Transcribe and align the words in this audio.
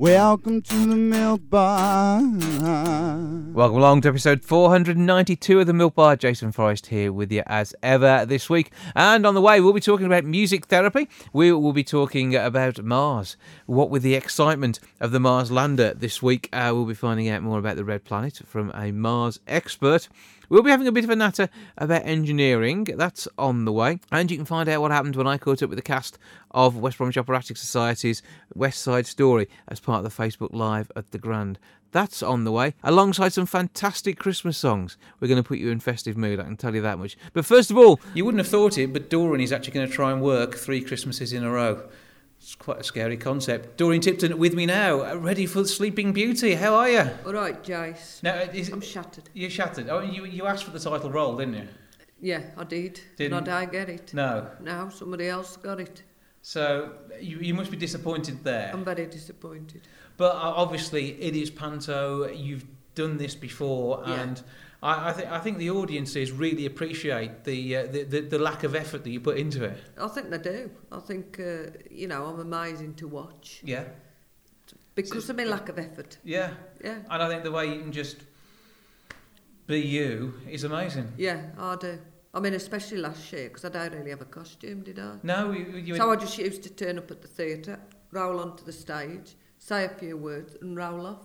welcome 0.00 0.62
to 0.62 0.86
the 0.86 0.96
milk 0.96 1.42
bar. 1.50 2.22
Welcome 3.52 3.76
along 3.76 4.00
to 4.00 4.08
episode 4.08 4.42
492 4.42 5.60
of 5.60 5.66
the 5.66 5.74
Milk 5.74 5.94
Bar. 5.94 6.16
Jason 6.16 6.52
Forrest 6.52 6.86
here 6.86 7.12
with 7.12 7.30
you 7.30 7.42
as 7.44 7.74
ever 7.82 8.24
this 8.24 8.48
week. 8.48 8.72
And 8.96 9.26
on 9.26 9.34
the 9.34 9.42
way, 9.42 9.60
we'll 9.60 9.74
be 9.74 9.80
talking 9.80 10.06
about 10.06 10.24
music 10.24 10.68
therapy. 10.68 11.06
We 11.34 11.52
will 11.52 11.74
be 11.74 11.84
talking 11.84 12.34
about 12.34 12.82
Mars. 12.82 13.36
What 13.66 13.90
with 13.90 14.02
the 14.02 14.14
excitement 14.14 14.80
of 15.00 15.12
the 15.12 15.20
Mars 15.20 15.50
lander 15.50 15.92
this 15.92 16.22
week, 16.22 16.48
uh, 16.50 16.70
we'll 16.72 16.86
be 16.86 16.94
finding 16.94 17.28
out 17.28 17.42
more 17.42 17.58
about 17.58 17.76
the 17.76 17.84
Red 17.84 18.04
Planet 18.04 18.40
from 18.46 18.72
a 18.74 18.92
Mars 18.92 19.38
expert. 19.46 20.08
We'll 20.50 20.64
be 20.64 20.70
having 20.72 20.88
a 20.88 20.92
bit 20.92 21.04
of 21.04 21.10
a 21.10 21.16
natter 21.16 21.48
about 21.78 22.04
engineering. 22.04 22.82
That's 22.82 23.28
on 23.38 23.66
the 23.66 23.72
way. 23.72 24.00
And 24.10 24.28
you 24.28 24.36
can 24.36 24.44
find 24.44 24.68
out 24.68 24.80
what 24.80 24.90
happened 24.90 25.14
when 25.14 25.28
I 25.28 25.38
caught 25.38 25.62
up 25.62 25.70
with 25.70 25.78
the 25.78 25.82
cast 25.82 26.18
of 26.50 26.76
West 26.76 26.98
Bromwich 26.98 27.16
Operatic 27.16 27.56
Society's 27.56 28.20
West 28.52 28.82
Side 28.82 29.06
Story 29.06 29.48
as 29.68 29.78
part 29.78 30.04
of 30.04 30.12
the 30.12 30.22
Facebook 30.22 30.52
Live 30.52 30.90
at 30.96 31.12
the 31.12 31.18
Grand. 31.18 31.60
That's 31.92 32.20
on 32.20 32.42
the 32.42 32.50
way, 32.50 32.74
alongside 32.82 33.32
some 33.32 33.46
fantastic 33.46 34.18
Christmas 34.18 34.58
songs. 34.58 34.96
We're 35.20 35.28
going 35.28 35.40
to 35.40 35.46
put 35.46 35.58
you 35.58 35.70
in 35.70 35.78
festive 35.78 36.16
mood, 36.16 36.40
I 36.40 36.44
can 36.44 36.56
tell 36.56 36.74
you 36.74 36.82
that 36.82 36.98
much. 36.98 37.16
But 37.32 37.46
first 37.46 37.70
of 37.70 37.78
all, 37.78 38.00
you 38.14 38.24
wouldn't 38.24 38.40
have 38.40 38.50
thought 38.50 38.76
it, 38.76 38.92
but 38.92 39.08
Doreen 39.08 39.40
is 39.40 39.52
actually 39.52 39.74
going 39.74 39.86
to 39.86 39.92
try 39.92 40.10
and 40.10 40.20
work 40.20 40.56
three 40.56 40.80
Christmases 40.80 41.32
in 41.32 41.44
a 41.44 41.50
row. 41.50 41.88
It's 42.40 42.54
quite 42.54 42.80
a 42.80 42.84
scary 42.84 43.16
concept. 43.18 43.76
Doreen 43.76 44.00
Tipton 44.00 44.38
with 44.38 44.54
me 44.54 44.64
now, 44.64 45.02
uh, 45.02 45.14
ready 45.16 45.44
for 45.44 45.64
Sleeping 45.66 46.12
Beauty. 46.12 46.54
How 46.54 46.74
are 46.74 46.88
you? 46.88 47.10
All 47.26 47.34
right, 47.34 47.62
Jace. 47.62 48.22
Now, 48.22 48.34
is, 48.36 48.70
I'm 48.70 48.80
shattered. 48.80 49.24
you're 49.34 49.50
shattered. 49.50 49.88
Oh, 49.90 50.00
you, 50.00 50.24
you 50.24 50.46
asked 50.46 50.64
for 50.64 50.70
the 50.70 50.78
title 50.80 51.10
role, 51.10 51.36
didn't 51.36 51.54
you? 51.54 51.68
Yeah, 52.20 52.42
I 52.56 52.64
did. 52.64 53.00
Didn't- 53.16 53.44
Did 53.44 53.52
I 53.52 53.66
get 53.66 53.88
it? 53.90 54.14
No. 54.14 54.48
No, 54.60 54.88
somebody 54.88 55.28
else 55.28 55.56
got 55.58 55.80
it. 55.80 56.02
So 56.42 56.92
you, 57.20 57.38
you 57.40 57.52
must 57.52 57.70
be 57.70 57.76
disappointed 57.76 58.42
there. 58.42 58.70
I'm 58.72 58.84
very 58.84 59.06
disappointed. 59.06 59.82
But 60.16 60.34
uh, 60.36 60.38
obviously, 60.56 61.20
it 61.20 61.36
is 61.36 61.50
Panto. 61.50 62.26
You've 62.30 62.64
done 62.94 63.18
this 63.18 63.34
before, 63.34 64.02
Yeah. 64.06 64.14
and 64.22 64.42
I, 64.82 65.10
I 65.10 65.12
think 65.12 65.28
I 65.30 65.38
think 65.38 65.58
the 65.58 65.70
audiences 65.70 66.32
really 66.32 66.64
appreciate 66.66 67.44
the, 67.44 67.76
uh, 67.76 67.86
the, 67.86 68.02
the 68.04 68.20
the 68.22 68.38
lack 68.38 68.64
of 68.64 68.74
effort 68.74 69.04
that 69.04 69.10
you 69.10 69.20
put 69.20 69.36
into 69.36 69.62
it. 69.64 69.76
I 69.98 70.08
think 70.08 70.30
they 70.30 70.38
do. 70.38 70.70
I 70.90 71.00
think, 71.00 71.38
uh, 71.38 71.70
you 71.90 72.08
know, 72.08 72.24
I'm 72.26 72.40
amazing 72.40 72.94
to 72.94 73.06
watch 73.08 73.60
Yeah, 73.64 73.84
because 74.94 75.28
of 75.30 75.36
my 75.36 75.44
lack 75.44 75.68
of 75.68 75.78
effort. 75.78 76.18
yeah. 76.24 76.50
Yeah, 76.82 76.98
And 77.10 77.22
I 77.22 77.28
think 77.28 77.44
the 77.44 77.52
way 77.52 77.66
you 77.74 77.80
can 77.80 77.92
just 77.92 78.16
be 79.66 79.80
you 79.80 80.34
is 80.48 80.64
amazing. 80.64 81.12
yeah, 81.18 81.50
I 81.58 81.76
do. 81.76 81.98
I 82.32 82.40
mean, 82.40 82.54
especially 82.54 82.98
last 82.98 83.32
year 83.32 83.48
because 83.48 83.64
I 83.64 83.68
don't 83.70 83.92
really 83.92 84.10
have 84.10 84.22
a 84.22 84.24
costume, 84.24 84.82
did 84.82 84.98
I? 84.98 85.16
No, 85.22 85.50
you, 85.52 85.64
you 85.76 85.96
So 85.96 86.10
I 86.10 86.16
just 86.16 86.38
used 86.38 86.62
to 86.62 86.70
turn 86.70 86.96
up 86.96 87.10
at 87.10 87.20
the 87.22 87.28
theatre, 87.28 87.78
roll 88.12 88.40
onto 88.40 88.64
the 88.64 88.72
stage, 88.72 89.34
say 89.58 89.84
a 89.84 89.88
few 89.88 90.16
words, 90.16 90.56
and 90.62 90.76
roll 90.76 91.06
off. 91.06 91.24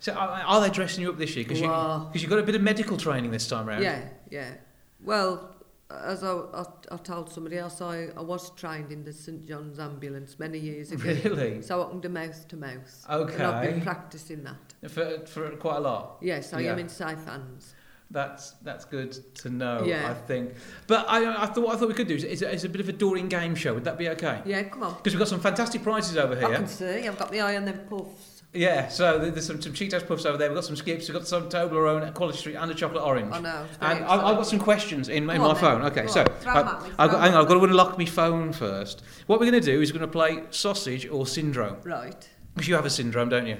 So 0.00 0.12
are, 0.12 0.28
are 0.42 0.60
they 0.60 0.70
dressing 0.70 1.02
you 1.02 1.10
up 1.10 1.18
this 1.18 1.34
year? 1.36 1.44
Because 1.44 1.60
you, 1.60 1.68
Wow. 1.68 2.08
'cause 2.12 2.22
you've 2.22 2.30
got 2.30 2.38
a 2.38 2.42
bit 2.42 2.54
of 2.54 2.62
medical 2.62 2.96
training 2.96 3.30
this 3.30 3.48
time 3.48 3.66
round. 3.66 3.82
Yeah, 3.82 4.02
yeah. 4.30 4.54
Well, 5.02 5.54
as 5.90 6.24
I, 6.24 6.32
I, 6.32 6.64
I 6.90 6.96
told 6.96 7.30
somebody 7.32 7.58
else, 7.58 7.80
I, 7.80 8.08
I 8.16 8.20
was 8.22 8.50
trained 8.56 8.90
in 8.90 9.04
the 9.04 9.12
St 9.12 9.46
John's 9.46 9.78
ambulance 9.78 10.38
many 10.38 10.58
years 10.58 10.90
ago. 10.92 11.04
Really? 11.24 11.62
So 11.62 11.86
I 11.86 11.90
can 11.90 12.00
do 12.00 12.08
mouth 12.08 12.48
to 12.48 12.56
mouth. 12.56 13.06
Okay. 13.08 13.34
And 13.34 13.42
I've 13.42 13.70
been 13.70 13.80
practicing 13.82 14.42
that. 14.44 14.90
For, 14.90 15.24
for 15.26 15.50
quite 15.56 15.76
a 15.76 15.80
lot. 15.80 16.16
Yes, 16.20 16.52
I 16.52 16.60
Yeah. 16.60 16.72
am 16.72 16.78
in 16.80 16.88
safe 16.88 17.24
hands. 17.24 17.74
That's 18.08 18.52
that's 18.62 18.84
good 18.84 19.34
to 19.38 19.50
know. 19.50 19.82
Yeah. 19.84 20.08
I 20.10 20.14
think. 20.14 20.54
But 20.86 21.06
I, 21.08 21.42
I 21.42 21.46
thought 21.46 21.64
what 21.66 21.74
I 21.74 21.78
thought 21.78 21.88
we 21.88 21.94
could 21.94 22.06
do 22.06 22.14
is, 22.14 22.22
is, 22.22 22.42
a, 22.42 22.52
is 22.52 22.64
a 22.64 22.68
bit 22.68 22.80
of 22.80 22.88
a 22.88 22.92
Doreen 22.92 23.28
game 23.28 23.56
show. 23.56 23.74
Would 23.74 23.82
that 23.82 23.98
be 23.98 24.08
okay? 24.10 24.42
Yeah, 24.44 24.62
come 24.62 24.84
on. 24.84 24.94
Because 24.94 25.12
we've 25.12 25.18
got 25.18 25.26
some 25.26 25.40
fantastic 25.40 25.82
prizes 25.82 26.16
over 26.16 26.36
here. 26.36 26.46
I 26.46 26.54
can 26.54 26.68
see. 26.68 27.08
I've 27.08 27.18
got 27.18 27.32
my 27.32 27.40
eye 27.40 27.56
on 27.56 27.64
them 27.64 27.80
puffs. 27.90 28.35
Yeah, 28.52 28.88
so 28.88 29.18
there's 29.18 29.46
some, 29.46 29.60
some 29.60 29.74
Cheetos 29.74 30.06
puffs 30.06 30.24
over 30.24 30.38
there. 30.38 30.48
We've 30.48 30.56
got 30.56 30.64
some 30.64 30.76
skips. 30.76 31.08
We've 31.08 31.16
got 31.16 31.28
some 31.28 31.48
Toblerone 31.50 32.06
at 32.06 32.14
Quality 32.14 32.38
Street 32.38 32.54
and 32.54 32.70
a 32.70 32.74
chocolate 32.74 33.02
orange. 33.02 33.28
Oh, 33.32 33.36
I 33.36 33.40
know. 33.40 33.66
And 33.82 34.04
I've, 34.04 34.20
I've 34.20 34.36
got 34.36 34.46
some 34.46 34.58
questions 34.58 35.08
in, 35.10 35.16
in 35.18 35.26
my 35.26 35.36
then. 35.36 35.56
phone. 35.56 35.82
Okay, 35.82 36.02
Go 36.02 36.06
so 36.08 36.20
on. 36.20 36.26
Throw 36.40 36.52
'em 36.54 36.66
I, 36.68 36.90
I've, 37.04 37.10
got, 37.10 37.20
hang 37.20 37.34
on, 37.34 37.42
I've 37.42 37.48
got 37.48 37.54
to 37.54 37.64
unlock 37.64 37.98
my 37.98 38.06
phone 38.06 38.52
first. 38.54 39.02
What 39.26 39.40
we're 39.40 39.50
going 39.50 39.60
to 39.62 39.66
do 39.72 39.82
is 39.82 39.92
we're 39.92 39.98
going 39.98 40.10
to 40.10 40.12
play 40.12 40.42
sausage 40.50 41.06
or 41.06 41.26
syndrome. 41.26 41.76
Right. 41.84 42.26
Because 42.54 42.66
you 42.68 42.74
have 42.76 42.86
a 42.86 42.90
syndrome, 42.90 43.28
don't 43.28 43.46
you? 43.46 43.58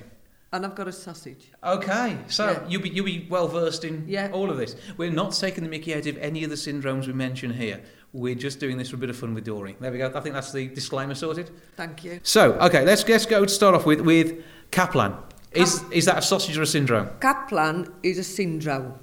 And 0.53 0.65
I've 0.65 0.75
got 0.75 0.89
a 0.89 0.93
sausage. 0.93 1.51
Okay, 1.63 2.17
so 2.29 2.53
Yeah. 2.53 2.65
you'll 2.69 2.81
be 2.83 2.89
you'll 2.89 3.05
be 3.05 3.27
well 3.29 3.49
versed 3.49 3.85
in 3.85 4.05
Yeah. 4.09 4.31
all 4.33 4.49
of 4.49 4.57
this. 4.57 4.77
We're 4.97 5.11
not 5.11 5.33
taking 5.33 5.65
the 5.65 5.69
Mickey 5.69 5.93
out 5.95 6.07
of 6.07 6.17
any 6.19 6.45
of 6.45 6.49
the 6.51 6.57
syndromes 6.57 7.07
we 7.07 7.13
mention 7.13 7.53
here. 7.53 7.83
We're 8.13 8.37
just 8.37 8.61
doing 8.61 8.79
this 8.79 8.89
for 8.89 8.97
a 8.97 8.99
bit 8.99 9.11
of 9.11 9.17
fun 9.17 9.35
with 9.35 9.45
Doreen. 9.45 9.77
There 9.81 9.93
we 9.93 9.99
go. 9.99 10.11
I 10.15 10.21
think 10.21 10.35
that's 10.35 10.53
the 10.53 10.69
disclaimer 10.69 11.15
sorted. 11.15 11.51
Thank 11.77 12.05
you. 12.05 12.21
So, 12.23 12.53
okay, 12.55 12.85
let's 12.87 13.07
let's 13.07 13.27
go 13.27 13.45
to 13.45 13.51
start 13.53 13.75
off 13.75 13.85
with 13.85 14.01
with 14.01 14.43
Caplan. 14.71 15.15
Is 15.53 15.83
is 15.91 16.05
that 16.05 16.19
a 16.19 16.23
sausage 16.23 16.59
or 16.59 16.63
a 16.63 16.67
syndrome? 16.67 17.09
Caplan 17.21 17.91
is 18.03 18.19
a 18.19 18.25
syndrome. 18.25 18.95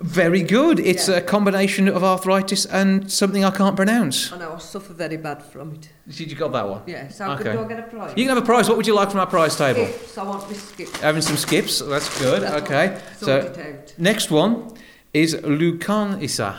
Very 0.00 0.42
good. 0.42 0.78
It's 0.78 1.08
Yeah. 1.08 1.16
a 1.16 1.20
combination 1.20 1.88
of 1.88 2.04
arthritis 2.04 2.64
and 2.66 3.10
something 3.10 3.44
I 3.44 3.50
can't 3.50 3.74
pronounce. 3.74 4.32
I 4.32 4.38
know, 4.38 4.54
I 4.54 4.58
suffer 4.60 4.92
very 4.94 5.16
bad 5.16 5.42
from 5.42 5.72
it. 5.74 5.88
Did 6.16 6.30
you 6.30 6.36
got 6.36 6.52
that 6.52 6.68
one? 6.68 6.82
Yeah, 6.86 7.08
so 7.08 7.24
Okay. 7.32 7.52
do 7.52 7.60
I 7.64 7.68
get 7.68 7.78
a 7.80 7.82
prize? 7.82 8.12
You 8.16 8.24
can 8.24 8.28
have 8.36 8.38
a 8.44 8.46
prize. 8.46 8.68
What 8.68 8.76
would 8.76 8.86
you 8.86 8.94
like 8.94 9.10
from 9.10 9.18
our 9.20 9.26
prize 9.26 9.56
table? 9.56 9.86
Skips. 9.86 10.16
I 10.18 10.22
want 10.22 10.48
my 10.48 10.56
skips. 10.56 11.00
Having 11.00 11.22
some 11.22 11.36
skips. 11.36 11.80
That's 11.80 12.08
good. 12.20 12.42
That's 12.42 12.62
Okay. 12.62 12.96
So 13.20 13.52
next 13.98 14.30
one 14.30 14.68
is 15.12 15.34
Lucanica. 15.34 16.54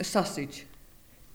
A 0.00 0.04
sausage. 0.04 0.66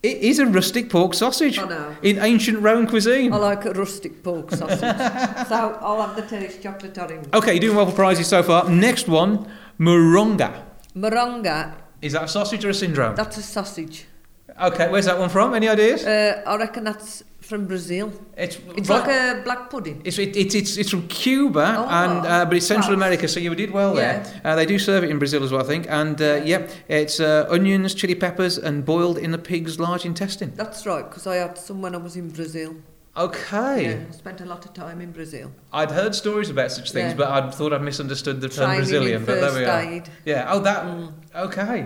It 0.01 0.17
is 0.19 0.39
a 0.39 0.45
rustic 0.45 0.89
pork 0.89 1.13
sausage 1.13 1.57
in 2.01 2.19
ancient 2.19 2.59
Roman 2.59 2.87
cuisine. 2.87 3.33
I 3.33 3.37
like 3.37 3.65
a 3.65 3.71
rustic 3.73 4.23
pork 4.23 4.49
sausage. 4.51 4.79
so 5.49 5.77
I'll 5.81 6.01
have 6.01 6.15
the 6.15 6.21
Terry's 6.21 6.57
chocolate 6.57 6.97
orange. 6.97 7.27
Okay, 7.33 7.51
you're 7.53 7.59
doing 7.59 7.75
well 7.75 7.85
for 7.85 7.95
prizes 7.95 8.27
so 8.27 8.41
far. 8.41 8.69
Next 8.69 9.09
one, 9.09 9.45
moronga. 9.77 10.63
Moronga, 10.95 11.73
Is 12.01 12.13
that 12.13 12.23
a 12.23 12.27
sausage 12.29 12.63
or 12.63 12.69
a 12.69 12.73
syndrome? 12.73 13.15
that's 13.15 13.37
a 13.37 13.41
sausage. 13.43 14.05
Okay, 14.61 14.89
where's 14.89 15.05
that 15.05 15.19
one 15.19 15.29
from? 15.29 15.53
Any 15.53 15.67
ideas? 15.67 16.05
Uh, 16.05 16.43
I 16.47 16.55
reckon 16.55 16.85
that's 16.85 17.23
from 17.49 17.65
Brazil. 17.65 18.11
It's 18.37 18.57
It's 18.77 18.89
like 18.89 19.07
a 19.09 19.41
black 19.43 19.69
pudding. 19.71 20.01
It's, 20.05 20.17
it, 20.19 20.35
it's, 20.37 20.53
it's, 20.55 20.77
it's 20.77 20.89
from 20.91 21.07
Cuba, 21.07 21.65
Oh, 21.79 21.87
and 22.01 22.25
uh, 22.25 22.45
but 22.45 22.55
it's 22.57 22.67
Central 22.67 22.91
wow. 22.95 23.01
America, 23.01 23.27
so 23.27 23.39
you 23.39 23.53
did 23.55 23.71
well 23.71 23.93
there. 23.95 24.23
Uh, 24.45 24.55
they 24.55 24.65
do 24.73 24.77
serve 24.79 25.03
it 25.03 25.09
in 25.09 25.17
Brazil 25.19 25.43
as 25.43 25.51
well, 25.51 25.61
I 25.61 25.67
think. 25.73 25.87
And 25.89 26.21
uh, 26.21 26.41
yep, 26.45 26.69
it's 26.87 27.19
uh, 27.19 27.47
onions, 27.49 27.93
chili 27.95 28.15
peppers, 28.15 28.57
and 28.57 28.85
boiled 28.85 29.17
in 29.17 29.31
the 29.31 29.37
pig's 29.51 29.79
large 29.79 30.05
intestine. 30.05 30.51
That's 30.55 30.85
right, 30.85 31.05
because 31.09 31.25
I 31.27 31.35
had 31.37 31.57
some 31.57 31.81
when 31.81 31.93
I 31.95 31.97
was 31.97 32.15
in 32.15 32.29
Brazil. 32.29 32.75
Okay. 33.17 33.83
Yeah, 33.83 34.05
I 34.07 34.11
spent 34.11 34.39
a 34.41 34.45
lot 34.45 34.63
of 34.65 34.73
time 34.73 35.01
in 35.01 35.11
Brazil. 35.11 35.51
I'd 35.73 35.91
heard 35.91 36.13
stories 36.15 36.49
about 36.51 36.71
such 36.71 36.91
things, 36.91 37.11
Yeah. 37.11 37.17
but 37.17 37.27
I 37.29 37.49
thought 37.51 37.73
I'd 37.73 37.81
misunderstood 37.81 38.39
the 38.39 38.47
term 38.49 38.65
Training 38.67 38.77
Brazilian. 38.79 39.25
But 39.25 39.41
there 39.41 39.53
we 39.59 39.65
are. 39.65 39.81
aid. 39.95 40.03
Yeah. 40.25 40.53
Oh, 40.53 40.59
that. 40.59 40.83
Mm. 40.85 41.11
Okay. 41.47 41.79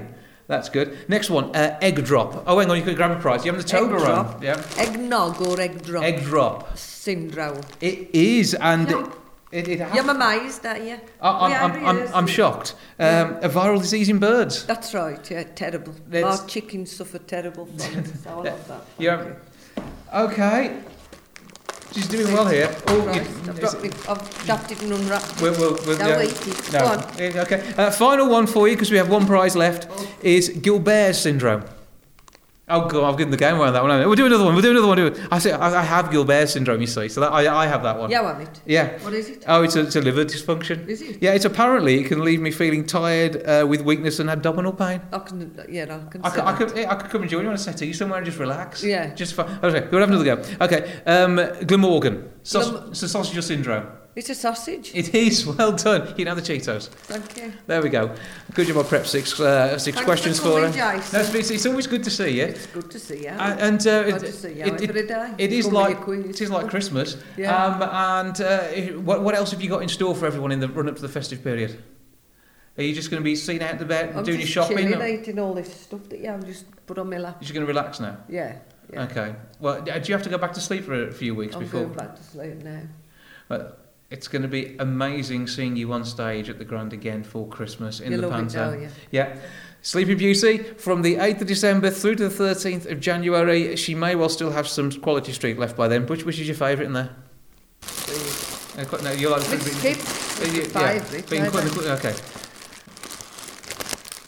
That's 0.53 0.69
good. 0.69 0.95
Next 1.09 1.31
one, 1.31 1.45
uh, 1.55 1.79
egg 1.81 2.05
drop. 2.05 2.43
Oh, 2.45 2.59
hang 2.59 2.69
on, 2.69 2.77
you 2.77 2.83
could 2.83 2.95
grab 2.95 3.09
a 3.09 3.19
prize. 3.19 3.43
You 3.43 3.51
have 3.51 3.59
the 3.65 3.67
Toblerone. 3.67 4.39
Yeah. 4.39 4.61
Eggnog 4.77 5.41
or 5.47 5.59
egg 5.59 5.81
drop 5.83 6.03
Egg 6.03 6.21
drop. 6.21 6.77
syndrome. 6.77 7.61
It 7.81 8.13
is, 8.13 8.53
and 8.53 8.87
Yeah. 8.87 9.07
it, 9.51 9.67
it, 9.67 9.79
has. 9.79 9.95
You're 9.95 10.11
amazed, 10.11 10.63
aren't 10.63 10.83
you? 10.83 10.97
I- 11.19 11.29
I'm, 11.43 11.49
We 11.73 11.79
I'm, 11.87 11.97
I'm, 11.97 12.13
I'm 12.13 12.27
shocked. 12.27 12.75
Um, 12.99 13.05
Yeah. 13.07 13.39
A 13.47 13.49
viral 13.49 13.79
disease 13.81 14.09
in 14.09 14.19
birds. 14.19 14.63
That's 14.67 14.93
right, 14.93 15.31
yeah, 15.31 15.41
terrible. 15.55 15.95
Let's- 16.11 16.41
Our 16.41 16.47
chickens 16.47 16.91
suffer 16.95 17.17
terrible 17.17 17.65
from 17.65 17.97
it, 17.99 18.07
so 18.23 18.29
I 18.29 18.33
love 18.35 18.67
that. 18.67 18.81
Thank 18.97 18.99
Yeah. 18.99 19.23
you. 19.25 19.35
Okay. 20.25 20.77
She's 21.93 22.07
doing 22.07 22.33
well 22.33 22.47
here. 22.47 22.75
Oh, 22.87 22.99
Right, 23.05 23.15
you- 23.21 23.21
I've, 23.51 23.59
dropped 23.59 23.83
it, 23.85 24.09
I've 24.09 24.45
dropped 24.45 24.71
it 24.71 24.81
and 24.81 24.93
unwrapped 24.93 25.41
We'll, 25.41 25.53
it. 25.53 25.59
we'll, 25.59 25.73
we'll, 25.85 25.97
No, 25.99 26.07
yeah. 26.07 26.17
wait, 26.17 26.47
it. 26.47 26.73
No. 26.73 26.79
Go 26.79 26.85
on. 26.85 26.99
Okay. 27.45 27.73
Uh, 27.77 27.91
final 27.91 28.29
one 28.29 28.47
for 28.47 28.67
you 28.67 28.75
because 28.75 28.89
we 28.91 28.97
have 28.97 29.09
one 29.09 29.25
prize 29.27 29.55
left. 29.55 29.87
Is 30.23 30.49
Gilbert's 30.49 31.19
syndrome. 31.19 31.63
Oh 32.69 32.87
god, 32.87 33.03
I've 33.03 33.17
given 33.17 33.31
the 33.31 33.35
game 33.37 33.57
away 33.57 33.67
on 33.67 33.73
that 33.73 33.83
one. 33.83 33.99
We'll 34.07 34.15
do 34.15 34.25
another 34.25 34.45
one. 34.45 34.53
We'll 34.53 34.61
do 34.61 34.71
another 34.71 34.87
one. 34.87 34.95
Do 34.95 35.07
it. 35.07 35.19
I 35.29 35.37
say 35.39 35.51
I, 35.51 35.81
I 35.81 35.83
have 35.83 36.09
Gilbert 36.11 36.47
syndrome. 36.47 36.79
You 36.79 36.87
see, 36.87 37.09
so 37.09 37.19
that, 37.19 37.33
I, 37.33 37.63
I 37.63 37.67
have 37.67 37.83
that 37.83 37.99
one. 37.99 38.09
Yeah, 38.09 38.21
I 38.21 38.23
want 38.23 38.41
it. 38.41 38.61
Yeah. 38.65 38.97
What 39.03 39.13
is 39.13 39.27
it? 39.27 39.43
Oh, 39.47 39.63
it's 39.63 39.75
a, 39.75 39.81
it's 39.81 39.97
a 39.97 40.01
liver 40.01 40.23
dysfunction. 40.23 40.87
Is 40.87 41.01
it? 41.01 41.21
Yeah, 41.21 41.33
it's 41.33 41.43
apparently 41.43 41.99
it 41.99 42.07
can 42.07 42.23
leave 42.23 42.39
me 42.39 42.51
feeling 42.51 42.85
tired 42.85 43.45
uh, 43.45 43.65
with 43.67 43.81
weakness 43.81 44.19
and 44.19 44.29
abdominal 44.29 44.71
pain. 44.71 45.01
I 45.11 45.19
can, 45.19 45.59
yeah, 45.67 45.83
I 45.83 46.09
can 46.09 46.21
I 46.23 46.29
could, 46.29 46.39
I 46.39 46.53
could, 46.53 46.77
yeah, 46.77 46.89
I 46.89 46.95
could 46.95 47.11
come 47.11 47.21
and 47.23 47.29
join 47.29 47.43
you 47.43 47.49
on 47.49 47.55
a 47.55 47.57
settee 47.57 47.91
somewhere 47.91 48.19
and 48.19 48.25
just 48.25 48.39
relax. 48.39 48.81
Yeah. 48.81 49.13
Just 49.13 49.33
fine. 49.33 49.59
Okay, 49.61 49.85
we'll 49.91 49.99
have 49.99 50.09
another 50.09 50.23
go. 50.23 50.41
Okay, 50.61 51.01
um, 51.05 51.35
Glamorgan. 51.67 52.29
Saus- 52.43 52.71
Glam- 52.71 52.95
so 52.95 53.07
sausage 53.07 53.43
syndrome. 53.43 53.87
It's 54.15 54.29
a 54.29 54.35
sausage. 54.35 54.91
It 54.93 55.15
is 55.15 55.45
well 55.57 55.71
done. 55.71 56.07
You 56.09 56.13
can 56.13 56.27
have 56.27 56.35
the 56.35 56.43
Cheetos. 56.43 56.87
Thank 56.87 57.35
you. 57.37 57.51
There 57.65 57.81
we 57.81 57.89
go. 57.89 58.13
Good 58.53 58.67
job. 58.67 58.77
I 58.77 58.87
prepped 58.87 59.07
six 59.07 59.39
uh, 59.39 59.77
six 59.79 59.95
Thanks 59.95 60.05
questions 60.05 60.39
for 60.39 60.51
for 60.61 60.61
her. 60.61 60.71
Jason. 60.71 61.13
No, 61.33 61.39
it's, 61.39 61.49
it's- 61.49 61.65
always 61.65 61.87
good 61.87 62.03
to 62.03 62.11
see 62.11 62.37
you. 62.37 62.43
It's 62.45 62.67
good 62.67 62.91
to 62.91 62.99
see 62.99 63.23
you. 63.23 63.29
And, 63.29 63.59
and 63.59 63.87
uh, 63.87 64.03
Glad 64.03 64.23
it, 64.23 64.25
to 64.27 64.31
see 64.31 64.53
you 64.53 64.65
it- 64.65 64.81
it- 64.81 64.89
every 64.89 65.07
day. 65.07 65.33
it 65.39 65.51
is 65.51 65.65
Come 65.65 65.73
like 65.73 66.07
it 66.07 66.41
is 66.41 66.51
like 66.51 66.69
Christmas. 66.69 67.17
Yeah. 67.37 67.55
Um, 67.55 67.81
and 67.81 68.41
uh, 68.41 68.99
what, 69.01 69.23
what 69.23 69.33
else 69.35 69.49
have 69.51 69.61
you 69.63 69.69
got 69.69 69.81
in 69.81 69.89
store 69.89 70.13
for 70.15 70.27
everyone 70.27 70.51
in 70.51 70.59
the 70.59 70.67
run 70.69 70.87
up 70.87 70.95
to 70.97 71.01
the 71.01 71.09
festive 71.09 71.43
period? 71.43 71.81
Are 72.77 72.83
you 72.83 72.93
just 72.93 73.09
going 73.11 73.21
to 73.21 73.25
be 73.25 73.35
seen 73.35 73.61
out 73.61 73.71
and 73.71 73.81
about 73.81 74.15
I'm 74.15 74.23
doing 74.23 74.39
your 74.39 74.47
shopping? 74.47 74.89
you're 74.89 75.05
eating 75.07 75.37
all 75.39 75.53
this 75.53 75.71
stuff 75.81 76.09
that 76.09 76.19
you 76.19 76.27
have 76.27 76.43
just 76.45 76.65
put 76.85 76.97
on 76.97 77.09
my 77.09 77.17
lap. 77.17 77.39
just 77.41 77.53
going 77.53 77.65
to 77.65 77.71
relax 77.71 77.99
now? 77.99 78.17
Yeah. 78.27 78.57
yeah. 78.91 79.03
Okay. 79.05 79.35
Well, 79.59 79.81
do 79.81 79.91
you 79.91 80.13
have 80.13 80.23
to 80.23 80.29
go 80.29 80.37
back 80.39 80.53
to 80.53 80.59
sleep 80.61 80.83
for 80.83 81.07
a 81.07 81.11
few 81.11 81.33
weeks 81.35 81.55
I'm 81.55 81.61
before? 81.63 81.81
going 81.85 81.93
back 81.93 82.15
to 82.15 82.23
sleep 82.23 82.63
now. 82.63 82.81
Well, 83.49 83.75
it's 84.13 84.27
going 84.27 84.43
to 84.43 84.47
be 84.47 84.75
amazing 84.77 85.47
seeing 85.47 85.75
you 85.75 85.91
on 85.91 86.05
stage 86.05 86.47
at 86.47 86.59
the 86.59 86.63
Grand 86.65 86.93
again 86.93 87.23
for 87.23 87.47
Christmas 87.47 87.99
in 87.99 88.11
you 88.11 88.21
the 88.21 88.27
love 88.27 88.33
it, 88.39 88.53
Panther. 88.53 88.71
don't 88.71 88.81
you? 88.83 88.89
Yeah. 89.09 89.35
Sleeping 89.81 90.17
Beauty 90.19 90.59
from 90.59 91.01
the 91.01 91.15
8th 91.15 91.41
of 91.41 91.47
December 91.47 91.89
through 91.89 92.15
to 92.15 92.29
the 92.29 92.43
13th 92.43 92.89
of 92.91 92.99
January. 92.99 93.75
She 93.75 93.95
may 93.95 94.13
well 94.15 94.29
still 94.29 94.51
have 94.51 94.67
some 94.67 94.91
Quality 94.91 95.31
Street 95.33 95.57
left 95.57 95.75
by 95.75 95.87
then. 95.87 96.05
Which, 96.05 96.23
which 96.25 96.39
is 96.39 96.47
your 96.47 96.55
favourite 96.55 96.85
in 96.85 96.93
there? 96.93 97.09
Uh, 97.83 98.85
no, 99.03 99.11
you're 99.11 99.31
like, 99.31 99.49
Let's 99.49 99.81
being- 99.81 99.95
skip. 99.95 100.75
uh, 100.75 100.79
yeah, 100.79 101.21
being 101.29 101.49
quite- 101.51 101.65
okay. 101.99 102.13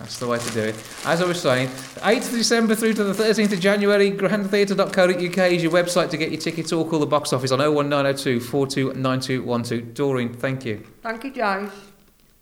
That's 0.06 0.20
the 0.20 0.28
way 0.28 0.38
to 0.38 0.52
do 0.52 0.60
it. 0.60 0.76
As 1.04 1.20
I 1.20 1.26
was 1.26 1.42
saying, 1.42 1.68
8th 1.68 2.28
of 2.28 2.32
December 2.34 2.76
through 2.76 2.94
to 2.94 3.04
the 3.04 3.24
13th 3.24 3.54
of 3.54 3.60
January, 3.60 4.12
grandtheatre.co.uk 4.12 5.52
is 5.52 5.64
your 5.64 5.72
website 5.72 6.12
to 6.12 6.18
get 6.18 6.30
your 6.30 6.40
tickets 6.40 6.72
or 6.72 6.88
call 6.88 7.00
the 7.00 7.08
box 7.08 7.34
office 7.34 7.52
on 7.52 7.58
01902 7.58 8.40
429212. 8.40 9.96
Doreen, 9.96 10.32
thank 10.32 10.64
you. 10.64 10.86
Thank 11.02 11.24
you, 11.24 11.32
Josh. 11.32 11.72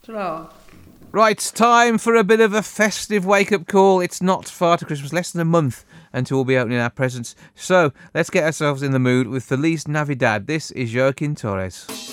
ta 0.06 0.52
Right, 1.14 1.40
time 1.56 1.98
for 1.98 2.16
a 2.16 2.24
bit 2.26 2.42
of 2.42 2.54
a 2.54 2.64
festive 2.64 3.26
wake 3.26 3.54
up 3.54 3.66
call. 3.66 4.02
It's 4.02 4.22
not 4.22 4.50
far 4.50 4.76
to 4.76 4.84
Christmas, 4.84 5.14
less 5.14 5.32
than 5.32 5.40
a 5.40 5.46
month 5.46 5.86
until 6.12 6.36
we'll 6.36 6.44
be 6.44 6.58
opening 6.58 6.80
our 6.80 6.90
presents. 6.90 7.34
So 7.56 7.94
let's 8.14 8.30
get 8.30 8.44
ourselves 8.44 8.84
in 8.84 8.92
the 8.92 9.00
mood 9.00 9.28
with 9.28 9.46
Feliz 9.46 9.88
Navidad. 9.88 10.48
This 10.48 10.70
is 10.72 10.94
Joaquin 10.94 11.34
Torres. 11.34 12.13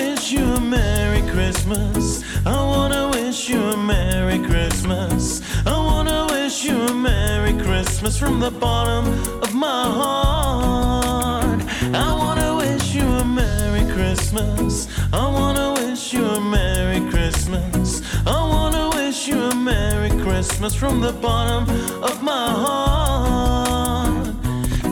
you 0.31 0.43
a 0.43 0.61
Merry 0.61 1.21
Christmas. 1.31 2.23
I 2.45 2.55
wanna 2.55 3.09
wish 3.09 3.49
you 3.49 3.59
a 3.59 3.77
Merry 3.77 4.39
Christmas. 4.39 5.41
I 5.65 5.77
wanna 5.77 6.27
wish 6.29 6.63
you 6.63 6.79
a 6.79 6.93
Merry 6.93 7.53
Christmas 7.53 8.17
from 8.17 8.39
the 8.39 8.51
bottom 8.51 9.05
of 9.41 9.53
my 9.53 9.83
heart. 9.99 11.61
I 11.93 12.13
wanna 12.13 12.55
wish 12.55 12.95
you 12.95 13.03
a 13.03 13.25
Merry 13.25 13.83
Christmas. 13.93 14.87
I 15.11 15.27
wanna 15.27 15.73
wish 15.73 16.13
you 16.13 16.25
a 16.25 16.39
Merry 16.39 17.01
Christmas. 17.09 18.01
I 18.25 18.39
wanna 18.53 18.89
wish 18.95 19.27
you 19.27 19.39
a 19.39 19.55
Merry 19.55 20.11
Christmas 20.23 20.73
from 20.73 21.01
the 21.01 21.13
bottom 21.13 21.63
of 22.01 22.23
my 22.23 22.47
heart. 22.65 24.27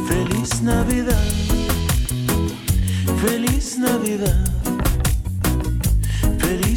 Feliz 0.07 0.61
Navidad. 0.61 1.31
Feliz 3.21 3.77
Navidad. 3.77 4.58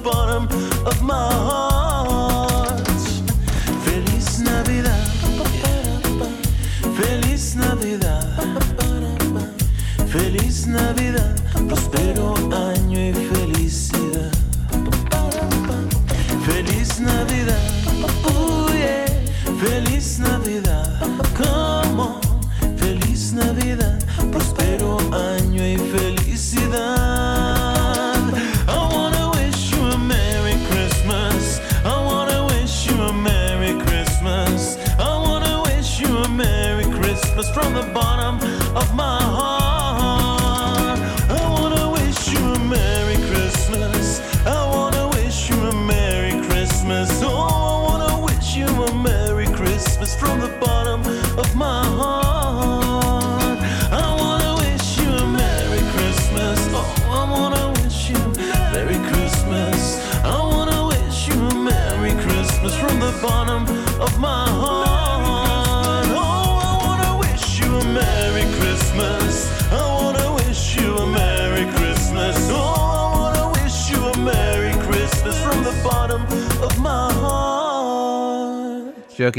bottom 0.00 0.71
Christmas 62.62 62.90
from 62.90 63.00
the 63.00 63.12
bottom 63.20 63.62
of 64.00 64.20
my 64.20 64.48
heart. 64.48 66.06
Oh, 66.10 66.60
I 66.62 66.72
wanna 66.86 67.18
wish 67.18 67.58
you 67.58 67.66
a 67.66 67.84
Merry 67.86 68.46
Christmas. 68.54 69.50
I 69.72 69.82
wanna 69.82 70.32
wish 70.34 70.76
you 70.76 70.96
a 70.96 71.06
Merry 71.06 71.64
Christmas. 71.74 72.36
Oh, 72.52 72.54
I 72.54 73.18
wanna 73.18 73.46
wish 73.58 73.90
you 73.90 73.98
a 74.04 74.16
Merry 74.16 74.74
Christmas 74.86 75.42
from 75.42 75.64
the 75.64 75.74
bottom 75.82 76.22
of 76.62 76.78
my 76.78 77.12
heart. 77.12 78.94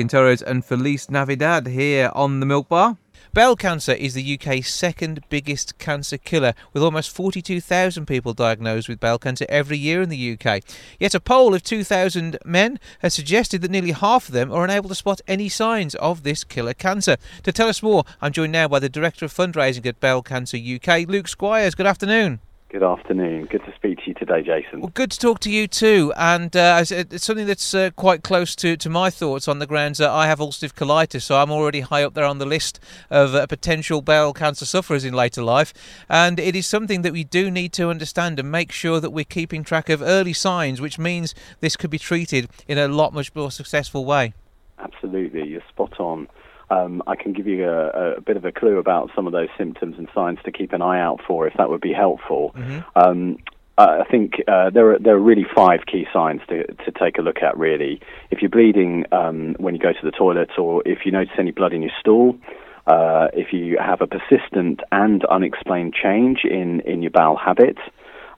Torres 0.10 0.42
and 0.42 0.66
Feliz 0.66 1.10
Navidad 1.10 1.68
here 1.68 2.12
on 2.14 2.42
the 2.42 2.46
Milk 2.46 2.68
Bar. 2.68 2.98
Bowel 3.36 3.56
cancer 3.56 3.94
is 3.94 4.14
the 4.14 4.36
UK's 4.36 4.72
second 4.72 5.24
biggest 5.28 5.80
cancer 5.80 6.20
killer, 6.20 6.54
with 6.72 6.84
almost 6.84 7.10
42,000 7.16 8.06
people 8.06 8.36
diagnosed 8.36 8.88
with 8.88 9.00
bowel 9.00 9.18
cancer 9.18 9.48
every 9.50 9.76
year 9.76 10.04
in 10.04 10.10
the 10.10 10.34
UK. 10.34 10.62
Yet 11.00 11.16
a 11.16 11.20
poll 11.20 11.56
of 11.56 11.64
2,000 11.64 12.38
men 12.46 12.80
has 13.00 13.16
suggested 13.16 13.64
that 13.64 13.72
nearly 13.72 13.90
half 13.90 14.28
of 14.28 14.36
them 14.36 14.52
are 14.52 14.64
unable 14.64 14.88
to 14.90 14.94
spot 14.94 15.20
any 15.28 15.50
signs 15.50 15.96
of 15.96 16.22
this 16.22 16.44
killer 16.44 16.76
cancer. 16.76 17.18
To 17.42 17.52
tell 17.52 17.70
us 17.70 17.82
more, 17.82 18.04
I'm 18.22 18.34
joined 18.34 18.52
now 18.52 18.68
by 18.68 18.78
the 18.78 18.88
Director 18.88 19.26
of 19.26 19.34
Fundraising 19.34 19.88
at 19.88 20.00
Bowel 20.00 20.22
Cancer 20.22 20.58
UK, 20.58 21.08
Luke 21.08 21.28
Squires. 21.28 21.74
Good 21.74 21.88
afternoon. 21.88 22.40
Good 22.74 22.82
afternoon. 22.82 23.46
Good 23.52 23.64
to 23.66 23.76
speak 23.76 24.00
to 24.00 24.04
you 24.08 24.14
today, 24.16 24.42
Jason. 24.42 24.80
Well, 24.82 24.90
good 24.96 25.12
to 25.12 25.20
talk 25.20 25.38
to 25.42 25.52
you 25.52 25.68
too. 25.68 26.12
And 26.18 26.56
uh, 26.56 26.80
it's- 26.82 26.90
it's 27.14 27.24
something 27.24 27.46
that's 27.46 27.72
uh, 27.76 27.92
quite 27.96 28.24
close 28.24 28.56
to, 28.56 28.76
to 28.78 28.90
my 28.90 29.12
thoughts 29.12 29.48
on 29.48 29.60
the 29.60 29.68
grounds 29.68 30.00
that 30.00 30.10
I 30.10 30.26
have 30.26 30.40
ulcerative 30.40 30.74
colitis, 30.74 31.22
so 31.22 31.36
I'm 31.38 31.52
already 31.52 31.82
high 31.82 32.04
up 32.04 32.16
there 32.16 32.26
on 32.26 32.40
the 32.40 32.48
list 32.48 32.80
of 33.12 33.36
uh, 33.36 33.46
potential 33.46 34.02
bowel 34.02 34.34
cancer 34.34 34.66
sufferers 34.66 35.06
in 35.06 35.14
later 35.14 35.44
life. 35.44 35.72
And 36.10 36.40
it 36.40 36.56
is 36.56 36.66
something 36.66 37.04
that 37.04 37.14
we 37.14 37.24
do 37.24 37.52
need 37.52 37.74
to 37.74 37.92
understand 37.92 38.40
and 38.40 38.50
make 38.50 38.72
sure 38.72 39.00
that 39.00 39.12
we're 39.12 39.24
keeping 39.24 39.64
track 39.64 39.88
of 39.90 40.02
early 40.02 40.34
signs, 40.34 40.82
which 40.82 40.98
means 40.98 41.36
this 41.60 41.78
could 41.78 41.92
be 41.92 42.00
treated 42.00 42.50
in 42.68 42.80
a 42.80 42.88
lot 42.88 43.14
much 43.14 43.36
more 43.36 43.52
successful 43.52 44.04
way. 44.04 44.34
Absolutely, 44.80 45.48
you're 45.48 45.62
spot 45.70 46.00
on. 46.00 46.28
Um, 46.74 47.04
I 47.06 47.16
can 47.16 47.34
give 47.34 47.48
you 47.48 47.70
a, 47.70 48.16
a 48.18 48.22
bit 48.22 48.38
of 48.38 48.46
a 48.46 48.52
clue 48.52 48.78
about 48.78 49.12
some 49.16 49.28
of 49.28 49.34
those 49.34 49.50
symptoms 49.58 49.96
and 49.98 50.08
signs 50.14 50.40
to 50.46 50.52
keep 50.52 50.74
an 50.74 50.82
eye 50.82 51.00
out 51.00 51.20
for, 51.28 51.48
if 51.48 51.54
that 51.58 51.70
would 51.70 51.82
be 51.82 51.94
helpful. 51.94 52.52
Um, 52.96 53.38
I 53.78 54.04
think 54.10 54.34
uh, 54.48 54.70
there 54.70 54.92
are 54.92 55.00
there 55.00 55.16
are 55.16 55.20
really 55.20 55.46
five 55.56 55.80
key 55.92 56.06
signs 56.14 56.42
to 56.50 56.58
to 56.86 56.92
take 56.92 57.18
a 57.18 57.22
look 57.22 57.40
at. 57.42 57.58
Really, 57.58 58.02
if 58.30 58.42
you're 58.42 58.50
bleeding 58.50 59.06
um, 59.12 59.56
when 59.58 59.74
you 59.74 59.80
go 59.80 59.94
to 59.94 60.04
the 60.04 60.12
toilet, 60.12 60.52
or 60.60 60.84
if 60.86 61.00
you 61.06 61.12
notice 61.12 61.34
any 61.40 61.52
blood 61.52 61.74
in 61.74 61.82
your 61.82 61.92
stool, 62.00 62.38
uh, 62.86 63.30
if 63.34 63.52
you 63.52 63.78
have 63.80 64.02
a 64.02 64.08
persistent 64.08 64.82
and 64.92 65.26
unexplained 65.26 65.94
change 65.96 66.42
in 66.44 66.82
in 66.82 67.02
your 67.02 67.12
bowel 67.12 67.36
habits, 67.36 67.82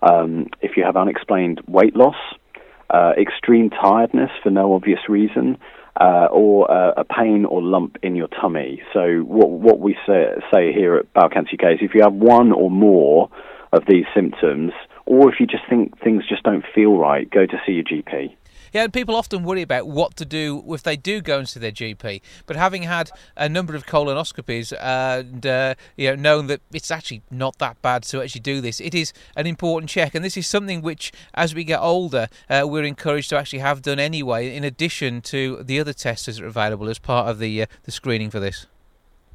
um, 0.01 0.47
if 0.61 0.77
you 0.77 0.83
have 0.85 0.95
unexplained 0.95 1.61
weight 1.67 1.97
loss, 1.97 2.21
uh, 2.89 3.11
extreme 3.17 3.69
tiredness 3.69 4.31
for 4.41 4.51
no 4.51 4.73
obvious 4.73 5.09
reason, 5.09 5.57
uh, 5.99 6.27
or 6.31 6.69
uh, 6.69 6.93
a 6.97 7.03
pain 7.03 7.45
or 7.45 7.61
lump 7.61 7.97
in 8.03 8.15
your 8.15 8.27
tummy. 8.27 8.81
So 8.93 9.19
what 9.19 9.49
what 9.49 9.79
we 9.79 9.95
say, 10.05 10.27
say 10.53 10.73
here 10.73 10.95
at 10.97 11.11
Bowel 11.13 11.29
Cancer 11.29 11.53
UK 11.53 11.73
is 11.73 11.79
if 11.81 11.95
you 11.95 12.01
have 12.01 12.13
one 12.13 12.51
or 12.51 12.69
more 12.69 13.29
of 13.71 13.83
these 13.87 14.05
symptoms, 14.13 14.71
or 15.05 15.31
if 15.31 15.39
you 15.39 15.47
just 15.47 15.63
think 15.69 15.99
things 16.01 16.23
just 16.27 16.43
don't 16.43 16.65
feel 16.73 16.97
right, 16.97 17.29
go 17.29 17.45
to 17.45 17.61
see 17.65 17.73
your 17.73 17.83
GP. 17.83 18.35
Yeah, 18.75 18.83
and 18.83 18.91
people 18.91 19.15
often 19.15 19.43
worry 19.43 19.61
about 19.61 19.87
what 19.87 20.17
to 20.17 20.25
do 20.25 20.61
if 20.73 20.83
they 20.83 20.97
do 20.97 21.21
go 21.21 21.39
and 21.39 21.47
see 21.47 21.61
their 21.61 21.71
GP. 21.71 22.19
But 22.45 22.57
having 22.57 22.83
had 22.83 23.09
a 23.37 23.47
number 23.47 23.73
of 23.73 23.85
colonoscopies 23.85 24.73
and 24.81 25.45
uh, 25.45 25.75
you 25.95 26.09
know 26.09 26.15
known 26.15 26.47
that 26.47 26.59
it's 26.73 26.91
actually 26.91 27.21
not 27.31 27.57
that 27.59 27.81
bad 27.81 28.03
to 28.03 28.21
actually 28.21 28.41
do 28.41 28.59
this, 28.59 28.81
it 28.81 28.93
is 28.93 29.13
an 29.37 29.47
important 29.47 29.89
check. 29.89 30.13
And 30.13 30.25
this 30.25 30.35
is 30.35 30.45
something 30.45 30.81
which, 30.81 31.13
as 31.33 31.55
we 31.55 31.63
get 31.63 31.79
older, 31.79 32.27
uh, 32.49 32.65
we're 32.65 32.83
encouraged 32.83 33.29
to 33.29 33.37
actually 33.37 33.59
have 33.59 33.81
done 33.81 33.97
anyway, 33.97 34.53
in 34.53 34.65
addition 34.65 35.21
to 35.21 35.63
the 35.63 35.79
other 35.79 35.93
tests 35.93 36.25
that 36.25 36.41
are 36.41 36.45
available 36.45 36.89
as 36.89 36.99
part 36.99 37.29
of 37.29 37.39
the 37.39 37.61
uh, 37.61 37.65
the 37.83 37.93
screening 37.93 38.29
for 38.29 38.41
this. 38.41 38.67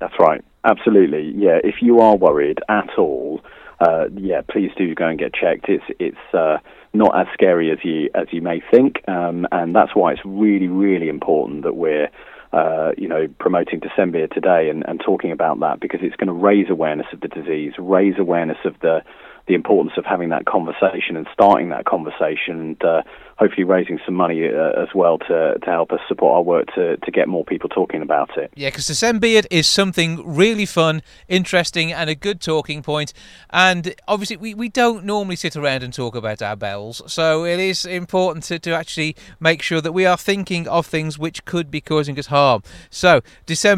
That's 0.01 0.19
right. 0.19 0.45
Absolutely. 0.65 1.33
Yeah. 1.35 1.61
If 1.65 1.77
you 1.81 2.01
are 2.01 2.15
worried 2.15 2.59
at 2.69 2.91
all, 2.99 3.41
uh, 3.81 4.07
yeah, 4.17 4.43
please 4.43 4.71
do 4.77 4.95
go 4.95 5.07
and 5.07 5.19
get 5.19 5.33
checked. 5.33 5.69
It's 5.69 5.85
it's 5.99 6.35
uh, 6.35 6.59
not 6.93 7.19
as 7.19 7.27
scary 7.33 7.71
as 7.71 7.79
you 7.83 8.11
as 8.15 8.27
you 8.31 8.43
may 8.43 8.63
think, 8.71 9.07
um, 9.09 9.47
and 9.53 9.75
that's 9.75 9.95
why 9.95 10.13
it's 10.13 10.23
really 10.25 10.69
really 10.69 11.09
important 11.09 11.63
that 11.63 11.75
we're. 11.75 12.09
Uh, 12.53 12.91
you 12.99 13.07
know, 13.07 13.29
promoting 13.39 13.79
Decembeard 13.79 14.33
today 14.33 14.71
and, 14.71 14.83
and 14.89 14.99
talking 14.99 15.31
about 15.31 15.61
that 15.61 15.79
because 15.79 16.01
it's 16.03 16.17
going 16.17 16.27
to 16.27 16.33
raise 16.33 16.69
awareness 16.69 17.07
of 17.13 17.21
the 17.21 17.29
disease, 17.29 17.75
raise 17.79 18.19
awareness 18.19 18.57
of 18.65 18.75
the 18.81 19.05
the 19.47 19.55
importance 19.55 19.93
of 19.97 20.05
having 20.05 20.29
that 20.31 20.47
conversation 20.47 21.17
and 21.17 21.27
starting 21.33 21.71
that 21.71 21.85
conversation, 21.85 22.61
and 22.61 22.85
uh, 22.85 23.03
hopefully 23.37 23.65
raising 23.65 23.99
some 24.05 24.15
money 24.15 24.47
uh, 24.47 24.81
as 24.81 24.89
well 24.95 25.19
to 25.19 25.59
to 25.59 25.67
help 25.67 25.93
us 25.93 26.01
support 26.09 26.37
our 26.37 26.43
work 26.43 26.67
to 26.75 26.97
to 26.99 27.11
get 27.11 27.29
more 27.29 27.45
people 27.45 27.69
talking 27.69 28.03
about 28.03 28.37
it. 28.37 28.53
Yeah, 28.55 28.69
because 28.69 28.87
the 28.87 29.19
beard 29.19 29.47
is 29.51 29.67
something 29.67 30.23
really 30.27 30.67
fun, 30.67 31.03
interesting, 31.29 31.93
and 31.93 32.09
a 32.09 32.15
good 32.15 32.41
talking 32.41 32.83
point. 32.83 33.13
And 33.51 33.95
obviously, 34.07 34.37
we, 34.37 34.55
we 34.55 34.69
don't 34.69 35.05
normally 35.05 35.37
sit 35.37 35.57
around 35.57 35.83
and 35.83 35.93
talk 35.93 36.15
about 36.15 36.43
our 36.43 36.57
bowels, 36.57 37.03
so 37.07 37.45
it 37.45 37.59
is 37.59 37.85
important 37.85 38.45
to, 38.45 38.59
to 38.59 38.73
actually 38.73 39.17
make 39.41 39.63
sure 39.63 39.81
that 39.81 39.93
we 39.93 40.07
are 40.07 40.17
thinking 40.17 40.69
of 40.69 40.87
things 40.87 41.19
which 41.19 41.45
could 41.45 41.71
be 41.71 41.81
causing 41.81 42.19
us 42.19 42.27
harm. 42.27 42.63
So, 42.91 43.23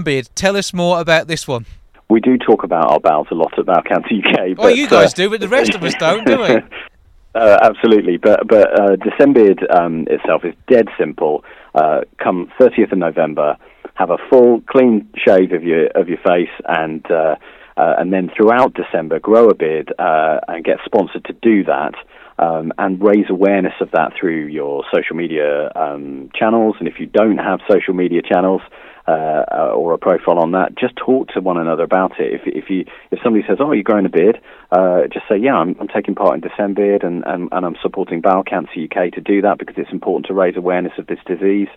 beard, 0.04 0.28
tell 0.35 0.57
us 0.57 0.73
more 0.73 1.00
about 1.00 1.28
this 1.28 1.47
one. 1.49 1.66
We 2.11 2.21
do 2.21 2.37
talk 2.37 2.65
about 2.65 2.91
our 2.91 3.01
bowels 3.01 3.29
a 3.31 3.35
lot 3.35 3.59
at 3.59 3.67
Bowel 3.67 3.83
Cancer 3.83 4.15
UK. 4.15 4.59
Well, 4.59 4.69
but, 4.69 4.77
you 4.77 4.89
guys 4.89 5.13
uh, 5.13 5.17
do, 5.17 5.31
but 5.31 5.41
the 5.41 5.49
rest 5.49 5.75
of 5.75 5.83
us 5.83 5.95
don't, 5.95 6.27
do 6.27 6.41
we? 6.41 6.61
Uh, 7.35 7.57
absolutely, 7.63 8.19
but 8.19 8.47
but 8.47 8.79
uh, 8.79 8.97
Decembeard 8.97 9.67
um, 9.71 10.07
itself 10.11 10.45
is 10.45 10.55
dead 10.69 10.87
simple. 10.99 11.43
Uh, 11.75 12.03
come 12.23 12.53
30th 12.61 12.93
of 12.93 12.99
November, 12.99 13.57
have 13.95 14.11
a 14.11 14.19
full 14.29 14.61
clean 14.69 15.09
shave 15.17 15.53
of 15.53 15.63
your 15.63 15.87
of 15.95 16.09
your 16.09 16.19
face, 16.19 16.53
and 16.69 17.11
uh, 17.11 17.37
uh, 17.77 17.95
and 17.99 18.13
then 18.13 18.31
throughout 18.37 18.75
December, 18.75 19.19
grow 19.19 19.49
a 19.49 19.55
beard 19.55 19.95
uh, 19.99 20.41
and 20.49 20.63
get 20.65 20.79
sponsored 20.85 21.25
to 21.25 21.33
do 21.33 21.65
that. 21.65 21.95
Um, 22.39 22.73
and 22.79 23.01
raise 23.01 23.27
awareness 23.29 23.75
of 23.81 23.91
that 23.93 24.15
through 24.19 24.47
your 24.47 24.85
social 24.93 25.15
media 25.15 25.71
um, 25.77 26.31
channels. 26.35 26.75
And 26.81 26.89
if 26.89 26.99
you 26.99 27.07
don't 27.07 27.39
have 27.39 27.61
social 27.71 27.95
media 27.95 28.21
channels, 28.23 28.63
uh, 29.07 29.45
uh, 29.51 29.73
or 29.75 29.93
a 29.95 29.99
profile 29.99 30.39
on 30.39 30.53
that, 30.53 30.77
just 30.77 30.95
talk 30.97 31.29
to 31.29 31.41
one 31.41 31.57
another 31.57 31.83
about 31.83 32.21
it. 32.21 32.33
If 32.33 32.43
if 32.47 32.71
you 32.71 32.85
if 33.11 33.19
somebody 33.23 33.45
says, 33.49 33.59
"Oh, 33.61 33.73
you're 33.73 33.83
growing 33.83 34.07
a 34.07 34.09
beard," 34.09 34.41
uh, 34.71 35.03
just 35.13 35.27
say, 35.29 35.37
"Yeah, 35.37 35.55
I'm, 35.55 35.75
I'm 35.81 35.89
taking 35.89 36.15
part 36.15 36.35
in 36.35 36.41
Decembeard 36.41 37.03
and, 37.03 37.25
and 37.27 37.49
and 37.51 37.67
I'm 37.67 37.77
supporting 37.83 38.21
Bowel 38.21 38.45
Cancer 38.45 38.73
UK 38.85 39.13
to 39.15 39.21
do 39.21 39.43
that 39.43 39.59
because 39.59 39.75
it's 39.77 39.91
important 39.91 40.27
to 40.27 40.35
raise 40.35 40.57
awareness 40.57 40.93
of 40.99 41.07
this 41.09 41.19
disease. 41.27 41.69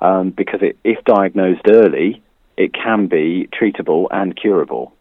Um, 0.00 0.30
because 0.30 0.60
it, 0.62 0.78
if 0.84 1.04
diagnosed 1.04 1.62
early, 1.66 2.22
it 2.56 2.72
can 2.72 3.08
be 3.08 3.48
treatable 3.52 4.06
and 4.12 4.36
curable." 4.36 4.94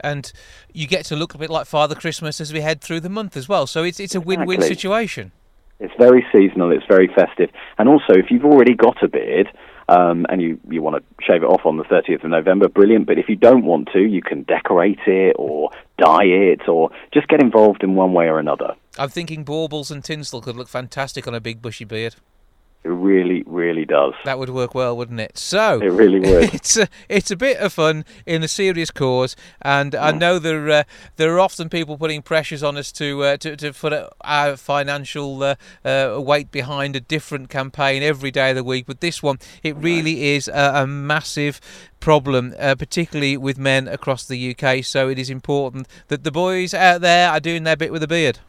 And 0.00 0.30
you 0.72 0.86
get 0.86 1.06
to 1.06 1.16
look 1.16 1.32
a 1.34 1.38
bit 1.38 1.48
like 1.48 1.66
Father 1.66 1.94
Christmas 1.94 2.40
as 2.40 2.52
we 2.52 2.60
head 2.60 2.80
through 2.82 3.00
the 3.00 3.08
month 3.08 3.36
as 3.36 3.48
well. 3.48 3.66
So 3.66 3.84
it's 3.84 4.00
it's 4.00 4.14
a 4.14 4.20
win-win 4.20 4.60
situation. 4.60 5.32
It's 5.80 5.94
very 5.98 6.26
seasonal. 6.30 6.70
It's 6.70 6.86
very 6.86 7.08
festive. 7.08 7.50
And 7.78 7.88
also, 7.88 8.12
if 8.12 8.30
you've 8.30 8.44
already 8.44 8.74
got 8.74 9.02
a 9.02 9.08
beard 9.08 9.48
um, 9.92 10.26
and 10.30 10.40
you, 10.40 10.58
you 10.70 10.80
want 10.80 10.96
to 10.96 11.24
shave 11.24 11.42
it 11.42 11.46
off 11.46 11.66
on 11.66 11.76
the 11.76 11.84
30th 11.84 12.24
of 12.24 12.30
November, 12.30 12.68
brilliant. 12.68 13.06
But 13.06 13.18
if 13.18 13.28
you 13.28 13.36
don't 13.36 13.64
want 13.64 13.90
to, 13.92 14.00
you 14.00 14.22
can 14.22 14.42
decorate 14.44 15.00
it 15.06 15.36
or 15.38 15.70
dye 15.98 16.24
it 16.24 16.66
or 16.68 16.90
just 17.12 17.28
get 17.28 17.40
involved 17.42 17.82
in 17.82 17.94
one 17.94 18.12
way 18.12 18.26
or 18.26 18.38
another. 18.38 18.74
I'm 18.98 19.10
thinking 19.10 19.44
baubles 19.44 19.90
and 19.90 20.02
tinsel 20.02 20.40
could 20.40 20.56
look 20.56 20.68
fantastic 20.68 21.28
on 21.28 21.34
a 21.34 21.40
big 21.40 21.60
bushy 21.60 21.84
beard. 21.84 22.16
It 22.84 22.88
really, 22.88 23.44
really 23.46 23.84
does. 23.84 24.12
That 24.24 24.40
would 24.40 24.50
work 24.50 24.74
well, 24.74 24.96
wouldn't 24.96 25.20
it? 25.20 25.38
So 25.38 25.80
It 25.80 25.92
really 25.92 26.18
would. 26.18 26.52
it's 26.54 26.76
a 26.76 26.88
it's 27.08 27.30
a 27.30 27.36
bit 27.36 27.58
of 27.58 27.72
fun 27.72 28.04
in 28.26 28.42
a 28.42 28.48
serious 28.48 28.90
cause, 28.90 29.36
and 29.60 29.94
I 29.94 30.10
know 30.10 30.40
there 30.40 30.68
uh, 30.68 30.82
there 31.14 31.32
are 31.34 31.38
often 31.38 31.68
people 31.68 31.96
putting 31.96 32.22
pressures 32.22 32.62
on 32.62 32.76
us 32.76 32.90
to 32.92 33.22
uh, 33.22 33.36
to, 33.36 33.56
to 33.56 33.72
put 33.72 33.92
our 34.22 34.56
financial 34.56 35.42
uh, 35.44 35.54
uh, 35.84 36.20
weight 36.20 36.50
behind 36.50 36.96
a 36.96 37.00
different 37.00 37.50
campaign 37.50 38.02
every 38.02 38.32
day 38.32 38.50
of 38.50 38.56
the 38.56 38.64
week. 38.64 38.86
But 38.86 39.00
this 39.00 39.22
one, 39.22 39.38
it 39.62 39.76
really 39.76 40.34
is 40.34 40.48
a, 40.48 40.72
a 40.82 40.86
massive 40.86 41.60
problem, 42.00 42.52
uh, 42.58 42.74
particularly 42.74 43.36
with 43.36 43.58
men 43.58 43.86
across 43.86 44.26
the 44.26 44.56
UK. 44.56 44.84
So 44.84 45.08
it 45.08 45.20
is 45.20 45.30
important 45.30 45.86
that 46.08 46.24
the 46.24 46.32
boys 46.32 46.74
out 46.74 47.00
there 47.00 47.30
are 47.30 47.38
doing 47.38 47.62
their 47.62 47.76
bit 47.76 47.92
with 47.92 48.02
a 48.02 48.08
beard. 48.08 48.40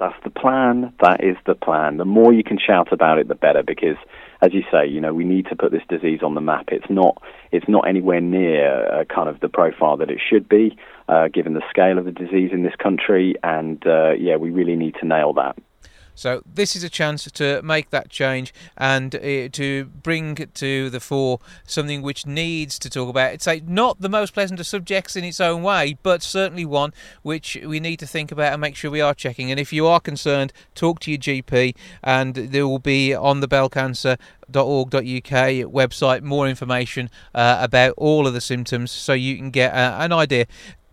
That's 0.00 0.16
the 0.24 0.30
plan. 0.30 0.94
That 1.02 1.22
is 1.22 1.36
the 1.46 1.54
plan. 1.54 1.98
The 1.98 2.06
more 2.06 2.32
you 2.32 2.42
can 2.42 2.58
shout 2.58 2.90
about 2.90 3.18
it, 3.18 3.28
the 3.28 3.34
better. 3.34 3.62
Because, 3.62 3.96
as 4.40 4.54
you 4.54 4.62
say, 4.72 4.86
you 4.86 4.98
know, 4.98 5.12
we 5.12 5.24
need 5.24 5.46
to 5.50 5.56
put 5.56 5.72
this 5.72 5.82
disease 5.90 6.20
on 6.22 6.34
the 6.34 6.40
map. 6.40 6.70
It's 6.72 6.88
not. 6.88 7.22
It's 7.52 7.68
not 7.68 7.86
anywhere 7.86 8.22
near 8.22 8.86
uh, 8.86 9.04
kind 9.04 9.28
of 9.28 9.40
the 9.40 9.50
profile 9.50 9.98
that 9.98 10.10
it 10.10 10.18
should 10.26 10.48
be, 10.48 10.74
uh, 11.06 11.28
given 11.28 11.52
the 11.52 11.62
scale 11.68 11.98
of 11.98 12.06
the 12.06 12.12
disease 12.12 12.50
in 12.50 12.62
this 12.62 12.74
country. 12.82 13.34
And 13.42 13.86
uh, 13.86 14.12
yeah, 14.12 14.36
we 14.36 14.50
really 14.50 14.74
need 14.74 14.94
to 15.00 15.06
nail 15.06 15.34
that. 15.34 15.58
So 16.14 16.42
this 16.46 16.76
is 16.76 16.84
a 16.84 16.88
chance 16.88 17.24
to 17.30 17.62
make 17.62 17.90
that 17.90 18.10
change 18.10 18.52
and 18.76 19.14
uh, 19.14 19.48
to 19.52 19.86
bring 20.02 20.34
to 20.34 20.90
the 20.90 21.00
fore 21.00 21.40
something 21.66 22.02
which 22.02 22.26
needs 22.26 22.78
to 22.80 22.90
talk 22.90 23.08
about. 23.08 23.32
It's 23.32 23.46
like 23.46 23.66
not 23.66 24.00
the 24.00 24.08
most 24.08 24.34
pleasant 24.34 24.60
of 24.60 24.66
subjects 24.66 25.16
in 25.16 25.24
its 25.24 25.40
own 25.40 25.62
way, 25.62 25.96
but 26.02 26.22
certainly 26.22 26.64
one 26.64 26.92
which 27.22 27.56
we 27.64 27.80
need 27.80 27.98
to 28.00 28.06
think 28.06 28.30
about 28.32 28.52
and 28.52 28.60
make 28.60 28.76
sure 28.76 28.90
we 28.90 29.00
are 29.00 29.14
checking. 29.14 29.50
And 29.50 29.58
if 29.58 29.72
you 29.72 29.86
are 29.86 30.00
concerned, 30.00 30.52
talk 30.74 31.00
to 31.00 31.10
your 31.10 31.18
GP, 31.18 31.74
and 32.02 32.34
there 32.34 32.66
will 32.66 32.78
be 32.78 33.14
on 33.14 33.40
the 33.40 33.48
bowelcancer.org.uk 33.48 34.20
website 34.92 36.22
more 36.22 36.48
information 36.48 37.10
uh, 37.34 37.58
about 37.60 37.94
all 37.96 38.26
of 38.26 38.34
the 38.34 38.40
symptoms, 38.40 38.90
so 38.90 39.12
you 39.12 39.36
can 39.36 39.50
get 39.50 39.72
uh, 39.72 39.96
an 39.98 40.12
idea. 40.12 40.46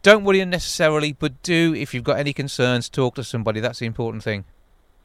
Don't 0.04 0.24
worry 0.24 0.40
unnecessarily, 0.40 1.12
but 1.14 1.42
do, 1.44 1.74
if 1.76 1.94
you've 1.94 2.04
got 2.04 2.18
any 2.18 2.32
concerns, 2.32 2.88
talk 2.88 3.16
to 3.16 3.24
somebody. 3.24 3.60
That's 3.60 3.80
the 3.80 3.86
important 3.86 4.24
thing. 4.24 4.46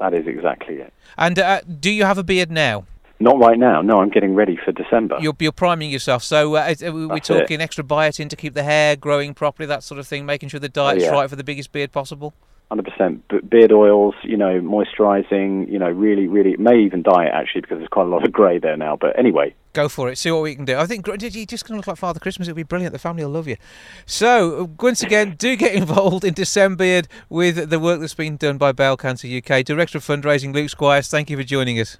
That 0.03 0.15
is 0.15 0.27
exactly 0.27 0.79
it. 0.79 0.93
And 1.17 1.39
uh, 1.39 1.61
do 1.61 1.89
you 1.89 2.05
have 2.05 2.19
a 2.19 2.25
beard 2.25 2.51
now? 2.51 2.87
Not 3.21 3.39
right 3.39 3.57
now. 3.57 3.83
No, 3.83 4.01
I'm 4.01 4.09
getting 4.09 4.35
ready 4.35 4.59
for 4.65 4.73
December. 4.73 5.17
You're, 5.21 5.37
you're 5.39 5.53
priming 5.53 5.93
yourself. 5.93 6.25
So 6.25 6.57
uh, 6.57 6.59
uh, 6.59 6.93
we're 6.93 7.07
That's 7.07 7.31
it. 7.31 7.39
talking 7.39 7.61
extra 7.61 7.85
biotin 7.85 8.29
to 8.29 8.35
keep 8.35 8.55
the 8.55 8.65
hair 8.65 8.97
growing 8.97 9.33
properly, 9.33 9.69
that 9.69 9.85
sort 9.85 10.01
of 10.01 10.09
thing, 10.09 10.27
making 10.27 10.49
sure 10.49 10.59
the 10.59 10.69
diet's 10.69 11.05
yeah. 11.05 11.11
right 11.11 11.31
for 11.31 11.37
the 11.37 11.45
biggest 11.45 11.71
beard 11.71 11.93
possible. 11.93 12.35
100% 12.73 13.21
B- 13.29 13.39
beard 13.49 13.71
oils, 13.71 14.17
you 14.25 14.37
know, 14.37 14.61
moisturising, 14.61 15.71
you 15.71 15.79
know, 15.79 15.89
really, 15.89 16.27
really, 16.27 16.51
it 16.51 16.59
may 16.59 16.81
even 16.81 17.03
diet 17.03 17.31
actually 17.33 17.61
because 17.61 17.79
there's 17.79 17.89
quite 17.89 18.07
a 18.07 18.11
lot 18.11 18.27
of 18.27 18.33
grey 18.39 18.59
there 18.59 18.77
now. 18.77 18.97
But 18.97 19.17
anyway, 19.17 19.55
Go 19.73 19.89
for 19.89 20.11
it. 20.11 20.19
See 20.19 20.31
what 20.31 20.43
we 20.43 20.55
can 20.55 20.65
do. 20.65 20.77
I 20.77 20.87
think 20.87 21.07
you're 21.07 21.17
just 21.17 21.67
going 21.67 21.75
to 21.75 21.77
look 21.77 21.87
like 21.87 21.97
Father 21.97 22.21
Christmas. 22.21 22.47
It'll 22.49 22.57
be 22.57 22.63
brilliant. 22.63 22.93
The 22.93 22.99
family 22.99 23.25
will 23.25 23.31
love 23.31 23.49
you. 23.49 23.57
So, 24.05 24.71
once 24.81 25.03
again, 25.03 25.35
do 25.39 25.57
get 25.57 25.75
involved 25.83 26.25
in 26.25 26.35
December 26.35 27.03
with 27.31 27.71
the 27.71 27.79
work 27.79 28.01
that's 28.01 28.15
been 28.15 28.37
done 28.37 28.59
by 28.59 28.73
Bowel 28.73 28.97
Cancer 28.97 29.27
UK. 29.29 29.65
Director 29.65 29.99
of 29.99 30.05
Fundraising, 30.05 30.53
Luke 30.53 30.69
Squires, 30.69 31.09
thank 31.09 31.31
you 31.31 31.37
for 31.37 31.43
joining 31.45 31.81
us. 31.81 31.97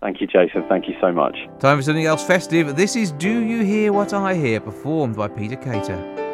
thank 0.00 0.20
you, 0.20 0.26
Jason. 0.26 0.64
Thank 0.68 0.88
you 0.88 0.94
so 1.00 1.12
much. 1.12 1.36
Time 1.58 1.76
for 1.76 1.82
something 1.82 2.06
else 2.06 2.24
festive. 2.24 2.74
This 2.74 2.96
is 2.96 3.12
Do 3.12 3.40
You 3.40 3.64
Hear 3.64 3.92
What 3.92 4.14
I 4.14 4.34
Hear, 4.34 4.60
performed 4.60 5.16
by 5.16 5.28
Peter 5.28 5.56
Cater. 5.56 6.29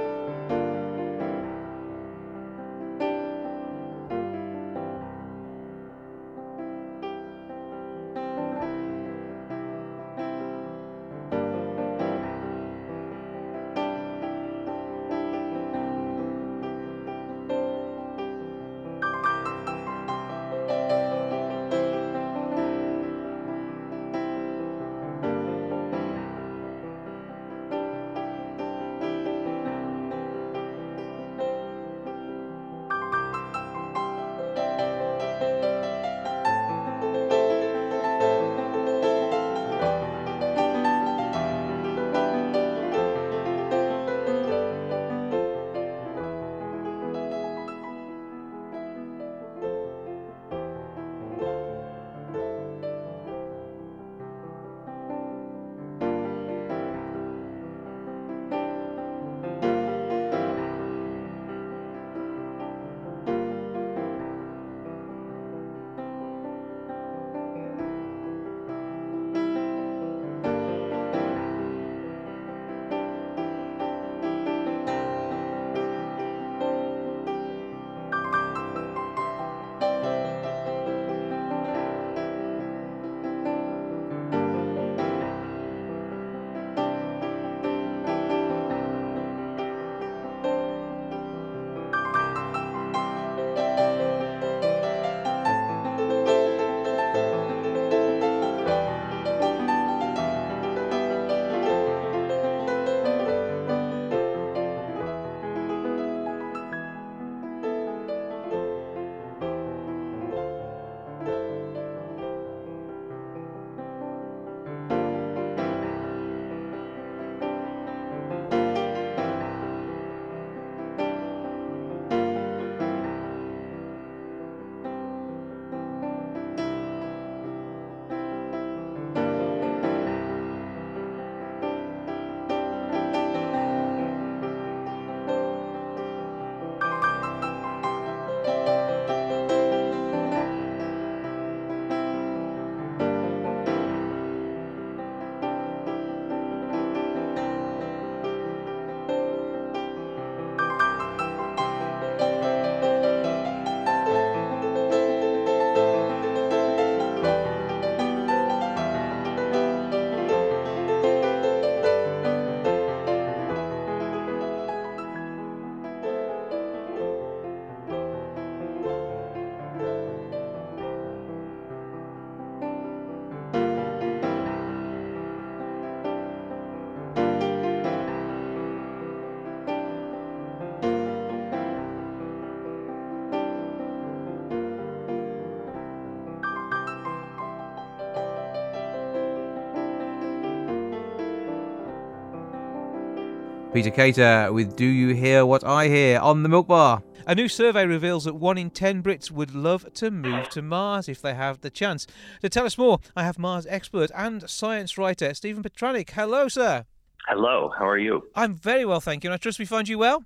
Peter 193.76 193.90
Cater 193.90 194.50
with 194.54 194.74
Do 194.74 194.86
You 194.86 195.14
Hear 195.14 195.44
What 195.44 195.62
I 195.62 195.88
Hear 195.88 196.18
on 196.20 196.42
the 196.42 196.48
Milk 196.48 196.66
Bar. 196.66 197.02
A 197.26 197.34
new 197.34 197.46
survey 197.46 197.84
reveals 197.84 198.24
that 198.24 198.32
one 198.32 198.56
in 198.56 198.70
ten 198.70 199.02
Brits 199.02 199.30
would 199.30 199.54
love 199.54 199.92
to 199.92 200.10
move 200.10 200.48
to 200.48 200.62
Mars 200.62 201.10
if 201.10 201.20
they 201.20 201.34
have 201.34 201.60
the 201.60 201.68
chance. 201.68 202.06
To 202.40 202.48
tell 202.48 202.64
us 202.64 202.78
more, 202.78 203.00
I 203.14 203.24
have 203.24 203.38
Mars 203.38 203.66
expert 203.68 204.10
and 204.14 204.48
science 204.48 204.96
writer 204.96 205.34
Stephen 205.34 205.62
Petranek. 205.62 206.08
Hello, 206.08 206.48
sir. 206.48 206.86
Hello, 207.28 207.70
how 207.78 207.86
are 207.86 207.98
you? 207.98 208.22
I'm 208.34 208.54
very 208.54 208.86
well, 208.86 209.00
thank 209.00 209.22
you. 209.22 209.28
And 209.28 209.34
I 209.34 209.36
trust 209.36 209.58
we 209.58 209.66
find 209.66 209.86
you 209.88 209.98
well. 209.98 210.24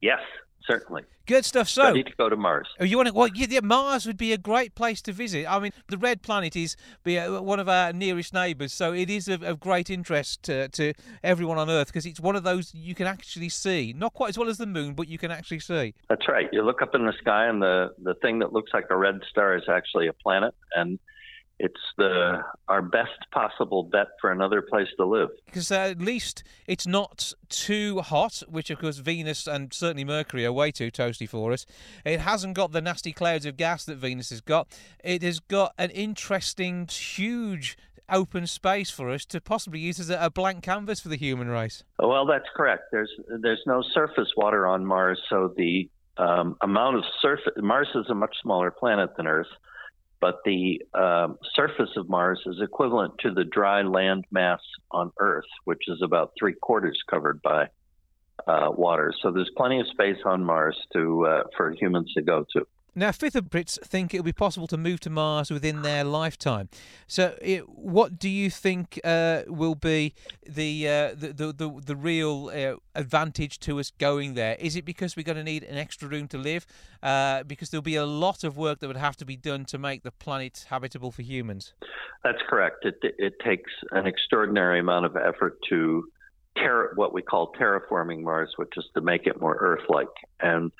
Yes, 0.00 0.20
certainly. 0.66 1.02
Good 1.26 1.44
stuff. 1.44 1.68
So, 1.68 1.84
Ready 1.84 2.04
to 2.04 2.12
go 2.16 2.28
to 2.28 2.36
Mars. 2.36 2.68
Oh, 2.78 2.84
you 2.84 2.96
want 2.96 3.08
to? 3.08 3.14
Well, 3.14 3.28
yeah, 3.34 3.46
yeah, 3.50 3.60
Mars 3.60 4.06
would 4.06 4.16
be 4.16 4.32
a 4.32 4.38
great 4.38 4.76
place 4.76 5.02
to 5.02 5.12
visit. 5.12 5.50
I 5.50 5.58
mean, 5.58 5.72
the 5.88 5.98
red 5.98 6.22
planet 6.22 6.54
is 6.54 6.76
be 7.02 7.18
uh, 7.18 7.40
one 7.40 7.58
of 7.58 7.68
our 7.68 7.92
nearest 7.92 8.32
neighbours, 8.32 8.72
so 8.72 8.92
it 8.92 9.10
is 9.10 9.26
of, 9.26 9.42
of 9.42 9.58
great 9.58 9.90
interest 9.90 10.44
to, 10.44 10.68
to 10.68 10.92
everyone 11.24 11.58
on 11.58 11.68
Earth 11.68 11.88
because 11.88 12.06
it's 12.06 12.20
one 12.20 12.36
of 12.36 12.44
those 12.44 12.72
you 12.74 12.94
can 12.94 13.08
actually 13.08 13.48
see. 13.48 13.92
Not 13.96 14.14
quite 14.14 14.28
as 14.30 14.38
well 14.38 14.48
as 14.48 14.58
the 14.58 14.66
moon, 14.66 14.94
but 14.94 15.08
you 15.08 15.18
can 15.18 15.32
actually 15.32 15.60
see. 15.60 15.94
That's 16.08 16.28
right. 16.28 16.48
You 16.52 16.62
look 16.62 16.80
up 16.80 16.94
in 16.94 17.04
the 17.04 17.14
sky, 17.20 17.46
and 17.46 17.60
the, 17.60 17.92
the 18.00 18.14
thing 18.14 18.38
that 18.38 18.52
looks 18.52 18.70
like 18.72 18.86
a 18.90 18.96
red 18.96 19.20
star 19.28 19.56
is 19.56 19.64
actually 19.68 20.06
a 20.06 20.12
planet, 20.12 20.54
and 20.76 21.00
it's 21.58 21.80
the 21.96 22.42
our 22.68 22.82
best 22.82 23.30
possible 23.32 23.82
bet 23.82 24.08
for 24.20 24.30
another 24.30 24.62
place 24.62 24.88
to 24.98 25.06
live. 25.06 25.30
Because 25.46 25.70
uh, 25.70 25.88
at 25.90 26.00
least 26.00 26.42
it's 26.66 26.86
not 26.86 27.32
too 27.48 28.00
hot, 28.00 28.42
which 28.48 28.70
of 28.70 28.78
course 28.78 28.98
Venus 28.98 29.46
and 29.46 29.72
certainly 29.72 30.04
Mercury 30.04 30.44
are 30.44 30.52
way 30.52 30.70
too 30.70 30.90
toasty 30.90 31.28
for 31.28 31.52
us. 31.52 31.66
It 32.04 32.20
hasn't 32.20 32.54
got 32.54 32.72
the 32.72 32.80
nasty 32.80 33.12
clouds 33.12 33.46
of 33.46 33.56
gas 33.56 33.84
that 33.84 33.96
Venus 33.96 34.30
has 34.30 34.40
got. 34.40 34.68
It 35.02 35.22
has 35.22 35.40
got 35.40 35.72
an 35.78 35.90
interesting, 35.90 36.86
huge 36.88 37.76
open 38.08 38.46
space 38.46 38.90
for 38.90 39.10
us 39.10 39.24
to 39.26 39.40
possibly 39.40 39.80
use 39.80 39.98
as 39.98 40.10
a, 40.10 40.18
a 40.20 40.30
blank 40.30 40.62
canvas 40.62 41.00
for 41.00 41.08
the 41.08 41.16
human 41.16 41.48
race. 41.48 41.82
Well, 41.98 42.26
that's 42.26 42.48
correct. 42.54 42.84
There's 42.92 43.10
there's 43.40 43.62
no 43.66 43.82
surface 43.94 44.28
water 44.36 44.66
on 44.66 44.84
Mars, 44.84 45.20
so 45.28 45.52
the 45.56 45.88
um, 46.18 46.56
amount 46.62 46.96
of 46.96 47.04
surface 47.20 47.52
Mars 47.56 47.88
is 47.94 48.06
a 48.08 48.14
much 48.14 48.36
smaller 48.42 48.70
planet 48.70 49.16
than 49.16 49.26
Earth, 49.26 49.48
but 50.20 50.38
the 50.44 50.82
um, 50.94 51.38
surface 51.54 51.90
of 51.96 52.08
Mars 52.08 52.40
is 52.46 52.60
equivalent 52.60 53.14
to 53.20 53.32
the 53.32 53.44
dry 53.44 53.82
land 53.82 54.24
mass 54.30 54.60
on 54.90 55.12
Earth, 55.18 55.44
which 55.64 55.82
is 55.88 56.00
about 56.02 56.32
three 56.38 56.54
quarters 56.54 56.98
covered 57.08 57.42
by 57.42 57.68
uh, 58.46 58.70
water. 58.70 59.12
So 59.22 59.30
there's 59.30 59.50
plenty 59.56 59.80
of 59.80 59.86
space 59.88 60.18
on 60.24 60.42
Mars 60.42 60.76
to 60.92 61.26
uh, 61.26 61.42
for 61.56 61.72
humans 61.72 62.12
to 62.14 62.22
go 62.22 62.44
to. 62.52 62.66
Now, 62.98 63.12
fifth 63.12 63.36
of 63.36 63.50
Brits 63.50 63.78
think 63.84 64.14
it'll 64.14 64.24
be 64.24 64.32
possible 64.32 64.66
to 64.68 64.78
move 64.78 65.00
to 65.00 65.10
Mars 65.10 65.50
within 65.50 65.82
their 65.82 66.02
lifetime. 66.02 66.70
So, 67.06 67.36
it, 67.42 67.68
what 67.68 68.18
do 68.18 68.30
you 68.30 68.48
think 68.48 68.98
uh, 69.04 69.42
will 69.46 69.74
be 69.74 70.14
the, 70.48 70.88
uh, 70.88 71.14
the, 71.14 71.32
the, 71.34 71.52
the 71.52 71.82
the 71.84 71.94
real 71.94 72.50
uh, 72.54 72.76
advantage 72.94 73.58
to 73.60 73.78
us 73.78 73.92
going 73.98 74.32
there? 74.32 74.56
Is 74.58 74.76
it 74.76 74.86
because 74.86 75.14
we're 75.14 75.24
going 75.24 75.36
to 75.36 75.44
need 75.44 75.62
an 75.62 75.76
extra 75.76 76.08
room 76.08 76.26
to 76.28 76.38
live? 76.38 76.64
Uh, 77.02 77.42
because 77.42 77.68
there'll 77.68 77.82
be 77.82 77.96
a 77.96 78.06
lot 78.06 78.42
of 78.42 78.56
work 78.56 78.80
that 78.80 78.86
would 78.86 78.96
have 78.96 79.16
to 79.18 79.26
be 79.26 79.36
done 79.36 79.66
to 79.66 79.76
make 79.76 80.02
the 80.02 80.10
planet 80.10 80.64
habitable 80.70 81.10
for 81.10 81.20
humans. 81.20 81.74
That's 82.24 82.42
correct. 82.48 82.86
It 82.86 82.96
it 83.02 83.34
takes 83.44 83.70
an 83.92 84.06
extraordinary 84.06 84.80
amount 84.80 85.04
of 85.04 85.16
effort 85.16 85.58
to 85.68 86.04
terra, 86.56 86.88
what 86.94 87.12
we 87.12 87.20
call 87.20 87.52
terraforming 87.52 88.22
Mars, 88.22 88.54
which 88.56 88.72
is 88.76 88.86
to 88.94 89.02
make 89.02 89.26
it 89.26 89.38
more 89.38 89.56
Earth-like 89.56 90.08
and 90.40 90.72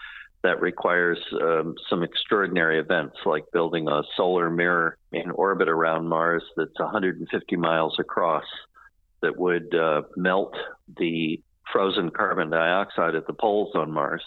that 0.46 0.60
requires 0.60 1.18
um, 1.42 1.74
some 1.90 2.04
extraordinary 2.04 2.78
events 2.78 3.16
like 3.26 3.44
building 3.52 3.88
a 3.88 4.02
solar 4.16 4.48
mirror 4.48 4.96
in 5.10 5.32
orbit 5.32 5.68
around 5.68 6.08
Mars 6.08 6.44
that's 6.56 6.78
150 6.78 7.56
miles 7.56 7.96
across 7.98 8.44
that 9.22 9.36
would 9.36 9.74
uh, 9.74 10.02
melt 10.16 10.54
the 10.98 11.42
frozen 11.72 12.10
carbon 12.10 12.50
dioxide 12.50 13.16
at 13.16 13.26
the 13.26 13.32
poles 13.32 13.74
on 13.74 13.90
Mars, 13.90 14.22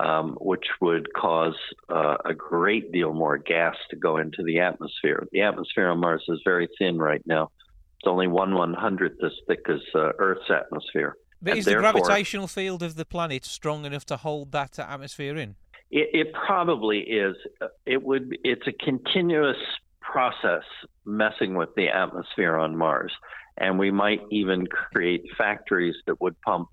um, 0.00 0.36
which 0.40 0.66
would 0.80 1.06
cause 1.14 1.54
uh, 1.88 2.16
a 2.24 2.34
great 2.34 2.90
deal 2.90 3.12
more 3.12 3.38
gas 3.38 3.76
to 3.90 3.96
go 3.96 4.16
into 4.16 4.42
the 4.42 4.58
atmosphere. 4.58 5.28
The 5.30 5.42
atmosphere 5.42 5.88
on 5.90 6.00
Mars 6.00 6.24
is 6.28 6.40
very 6.44 6.68
thin 6.76 6.98
right 6.98 7.22
now. 7.24 7.52
It's 8.00 8.08
only 8.08 8.26
one 8.26 8.56
one 8.56 8.74
hundredth 8.74 9.22
as 9.24 9.32
thick 9.46 9.60
as 9.68 9.80
uh, 9.94 10.10
Earth's 10.18 10.50
atmosphere. 10.50 11.16
But 11.42 11.58
is 11.58 11.64
the 11.64 11.74
gravitational 11.74 12.46
field 12.46 12.82
of 12.82 12.96
the 12.96 13.04
planet 13.04 13.44
strong 13.44 13.84
enough 13.84 14.06
to 14.06 14.16
hold 14.16 14.52
that 14.52 14.78
atmosphere 14.78 15.36
in? 15.36 15.56
It, 15.90 16.08
it 16.12 16.32
probably 16.32 17.00
is. 17.00 17.36
Uh, 17.60 17.68
it 17.84 18.02
would. 18.02 18.36
It's 18.42 18.66
a 18.66 18.72
continuous 18.72 19.58
process 20.00 20.64
messing 21.04 21.54
with 21.54 21.74
the 21.76 21.88
atmosphere 21.88 22.56
on 22.56 22.76
Mars, 22.76 23.12
and 23.56 23.78
we 23.78 23.90
might 23.90 24.20
even 24.30 24.66
create 24.66 25.24
factories 25.36 25.94
that 26.06 26.20
would 26.20 26.40
pump 26.40 26.68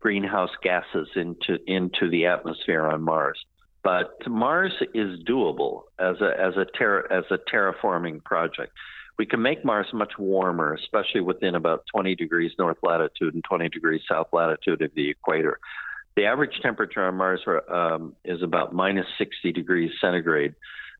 greenhouse 0.00 0.50
gases 0.62 1.08
into 1.16 1.58
into 1.66 2.10
the 2.10 2.26
atmosphere 2.26 2.86
on 2.86 3.02
Mars. 3.02 3.38
But 3.82 4.10
Mars 4.26 4.72
is 4.94 5.20
doable 5.24 5.82
as 5.98 6.20
a 6.20 6.32
as 6.38 6.56
a 6.56 6.66
terra, 6.76 7.04
as 7.10 7.24
a 7.30 7.38
terraforming 7.38 8.22
project. 8.24 8.72
We 9.18 9.26
can 9.26 9.42
make 9.42 9.64
Mars 9.64 9.88
much 9.92 10.12
warmer, 10.16 10.74
especially 10.74 11.20
within 11.20 11.56
about 11.56 11.84
20 11.92 12.14
degrees 12.14 12.52
north 12.58 12.78
latitude 12.82 13.34
and 13.34 13.42
20 13.42 13.68
degrees 13.68 14.00
south 14.08 14.28
latitude 14.32 14.80
of 14.80 14.92
the 14.94 15.10
equator. 15.10 15.58
The 16.16 16.26
average 16.26 16.60
temperature 16.62 17.04
on 17.04 17.16
Mars 17.16 17.40
um, 17.68 18.14
is 18.24 18.42
about 18.42 18.72
minus 18.72 19.06
60 19.18 19.52
degrees 19.52 19.90
centigrade, 20.00 20.54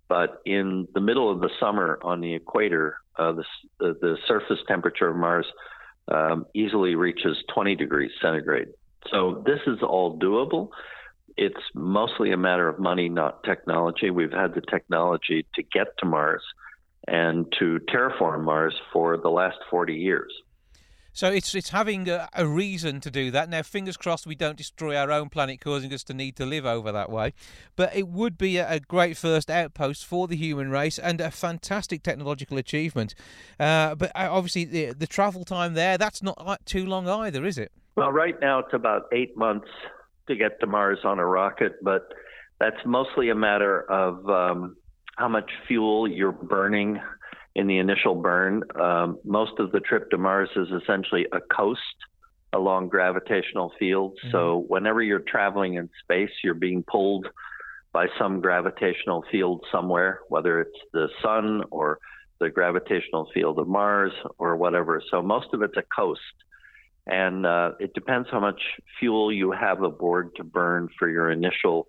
but 0.09 0.43
in 0.45 0.89
the 0.95 1.01
middle 1.01 1.31
of 1.31 1.41
the 1.41 1.51
summer 1.61 1.99
on 2.03 2.21
the 2.21 2.35
equator, 2.35 2.97
uh, 3.19 3.33
the, 3.33 3.45
the, 3.79 4.17
surface 4.27 4.59
temperature 4.67 5.09
of 5.09 5.17
Mars 5.17 5.47
um, 6.09 6.47
easily 6.55 6.95
reaches 6.95 7.37
20 7.53 7.77
degrees 7.77 8.11
centigrade. 8.21 8.69
So 9.11 9.43
this 9.47 9.61
is 9.67 9.79
all 9.83 10.19
doable. 10.19 10.71
It's 11.37 11.57
mostly 11.75 12.33
a 12.33 12.37
matter 12.37 12.69
of 12.69 12.79
money, 12.81 13.09
not 13.09 13.45
technology. 13.45 14.11
We've 14.11 14.33
had 14.33 14.55
the 14.55 14.61
technology 14.61 15.47
to 15.55 15.63
get 15.63 15.97
to 15.99 16.07
Mars 16.07 16.43
and 17.09 17.53
to 17.59 17.81
terraform 17.93 18.45
Mars 18.45 18.75
for 18.93 19.17
the 19.17 19.31
last 19.31 19.59
40 19.71 19.95
years. 19.95 20.33
So 21.19 21.33
it's 21.33 21.53
it's 21.53 21.71
having 21.71 22.09
a, 22.09 22.29
a 22.33 22.47
reason 22.47 23.01
to 23.01 23.11
do 23.11 23.33
that. 23.33 23.49
Now, 23.49 23.63
fingers 23.63 23.97
crossed, 23.97 24.25
we 24.25 24.37
don't 24.37 24.57
destroy 24.57 24.97
our 24.97 25.11
own 25.11 25.31
planet, 25.31 25.61
causing 25.61 25.93
us 25.93 26.05
to 26.05 26.15
need 26.15 26.37
to 26.37 26.47
live 26.47 26.65
over 26.65 26.93
that 26.93 27.11
way. 27.11 27.33
But 27.75 27.97
it 27.97 28.07
would 28.07 28.39
be 28.39 28.59
a, 28.59 28.75
a 28.75 28.79
great 28.79 29.17
first 29.17 29.51
outpost 29.51 30.07
for 30.07 30.29
the 30.29 30.37
human 30.37 30.71
race 30.71 30.97
and 30.97 31.21
a 31.21 31.33
fantastic 31.33 32.05
technological 32.05 32.57
achievement. 32.57 33.17
Uh, 33.59 33.97
but 33.97 34.13
uh, 34.15 34.29
obviously, 34.31 34.65
the, 34.65 34.93
the 34.93 35.09
travel 35.09 35.45
time 35.45 35.75
there—that's 35.75 36.23
not 36.23 36.37
uh, 36.39 36.57
too 36.65 36.87
long 36.87 37.09
either, 37.09 37.45
is 37.45 37.59
it? 37.59 37.73
Well, 37.97 38.13
right 38.13 38.37
now 38.41 38.61
it's 38.61 38.73
about 38.73 39.07
eight 39.13 39.37
months 39.37 39.67
to 40.29 40.37
get 40.37 40.61
to 40.61 40.69
Mars 40.69 41.01
on 41.03 41.19
a 41.19 41.27
rocket, 41.27 41.83
but 41.83 42.13
that's 42.61 42.79
mostly 42.87 43.31
a 43.31 43.35
matter 43.35 43.91
of 43.91 44.29
um, 44.31 44.77
how 45.19 45.29
much 45.29 45.51
fuel 45.67 46.07
you're 46.07 46.31
burning 46.31 47.01
in 47.57 47.67
the 47.67 47.79
initial 47.79 48.15
burn. 48.15 48.63
Um, 48.81 49.19
most 49.25 49.59
of 49.59 49.73
the 49.73 49.81
trip 49.81 50.11
to 50.11 50.19
Mars 50.19 50.49
is 50.55 50.69
essentially 50.71 51.27
a 51.33 51.41
coast 51.53 51.81
along 52.53 52.89
gravitational 52.89 53.73
fields. 53.79 54.17
So 54.31 54.65
whenever 54.69 55.03
you're 55.03 55.19
traveling 55.19 55.75
in 55.75 55.91
space, 56.03 56.31
you're 56.45 56.55
being 56.55 56.85
pulled 56.85 57.27
by 57.93 58.07
some 58.17 58.41
gravitational 58.41 59.25
field 59.31 59.65
somewhere, 59.73 60.21
whether 60.29 60.61
it's 60.61 60.79
the 60.93 61.09
sun 61.21 61.63
or 61.71 61.99
the 62.39 62.49
gravitational 62.49 63.29
field 63.35 63.59
of 63.59 63.67
Mars 63.67 64.13
or 64.39 64.57
whatever. 64.57 65.03
So 65.11 65.21
most 65.21 65.49
of 65.53 65.63
it's 65.63 65.77
a 65.77 65.83
coast. 65.83 66.21
And 67.09 67.45
uh, 67.45 67.73
it 67.81 67.93
depends 67.93 68.29
how 68.31 68.39
much 68.39 68.61
fuel 69.01 69.33
you 69.33 69.51
have 69.51 69.83
aboard 69.83 70.37
to 70.37 70.45
burn 70.45 70.89
for 70.97 71.09
your 71.09 71.31
initial 71.31 71.89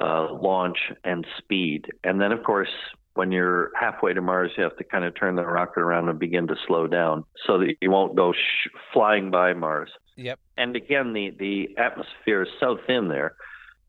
uh, 0.00 0.32
launch 0.32 0.78
and 1.04 1.26
speed. 1.38 1.86
And 2.04 2.20
then, 2.20 2.32
of 2.32 2.42
course, 2.44 2.70
when 3.14 3.30
you're 3.30 3.70
halfway 3.78 4.14
to 4.14 4.22
Mars, 4.22 4.52
you 4.56 4.62
have 4.62 4.76
to 4.76 4.84
kind 4.84 5.04
of 5.04 5.14
turn 5.14 5.36
the 5.36 5.44
rocket 5.44 5.80
around 5.80 6.08
and 6.08 6.18
begin 6.18 6.46
to 6.46 6.56
slow 6.66 6.86
down 6.86 7.24
so 7.46 7.58
that 7.58 7.74
you 7.80 7.90
won't 7.90 8.16
go 8.16 8.32
sh- 8.32 8.68
flying 8.92 9.30
by 9.30 9.52
Mars. 9.52 9.90
Yep. 10.16 10.38
And 10.56 10.76
again, 10.76 11.12
the, 11.12 11.30
the 11.38 11.76
atmosphere 11.78 12.42
is 12.42 12.48
so 12.58 12.78
thin 12.86 13.08
there 13.08 13.34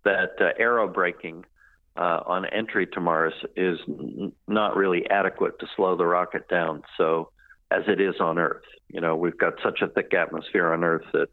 that 0.03 0.31
uh, 0.41 0.49
aero 0.59 0.87
braking 0.87 1.45
uh, 1.95 2.19
on 2.25 2.45
entry 2.45 2.87
to 2.87 2.99
Mars 2.99 3.33
is 3.55 3.79
n- 3.87 4.33
not 4.47 4.75
really 4.75 5.09
adequate 5.09 5.59
to 5.59 5.67
slow 5.75 5.95
the 5.95 6.05
rocket 6.05 6.47
down. 6.49 6.83
So, 6.97 7.29
as 7.71 7.83
it 7.87 7.99
is 7.99 8.15
on 8.19 8.37
Earth, 8.37 8.63
you 8.89 9.01
know, 9.01 9.15
we've 9.15 9.37
got 9.37 9.53
such 9.63 9.81
a 9.81 9.87
thick 9.87 10.13
atmosphere 10.13 10.73
on 10.73 10.83
Earth 10.83 11.05
that 11.13 11.29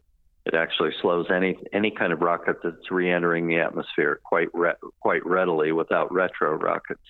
it 0.53 0.57
actually 0.57 0.91
slows 1.01 1.27
any 1.31 1.57
any 1.73 1.93
kind 1.93 2.13
of 2.13 2.21
rocket 2.21 2.57
that's 2.65 2.91
re-entering 2.91 3.47
the 3.47 3.61
atmosphere 3.61 4.21
quite 4.25 4.49
re- 4.53 4.75
quite 5.01 5.25
readily 5.25 5.71
without 5.71 6.13
retro 6.13 6.55
rockets. 6.57 7.03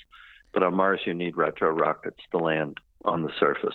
But 0.53 0.63
on 0.63 0.75
Mars, 0.75 1.01
you 1.07 1.15
need 1.15 1.37
retro 1.37 1.71
rockets 1.71 2.19
to 2.33 2.39
land 2.39 2.79
on 3.05 3.23
the 3.23 3.31
surface. 3.39 3.75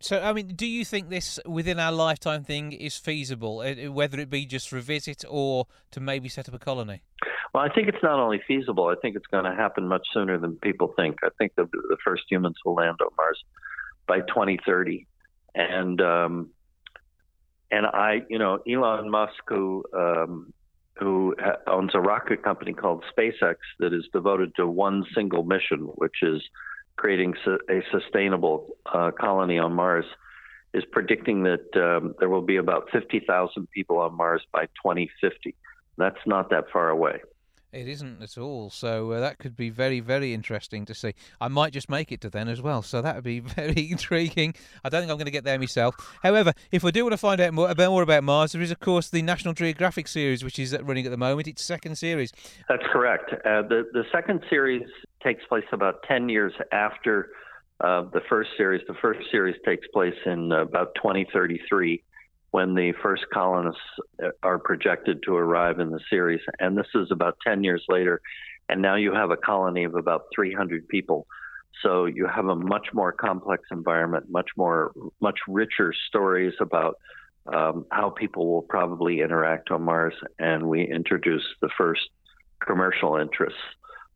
So, 0.00 0.20
I 0.20 0.32
mean, 0.32 0.48
do 0.48 0.66
you 0.66 0.84
think 0.84 1.10
this 1.10 1.38
within 1.46 1.78
our 1.78 1.92
lifetime 1.92 2.44
thing 2.44 2.72
is 2.72 2.96
feasible, 2.96 3.60
uh, 3.60 3.90
whether 3.90 4.18
it 4.18 4.30
be 4.30 4.46
just 4.46 4.68
for 4.68 4.78
a 4.78 4.82
visit 4.82 5.24
or 5.28 5.66
to 5.90 6.00
maybe 6.00 6.28
set 6.28 6.48
up 6.48 6.54
a 6.54 6.58
colony? 6.58 7.02
Well, 7.52 7.64
I 7.64 7.74
think 7.74 7.88
it's 7.88 8.02
not 8.02 8.18
only 8.18 8.40
feasible. 8.46 8.86
I 8.86 8.94
think 9.00 9.16
it's 9.16 9.26
going 9.26 9.44
to 9.44 9.54
happen 9.54 9.88
much 9.88 10.06
sooner 10.12 10.38
than 10.38 10.56
people 10.56 10.92
think. 10.96 11.18
I 11.22 11.28
think 11.38 11.54
the, 11.56 11.64
the 11.64 11.96
first 12.04 12.24
humans 12.30 12.56
will 12.64 12.74
land 12.74 12.98
on 13.00 13.08
Mars 13.16 13.42
by 14.06 14.20
2030, 14.20 15.06
and 15.54 16.00
um, 16.00 16.50
and 17.70 17.86
I, 17.86 18.22
you 18.28 18.38
know, 18.38 18.58
Elon 18.68 19.10
Musk, 19.10 19.42
who 19.48 19.84
um, 19.92 20.52
who 20.98 21.34
owns 21.66 21.90
a 21.94 22.00
rocket 22.00 22.42
company 22.42 22.72
called 22.72 23.04
SpaceX 23.16 23.56
that 23.78 23.92
is 23.92 24.04
devoted 24.12 24.54
to 24.56 24.66
one 24.66 25.04
single 25.14 25.44
mission, 25.44 25.80
which 25.96 26.22
is 26.22 26.42
creating 26.96 27.34
su- 27.44 27.58
a 27.68 27.82
sustainable 27.92 28.76
uh, 28.86 29.10
colony 29.10 29.58
on 29.58 29.74
Mars, 29.74 30.06
is 30.72 30.84
predicting 30.90 31.42
that 31.42 31.66
um, 31.76 32.14
there 32.18 32.30
will 32.30 32.42
be 32.42 32.56
about 32.56 32.88
50,000 32.92 33.70
people 33.70 33.98
on 33.98 34.16
Mars 34.16 34.42
by 34.52 34.66
2050. 34.82 35.54
That's 35.98 36.16
not 36.26 36.50
that 36.50 36.64
far 36.72 36.88
away. 36.88 37.20
It 37.76 37.88
isn't 37.88 38.22
at 38.22 38.38
all. 38.38 38.70
So 38.70 39.12
uh, 39.12 39.20
that 39.20 39.38
could 39.38 39.54
be 39.54 39.68
very, 39.68 40.00
very 40.00 40.32
interesting 40.32 40.86
to 40.86 40.94
see. 40.94 41.14
I 41.42 41.48
might 41.48 41.74
just 41.74 41.90
make 41.90 42.10
it 42.10 42.22
to 42.22 42.30
then 42.30 42.48
as 42.48 42.62
well. 42.62 42.80
So 42.80 43.02
that 43.02 43.14
would 43.14 43.24
be 43.24 43.40
very 43.58 43.90
intriguing. 43.90 44.54
I 44.82 44.88
don't 44.88 45.02
think 45.02 45.10
I'm 45.10 45.18
going 45.18 45.26
to 45.26 45.30
get 45.30 45.44
there 45.44 45.58
myself. 45.58 45.94
However, 46.22 46.54
if 46.72 46.84
I 46.86 46.90
do 46.90 47.04
want 47.04 47.12
to 47.12 47.18
find 47.18 47.38
out 47.38 47.52
more 47.52 47.68
about, 47.68 47.90
more 47.90 48.02
about 48.02 48.24
Mars, 48.24 48.52
there 48.52 48.62
is, 48.62 48.70
of 48.70 48.80
course, 48.80 49.10
the 49.10 49.20
National 49.20 49.52
Geographic 49.52 50.08
series, 50.08 50.42
which 50.42 50.58
is 50.58 50.74
running 50.82 51.04
at 51.04 51.10
the 51.10 51.18
moment. 51.18 51.48
It's 51.48 51.62
second 51.62 51.96
series. 51.96 52.32
That's 52.68 52.84
correct. 52.90 53.32
Uh, 53.32 53.62
the 53.62 53.86
the 53.92 54.04
second 54.10 54.42
series 54.48 54.86
takes 55.22 55.44
place 55.44 55.64
about 55.72 56.02
ten 56.04 56.28
years 56.30 56.54
after 56.72 57.30
uh, 57.80 58.02
the 58.12 58.22
first 58.28 58.50
series. 58.56 58.82
The 58.88 58.94
first 59.02 59.20
series 59.30 59.56
takes 59.64 59.86
place 59.88 60.14
in 60.24 60.50
uh, 60.50 60.62
about 60.62 60.94
2033, 60.94 62.02
when 62.56 62.74
the 62.74 62.94
first 63.02 63.26
colonists 63.34 63.82
uh, 64.24 64.28
are 64.42 64.58
projected 64.58 65.22
to 65.22 65.36
arrive 65.36 65.78
in 65.78 65.90
the 65.90 66.00
series, 66.08 66.40
and 66.58 66.74
this 66.74 66.86
is 66.94 67.08
about 67.10 67.36
ten 67.46 67.62
years 67.62 67.84
later. 67.86 68.22
And 68.70 68.80
now 68.80 68.94
you 68.96 69.12
have 69.12 69.30
a 69.30 69.36
colony 69.36 69.84
of 69.84 69.94
about 69.94 70.22
300 70.34 70.88
people. 70.88 71.26
So 71.82 72.06
you 72.06 72.26
have 72.26 72.46
a 72.46 72.56
much 72.56 72.86
more 72.94 73.12
complex 73.12 73.64
environment, 73.70 74.30
much 74.30 74.48
more, 74.56 74.92
much 75.20 75.38
richer 75.46 75.92
stories 76.08 76.54
about 76.58 76.96
um, 77.44 77.84
how 77.92 78.08
people 78.08 78.50
will 78.50 78.62
probably 78.62 79.20
interact 79.20 79.70
on 79.70 79.82
Mars. 79.82 80.14
And 80.38 80.66
we 80.66 80.90
introduce 80.90 81.44
the 81.60 81.68
first 81.76 82.08
commercial 82.66 83.16
interests 83.16 83.60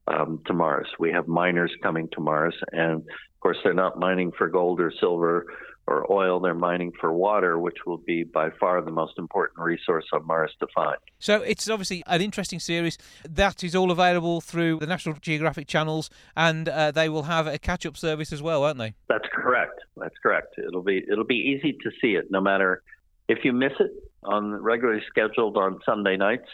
um, 0.09 0.41
to 0.47 0.55
Mars. 0.55 0.89
We 0.99 1.13
have 1.13 1.29
miners 1.29 1.73
coming 1.83 2.09
to 2.13 2.21
Mars, 2.23 2.55
and 2.73 3.03
of 3.03 3.41
course, 3.43 3.59
they're 3.63 3.75
not 3.75 3.99
mining 3.99 4.33
for 4.33 4.49
gold 4.49 4.81
or 4.81 4.91
silver 4.99 5.45
or 5.87 6.11
oil, 6.13 6.41
they're 6.41 6.55
mining 6.55 6.93
for 7.01 7.13
water, 7.13 7.59
which 7.59 7.79
will 7.87 7.99
be 7.99 8.23
by 8.23 8.51
far 8.61 8.81
the 8.81 8.91
most 8.91 9.19
important 9.19 9.59
resource 9.59 10.05
on 10.13 10.27
Mars 10.27 10.53
to 10.61 10.67
find. 10.75 10.97
So 11.19 11.43
it's 11.43 11.69
obviously 11.69 12.03
an 12.07 12.21
interesting 12.21 12.61
series 12.61 12.97
that 13.29 13.65
is 13.65 13.75
all 13.75 13.91
available 13.91 14.41
through 14.41 14.79
the 14.79 14.87
National 14.87 15.17
Geographic 15.17 15.67
channels, 15.67 16.09
and 16.37 16.69
uh, 16.69 16.93
they 16.93 17.09
will 17.09 17.25
have 17.25 17.47
a 17.47 17.59
catch-up 17.59 17.97
service 17.97 18.33
as 18.33 18.41
well, 18.41 18.61
won't 18.61 18.79
they? 18.79 18.95
That's 19.09 19.27
correct. 19.33 19.81
That's 19.97 20.17
correct. 20.23 20.55
It'll 20.59 20.83
be 20.83 21.05
it'll 21.11 21.25
be 21.25 21.59
easy 21.59 21.73
to 21.73 21.91
see 22.01 22.15
it, 22.15 22.31
no 22.31 22.41
matter 22.41 22.83
if 23.29 23.45
you 23.45 23.53
miss 23.53 23.73
it 23.81 23.91
on 24.23 24.53
regularly 24.53 25.03
scheduled 25.09 25.57
on 25.57 25.81
Sunday 25.85 26.17
nights. 26.17 26.49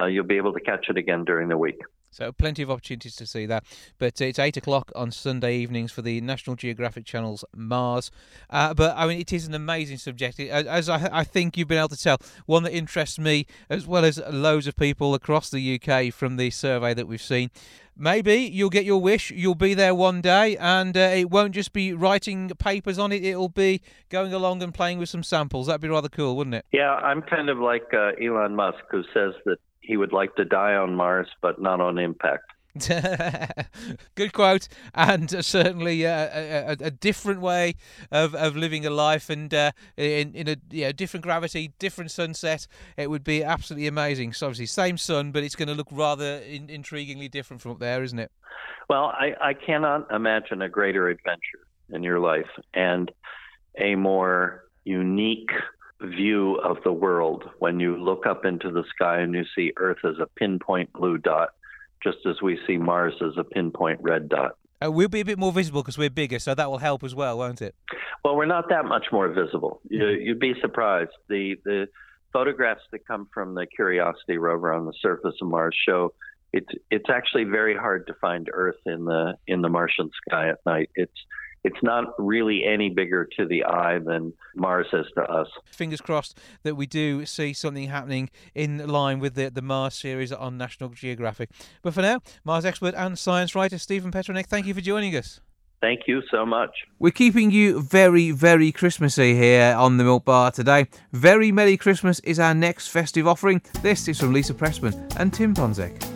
Uh, 0.00 0.06
you'll 0.06 0.24
be 0.24 0.38
able 0.38 0.54
to 0.54 0.60
catch 0.60 0.86
it 0.88 0.96
again 0.96 1.22
during 1.24 1.48
the 1.48 1.58
week. 1.58 1.78
So 2.12 2.30
plenty 2.30 2.62
of 2.62 2.70
opportunities 2.70 3.16
to 3.16 3.26
see 3.26 3.46
that. 3.46 3.64
But 3.98 4.20
it's 4.20 4.38
eight 4.38 4.56
o'clock 4.56 4.92
on 4.94 5.10
Sunday 5.10 5.56
evenings 5.56 5.90
for 5.90 6.02
the 6.02 6.20
National 6.20 6.56
Geographic 6.56 7.06
Channel's 7.06 7.44
Mars. 7.56 8.10
Uh, 8.50 8.74
but 8.74 8.94
I 8.96 9.06
mean, 9.06 9.18
it 9.18 9.32
is 9.32 9.46
an 9.46 9.54
amazing 9.54 9.96
subject, 9.96 10.38
as 10.38 10.88
I, 10.88 11.08
I, 11.10 11.24
think 11.24 11.56
you've 11.56 11.68
been 11.68 11.78
able 11.78 11.88
to 11.88 11.96
tell. 11.96 12.18
One 12.44 12.64
that 12.64 12.74
interests 12.74 13.18
me 13.18 13.46
as 13.70 13.86
well 13.86 14.04
as 14.04 14.20
loads 14.30 14.66
of 14.66 14.76
people 14.76 15.14
across 15.14 15.48
the 15.48 15.80
UK 15.80 16.12
from 16.12 16.36
the 16.36 16.50
survey 16.50 16.92
that 16.94 17.08
we've 17.08 17.22
seen. 17.22 17.50
Maybe 17.96 18.36
you'll 18.36 18.70
get 18.70 18.84
your 18.84 19.00
wish. 19.00 19.30
You'll 19.30 19.54
be 19.54 19.74
there 19.74 19.94
one 19.94 20.22
day, 20.22 20.56
and 20.56 20.96
uh, 20.96 21.00
it 21.14 21.30
won't 21.30 21.54
just 21.54 21.72
be 21.72 21.92
writing 21.92 22.48
papers 22.58 22.98
on 22.98 23.12
it. 23.12 23.24
It'll 23.24 23.50
be 23.50 23.82
going 24.08 24.32
along 24.32 24.62
and 24.62 24.72
playing 24.72 24.98
with 24.98 25.10
some 25.10 25.22
samples. 25.22 25.66
That'd 25.66 25.82
be 25.82 25.88
rather 25.88 26.08
cool, 26.08 26.36
wouldn't 26.36 26.54
it? 26.54 26.64
Yeah, 26.72 26.90
I'm 26.90 27.20
kind 27.20 27.50
of 27.50 27.58
like 27.58 27.92
uh, 27.92 28.12
Elon 28.22 28.56
Musk, 28.56 28.78
who 28.90 29.02
says 29.12 29.34
that 29.44 29.58
he 29.82 29.96
would 29.96 30.12
like 30.12 30.34
to 30.36 30.44
die 30.44 30.74
on 30.74 30.94
Mars, 30.94 31.28
but 31.40 31.60
not 31.60 31.80
on 31.80 31.98
impact. 31.98 32.44
Good 34.14 34.32
quote, 34.32 34.66
and 34.94 35.44
certainly 35.44 36.06
uh, 36.06 36.28
a, 36.32 36.76
a, 36.80 36.90
different 36.90 37.42
way 37.42 37.74
of, 38.10 38.34
of 38.34 38.56
living 38.56 38.86
a 38.86 38.90
life, 38.90 39.28
and 39.28 39.52
uh, 39.52 39.72
in 39.98 40.34
in 40.34 40.48
a 40.48 40.56
you 40.70 40.84
know, 40.84 40.92
different 40.92 41.22
gravity, 41.22 41.74
different 41.78 42.10
sunset. 42.10 42.66
It 42.96 43.10
would 43.10 43.24
be 43.24 43.44
absolutely 43.44 43.88
amazing. 43.88 44.32
So 44.32 44.46
obviously, 44.46 44.66
same 44.66 44.96
sun, 44.96 45.32
but 45.32 45.42
it's 45.42 45.54
going 45.54 45.68
to 45.68 45.74
look 45.74 45.88
rather 45.90 46.36
in, 46.38 46.68
intriguingly 46.68 47.30
different 47.30 47.60
from 47.60 47.72
up 47.72 47.78
there, 47.78 48.02
isn't 48.02 48.18
it? 48.18 48.32
Well, 48.88 49.12
I, 49.18 49.34
I 49.40 49.52
cannot 49.52 50.10
imagine 50.10 50.62
a 50.62 50.68
greater 50.70 51.08
adventure 51.08 51.66
in 51.90 52.02
your 52.02 52.20
life 52.20 52.48
and 52.72 53.12
a 53.78 53.96
more 53.96 54.64
unique 54.84 55.50
view 56.06 56.56
of 56.56 56.78
the 56.84 56.92
world 56.92 57.44
when 57.58 57.80
you 57.80 57.96
look 57.96 58.26
up 58.26 58.44
into 58.44 58.70
the 58.70 58.84
sky 58.94 59.20
and 59.20 59.34
you 59.34 59.44
see 59.54 59.72
Earth 59.76 59.98
as 60.04 60.16
a 60.20 60.26
pinpoint 60.26 60.92
blue 60.92 61.18
dot, 61.18 61.50
just 62.02 62.18
as 62.26 62.42
we 62.42 62.58
see 62.66 62.76
Mars 62.76 63.14
as 63.20 63.36
a 63.36 63.44
pinpoint 63.44 64.00
red 64.02 64.28
dot. 64.28 64.56
Uh, 64.84 64.90
we'll 64.90 65.08
be 65.08 65.20
a 65.20 65.24
bit 65.24 65.38
more 65.38 65.52
visible 65.52 65.82
because 65.82 65.96
we're 65.96 66.10
bigger, 66.10 66.38
so 66.38 66.54
that 66.54 66.68
will 66.68 66.78
help 66.78 67.04
as 67.04 67.14
well, 67.14 67.38
won't 67.38 67.62
it? 67.62 67.74
Well, 68.24 68.36
we're 68.36 68.46
not 68.46 68.68
that 68.70 68.84
much 68.84 69.06
more 69.12 69.28
visible. 69.28 69.80
You, 69.88 70.08
you'd 70.08 70.40
be 70.40 70.54
surprised. 70.60 71.12
The 71.28 71.56
the 71.64 71.88
photographs 72.32 72.82
that 72.90 73.06
come 73.06 73.28
from 73.32 73.54
the 73.54 73.66
Curiosity 73.66 74.38
rover 74.38 74.72
on 74.72 74.86
the 74.86 74.94
surface 75.00 75.34
of 75.40 75.48
Mars 75.48 75.76
show 75.86 76.12
it's 76.52 76.68
it's 76.90 77.08
actually 77.08 77.44
very 77.44 77.76
hard 77.76 78.06
to 78.06 78.14
find 78.14 78.48
Earth 78.52 78.80
in 78.86 79.04
the 79.04 79.36
in 79.46 79.62
the 79.62 79.68
Martian 79.68 80.10
sky 80.26 80.50
at 80.50 80.58
night. 80.66 80.90
It's 80.94 81.12
it's 81.64 81.82
not 81.82 82.14
really 82.18 82.64
any 82.64 82.90
bigger 82.90 83.28
to 83.36 83.46
the 83.46 83.64
eye 83.64 83.98
than 83.98 84.32
Mars 84.54 84.86
is 84.92 85.06
to 85.14 85.22
us. 85.22 85.48
Fingers 85.70 86.00
crossed 86.00 86.38
that 86.62 86.74
we 86.74 86.86
do 86.86 87.24
see 87.26 87.52
something 87.52 87.88
happening 87.88 88.30
in 88.54 88.86
line 88.88 89.20
with 89.20 89.34
the, 89.34 89.50
the 89.50 89.62
Mars 89.62 89.94
series 89.94 90.32
on 90.32 90.58
National 90.58 90.90
Geographic. 90.90 91.50
But 91.82 91.94
for 91.94 92.02
now, 92.02 92.20
Mars 92.44 92.64
expert 92.64 92.94
and 92.96 93.18
science 93.18 93.54
writer 93.54 93.78
Stephen 93.78 94.10
Petranek, 94.10 94.46
thank 94.46 94.66
you 94.66 94.74
for 94.74 94.80
joining 94.80 95.14
us. 95.16 95.40
Thank 95.80 96.02
you 96.06 96.22
so 96.30 96.46
much. 96.46 96.70
We're 97.00 97.10
keeping 97.10 97.50
you 97.50 97.82
very, 97.82 98.30
very 98.30 98.70
Christmassy 98.70 99.34
here 99.34 99.74
on 99.76 99.96
the 99.96 100.04
Milk 100.04 100.24
Bar 100.24 100.52
today. 100.52 100.86
Very 101.12 101.50
Merry 101.50 101.76
Christmas 101.76 102.20
is 102.20 102.38
our 102.38 102.54
next 102.54 102.88
festive 102.88 103.26
offering. 103.26 103.60
This 103.82 104.06
is 104.06 104.20
from 104.20 104.32
Lisa 104.32 104.54
Pressman 104.54 104.94
and 105.18 105.34
Tim 105.34 105.54
Ponzek. 105.54 106.11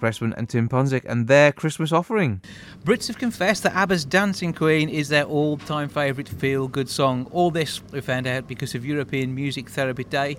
Pressman 0.00 0.32
and 0.36 0.48
Tim 0.48 0.68
Ponzik 0.68 1.04
and 1.04 1.28
their 1.28 1.52
Christmas 1.52 1.92
offering. 1.92 2.40
Brits 2.84 3.06
have 3.08 3.18
confessed 3.18 3.62
that 3.62 3.74
ABBA's 3.74 4.04
Dancing 4.04 4.52
Queen 4.52 4.88
is 4.88 5.08
their 5.08 5.24
all 5.24 5.58
time 5.58 5.88
favourite 5.88 6.28
feel 6.28 6.66
good 6.66 6.88
song. 6.88 7.28
All 7.30 7.50
this 7.50 7.82
we 7.92 8.00
found 8.00 8.26
out 8.26 8.48
because 8.48 8.74
of 8.74 8.84
European 8.84 9.34
Music 9.34 9.68
Therapy 9.68 10.04
Day. 10.04 10.36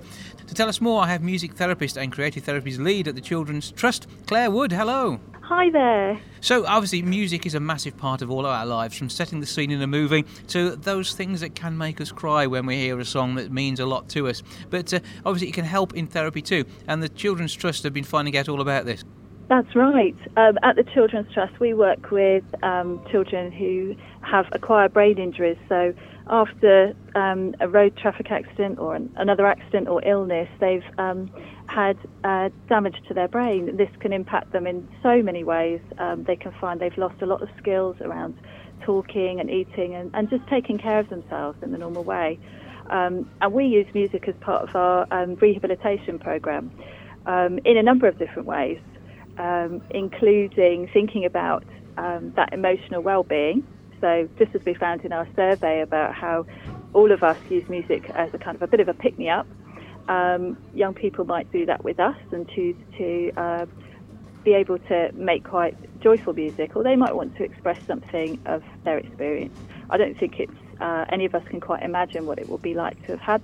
To 0.48 0.54
tell 0.54 0.68
us 0.68 0.82
more, 0.82 1.04
I 1.04 1.08
have 1.08 1.22
music 1.22 1.54
therapist 1.54 1.98
and 1.98 2.12
creative 2.12 2.44
therapies 2.44 2.80
lead 2.80 3.08
at 3.08 3.16
the 3.16 3.22
Children's 3.22 3.72
Trust, 3.72 4.08
Claire 4.28 4.52
Wood. 4.52 4.72
Hello. 4.72 5.20
Hi 5.44 5.70
there. 5.70 6.18
So, 6.40 6.66
obviously, 6.66 7.02
music 7.02 7.46
is 7.46 7.56
a 7.56 7.60
massive 7.60 7.98
part 7.98 8.22
of 8.22 8.32
all 8.32 8.46
of 8.46 8.52
our 8.52 8.66
lives, 8.66 8.98
from 8.98 9.10
setting 9.10 9.42
the 9.42 9.46
scene 9.46 9.70
in 9.70 9.82
a 9.82 9.88
movie 9.88 10.24
to 10.48 10.78
those 10.78 11.14
things 11.14 11.42
that 11.42 11.56
can 11.56 11.78
make 11.78 12.00
us 12.00 12.10
cry 12.12 12.48
when 12.48 12.66
we 12.66 12.78
hear 12.78 12.98
a 13.00 13.06
song 13.06 13.36
that 13.36 13.52
means 13.52 13.82
a 13.82 13.86
lot 13.86 14.08
to 14.10 14.30
us. 14.30 14.44
But 14.70 14.94
uh, 14.94 15.02
obviously, 15.26 15.50
it 15.50 15.54
can 15.54 15.66
help 15.66 15.94
in 15.94 16.08
therapy 16.08 16.42
too, 16.42 16.64
and 16.88 17.04
the 17.04 17.10
Children's 17.10 17.54
Trust 17.54 17.84
have 17.84 17.94
been 17.94 18.06
finding 18.06 18.38
out 18.38 18.48
all 18.48 18.62
about 18.62 18.86
this. 18.86 19.04
That's 19.52 19.76
right. 19.76 20.16
Um, 20.38 20.58
at 20.64 20.78
the 20.78 20.86
Children's 20.94 21.34
Trust, 21.34 21.60
we 21.60 21.74
work 21.74 22.10
with 22.10 22.46
um, 22.64 23.06
children 23.12 23.52
who 23.52 23.98
have 24.22 24.46
acquired 24.54 24.94
brain 24.94 25.18
injuries. 25.18 25.58
So, 25.68 25.94
after 26.28 26.96
um, 27.16 27.54
a 27.60 27.68
road 27.68 27.98
traffic 27.98 28.32
accident 28.32 28.80
or 28.80 28.96
an, 28.96 29.14
another 29.18 29.46
accident 29.46 29.90
or 29.90 30.02
illness, 30.08 30.48
they've 30.62 30.86
um, 30.98 31.30
had 31.66 31.98
uh, 32.24 32.48
damage 32.70 32.96
to 33.10 33.14
their 33.14 33.28
brain. 33.28 33.76
This 33.76 33.90
can 34.00 34.14
impact 34.14 34.54
them 34.54 34.66
in 34.66 34.88
so 35.04 35.22
many 35.22 35.44
ways. 35.44 35.82
Um, 35.98 36.24
they 36.24 36.38
can 36.38 36.54
find 36.54 36.80
they've 36.80 36.98
lost 36.98 37.22
a 37.22 37.26
lot 37.26 37.42
of 37.42 37.50
skills 37.58 37.98
around 38.00 38.38
talking 38.86 39.42
and 39.42 39.50
eating 39.50 39.96
and, 39.96 40.12
and 40.14 40.30
just 40.30 40.48
taking 40.48 40.78
care 40.78 41.00
of 41.00 41.10
themselves 41.10 41.62
in 41.62 41.74
the 41.74 41.78
normal 41.78 42.06
way. 42.06 42.40
Um, 42.90 43.30
and 43.42 43.52
we 43.52 43.66
use 43.66 43.88
music 43.94 44.30
as 44.30 44.36
part 44.40 44.70
of 44.70 44.74
our 44.78 45.26
rehabilitation 45.42 46.20
program 46.20 46.72
um, 47.26 47.60
in 47.66 47.78
a 47.78 47.84
number 47.84 48.08
of 48.08 48.18
different 48.18 48.48
ways, 48.48 48.80
um, 49.42 49.82
including 49.90 50.88
thinking 50.94 51.26
about 51.26 51.64
um, 51.98 52.32
that 52.36 52.54
emotional 52.54 53.02
well-being. 53.02 53.66
So, 54.00 54.30
just 54.38 54.56
as 54.56 54.62
we 54.66 54.74
found 54.74 55.04
in 55.04 55.12
our 55.12 55.28
survey 55.36 55.82
about 55.82 56.14
how 56.14 56.46
all 56.94 57.12
of 57.12 57.24
us 57.24 57.38
use 57.50 57.68
music 57.70 58.10
as 58.12 58.34
a 58.34 58.38
kind 58.38 58.56
of 58.56 58.62
a 58.62 58.68
bit 58.68 58.80
of 58.80 58.88
a 58.88 58.94
pick-me-up, 58.94 59.48
um, 60.08 60.58
young 60.74 60.94
people 60.94 61.26
might 61.26 61.52
do 61.52 61.66
that 61.66 61.84
with 61.84 62.00
us 62.00 62.18
and 62.32 62.48
choose 62.50 62.76
to 62.98 63.32
uh, 63.38 63.66
be 64.44 64.54
able 64.54 64.80
to 64.80 65.12
make 65.14 65.44
quite 65.44 65.76
joyful 66.02 66.34
music, 66.34 66.76
or 66.76 66.84
they 66.84 66.96
might 66.96 67.16
want 67.16 67.36
to 67.38 67.44
express 67.44 67.80
something 67.86 68.40
of 68.46 68.64
their 68.84 68.98
experience. 68.98 69.58
I 69.90 69.98
don't 69.98 70.18
think 70.18 70.40
it's 70.40 70.52
uh, 70.80 71.06
any 71.10 71.26
of 71.26 71.36
us 71.36 71.44
can 71.48 71.60
quite 71.60 71.84
imagine 71.84 72.26
what 72.26 72.40
it 72.40 72.50
will 72.50 72.58
be 72.58 72.74
like 72.74 73.00
to 73.06 73.18
have 73.18 73.20
had 73.20 73.44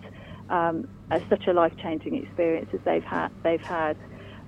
um, 0.50 0.88
a, 1.12 1.22
such 1.30 1.48
a 1.48 1.54
life-changing 1.54 2.16
experience 2.16 2.70
as 2.74 2.80
they've 2.84 3.04
had. 3.04 3.30
They've 3.44 3.62
had, 3.62 3.96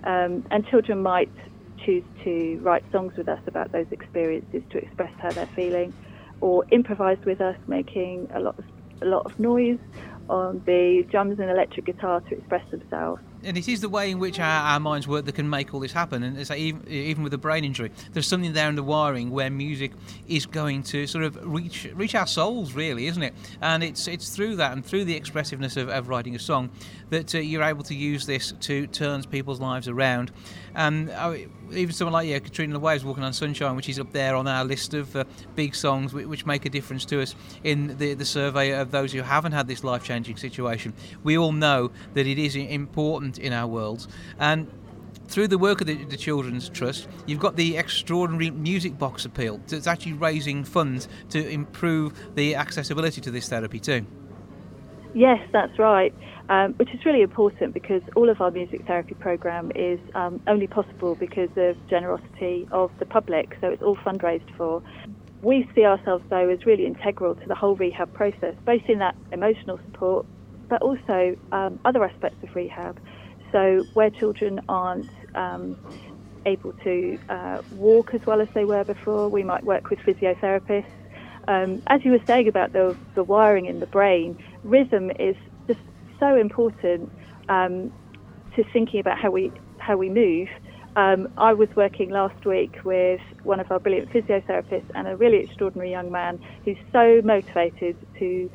um, 0.03 0.45
and 0.51 0.65
children 0.67 1.01
might 1.01 1.31
choose 1.85 2.03
to 2.23 2.59
write 2.61 2.83
songs 2.91 3.15
with 3.15 3.29
us 3.29 3.39
about 3.47 3.71
those 3.71 3.87
experiences 3.91 4.61
to 4.69 4.77
express 4.77 5.13
how 5.19 5.31
they're 5.31 5.47
feeling, 5.47 5.93
or 6.41 6.65
improvise 6.71 7.17
with 7.25 7.41
us, 7.41 7.57
making 7.67 8.29
a 8.33 8.39
lot 8.39 8.57
of 8.57 8.65
a 9.01 9.05
lot 9.05 9.25
of 9.25 9.39
noise 9.39 9.79
on 10.29 10.61
the 10.65 11.03
drums 11.09 11.39
and 11.39 11.49
electric 11.49 11.85
guitar 11.85 12.21
to 12.21 12.37
express 12.37 12.69
themselves. 12.69 13.21
And 13.43 13.57
it 13.57 13.67
is 13.67 13.81
the 13.81 13.89
way 13.89 14.11
in 14.11 14.19
which 14.19 14.39
our, 14.39 14.45
our 14.45 14.79
minds 14.79 15.07
work 15.07 15.25
that 15.25 15.33
can 15.33 15.49
make 15.49 15.73
all 15.73 15.79
this 15.79 15.93
happen. 15.93 16.23
And 16.23 16.37
it's 16.37 16.49
like 16.49 16.59
even, 16.59 16.87
even 16.87 17.23
with 17.23 17.33
a 17.33 17.37
brain 17.37 17.63
injury, 17.63 17.91
there's 18.11 18.27
something 18.27 18.53
there 18.53 18.67
in 18.67 18.75
the 18.75 18.83
wiring 18.83 19.31
where 19.31 19.49
music 19.49 19.93
is 20.27 20.45
going 20.45 20.83
to 20.83 21.07
sort 21.07 21.23
of 21.23 21.39
reach 21.41 21.87
reach 21.95 22.15
our 22.15 22.27
souls, 22.27 22.73
really, 22.73 23.07
isn't 23.07 23.23
it? 23.23 23.33
And 23.61 23.81
it's 23.81 24.07
it's 24.07 24.35
through 24.35 24.57
that 24.57 24.73
and 24.73 24.85
through 24.85 25.05
the 25.05 25.15
expressiveness 25.15 25.77
of, 25.77 25.89
of 25.89 26.09
writing 26.09 26.35
a 26.35 26.39
song 26.39 26.69
that 27.09 27.33
uh, 27.35 27.39
you're 27.39 27.63
able 27.63 27.83
to 27.83 27.95
use 27.95 28.25
this 28.25 28.53
to 28.61 28.87
turn 28.87 29.23
people's 29.23 29.59
lives 29.59 29.87
around. 29.87 30.31
Uh, 30.75 31.35
even 31.71 31.93
someone 31.93 32.13
like 32.13 32.27
yeah, 32.27 32.39
Katrina 32.39 32.73
the 32.73 32.79
Waves 32.79 33.03
Walking 33.03 33.23
on 33.23 33.33
Sunshine, 33.33 33.75
which 33.75 33.89
is 33.89 33.99
up 33.99 34.11
there 34.11 34.35
on 34.35 34.47
our 34.47 34.63
list 34.63 34.93
of 34.93 35.15
uh, 35.15 35.23
big 35.55 35.75
songs 35.75 36.13
which, 36.13 36.45
make 36.45 36.65
a 36.65 36.69
difference 36.69 37.05
to 37.05 37.21
us 37.21 37.35
in 37.63 37.97
the, 37.97 38.13
the 38.13 38.25
survey 38.25 38.71
of 38.71 38.91
those 38.91 39.11
who 39.11 39.21
haven't 39.21 39.51
had 39.51 39.67
this 39.67 39.83
life 39.83 40.03
changing 40.03 40.37
situation. 40.37 40.93
We 41.23 41.37
all 41.37 41.51
know 41.51 41.91
that 42.13 42.25
it 42.25 42.39
is 42.39 42.55
important 42.55 43.37
in 43.37 43.53
our 43.53 43.67
worlds. 43.67 44.07
And 44.39 44.71
through 45.27 45.47
the 45.47 45.57
work 45.57 45.81
of 45.81 45.87
the, 45.87 46.03
the, 46.05 46.17
Children's 46.17 46.69
Trust, 46.69 47.07
you've 47.27 47.39
got 47.39 47.55
the 47.55 47.77
extraordinary 47.77 48.49
music 48.49 48.97
box 48.97 49.25
appeal 49.25 49.59
that's 49.67 49.85
actually 49.85 50.13
raising 50.13 50.63
funds 50.63 51.07
to 51.29 51.47
improve 51.47 52.13
the 52.35 52.55
accessibility 52.55 53.21
to 53.21 53.31
this 53.31 53.47
therapy 53.47 53.79
too. 53.79 54.05
Yes, 55.13 55.39
that's 55.51 55.79
right, 55.79 56.13
um, 56.49 56.73
which 56.77 56.93
is 56.93 57.03
really 57.05 57.21
important 57.21 57.73
because 57.73 58.01
all 58.15 58.29
of 58.29 58.41
our 58.41 58.51
music 58.51 58.85
therapy 58.85 59.15
program 59.15 59.71
is 59.75 59.99
um, 60.13 60.39
only 60.47 60.67
possible 60.67 61.15
because 61.15 61.49
of 61.57 61.77
generosity 61.89 62.67
of 62.71 62.91
the 62.99 63.05
public, 63.05 63.55
so 63.59 63.67
it's 63.69 63.81
all 63.81 63.97
fundraised 64.05 64.49
for. 64.55 64.83
We 65.41 65.67
see 65.73 65.85
ourselves 65.85 66.23
though 66.29 66.49
as 66.49 66.65
really 66.65 66.85
integral 66.85 67.35
to 67.35 67.47
the 67.47 67.55
whole 67.55 67.75
rehab 67.75 68.13
process, 68.13 68.55
both 68.65 68.83
in 68.87 68.99
that 68.99 69.15
emotional 69.31 69.79
support, 69.85 70.27
but 70.69 70.81
also 70.81 71.35
um, 71.51 71.79
other 71.85 72.03
aspects 72.03 72.43
of 72.43 72.49
rehab. 72.55 72.99
So 73.51 73.87
where 73.93 74.11
children 74.11 74.59
aren't 74.69 75.09
um, 75.35 75.77
able 76.45 76.73
to 76.83 77.17
uh, 77.29 77.59
walk 77.71 78.13
as 78.13 78.21
well 78.27 78.41
as 78.41 78.47
they 78.53 78.65
were 78.65 78.83
before, 78.83 79.29
we 79.29 79.43
might 79.43 79.63
work 79.63 79.89
with 79.89 79.99
physiotherapists. 79.99 80.85
Um, 81.47 81.81
as 81.87 82.01
you 82.05 82.11
were 82.11 82.23
saying 82.27 82.47
about 82.47 82.73
the, 82.73 82.95
the 83.15 83.23
wiring 83.23 83.65
in 83.65 83.79
the 83.79 83.87
brain, 83.87 84.37
rhythm 84.63 85.11
is 85.19 85.35
just 85.67 85.79
so 86.19 86.35
important 86.35 87.11
um, 87.47 87.91
to 88.55 88.63
thinking 88.71 88.99
about 88.99 89.17
how 89.17 89.31
we 89.31 89.51
how 89.77 89.97
we 89.97 90.09
move. 90.09 90.49
Um, 90.95 91.29
I 91.37 91.53
was 91.53 91.69
working 91.75 92.09
last 92.09 92.45
week 92.45 92.83
with 92.83 93.21
one 93.43 93.59
of 93.59 93.71
our 93.71 93.79
brilliant 93.79 94.11
physiotherapists 94.11 94.89
and 94.95 95.07
a 95.07 95.15
really 95.15 95.37
extraordinary 95.37 95.91
young 95.91 96.11
man 96.11 96.43
who's 96.65 96.77
so 96.91 97.21
motivated 97.23 97.95
to 98.17 98.49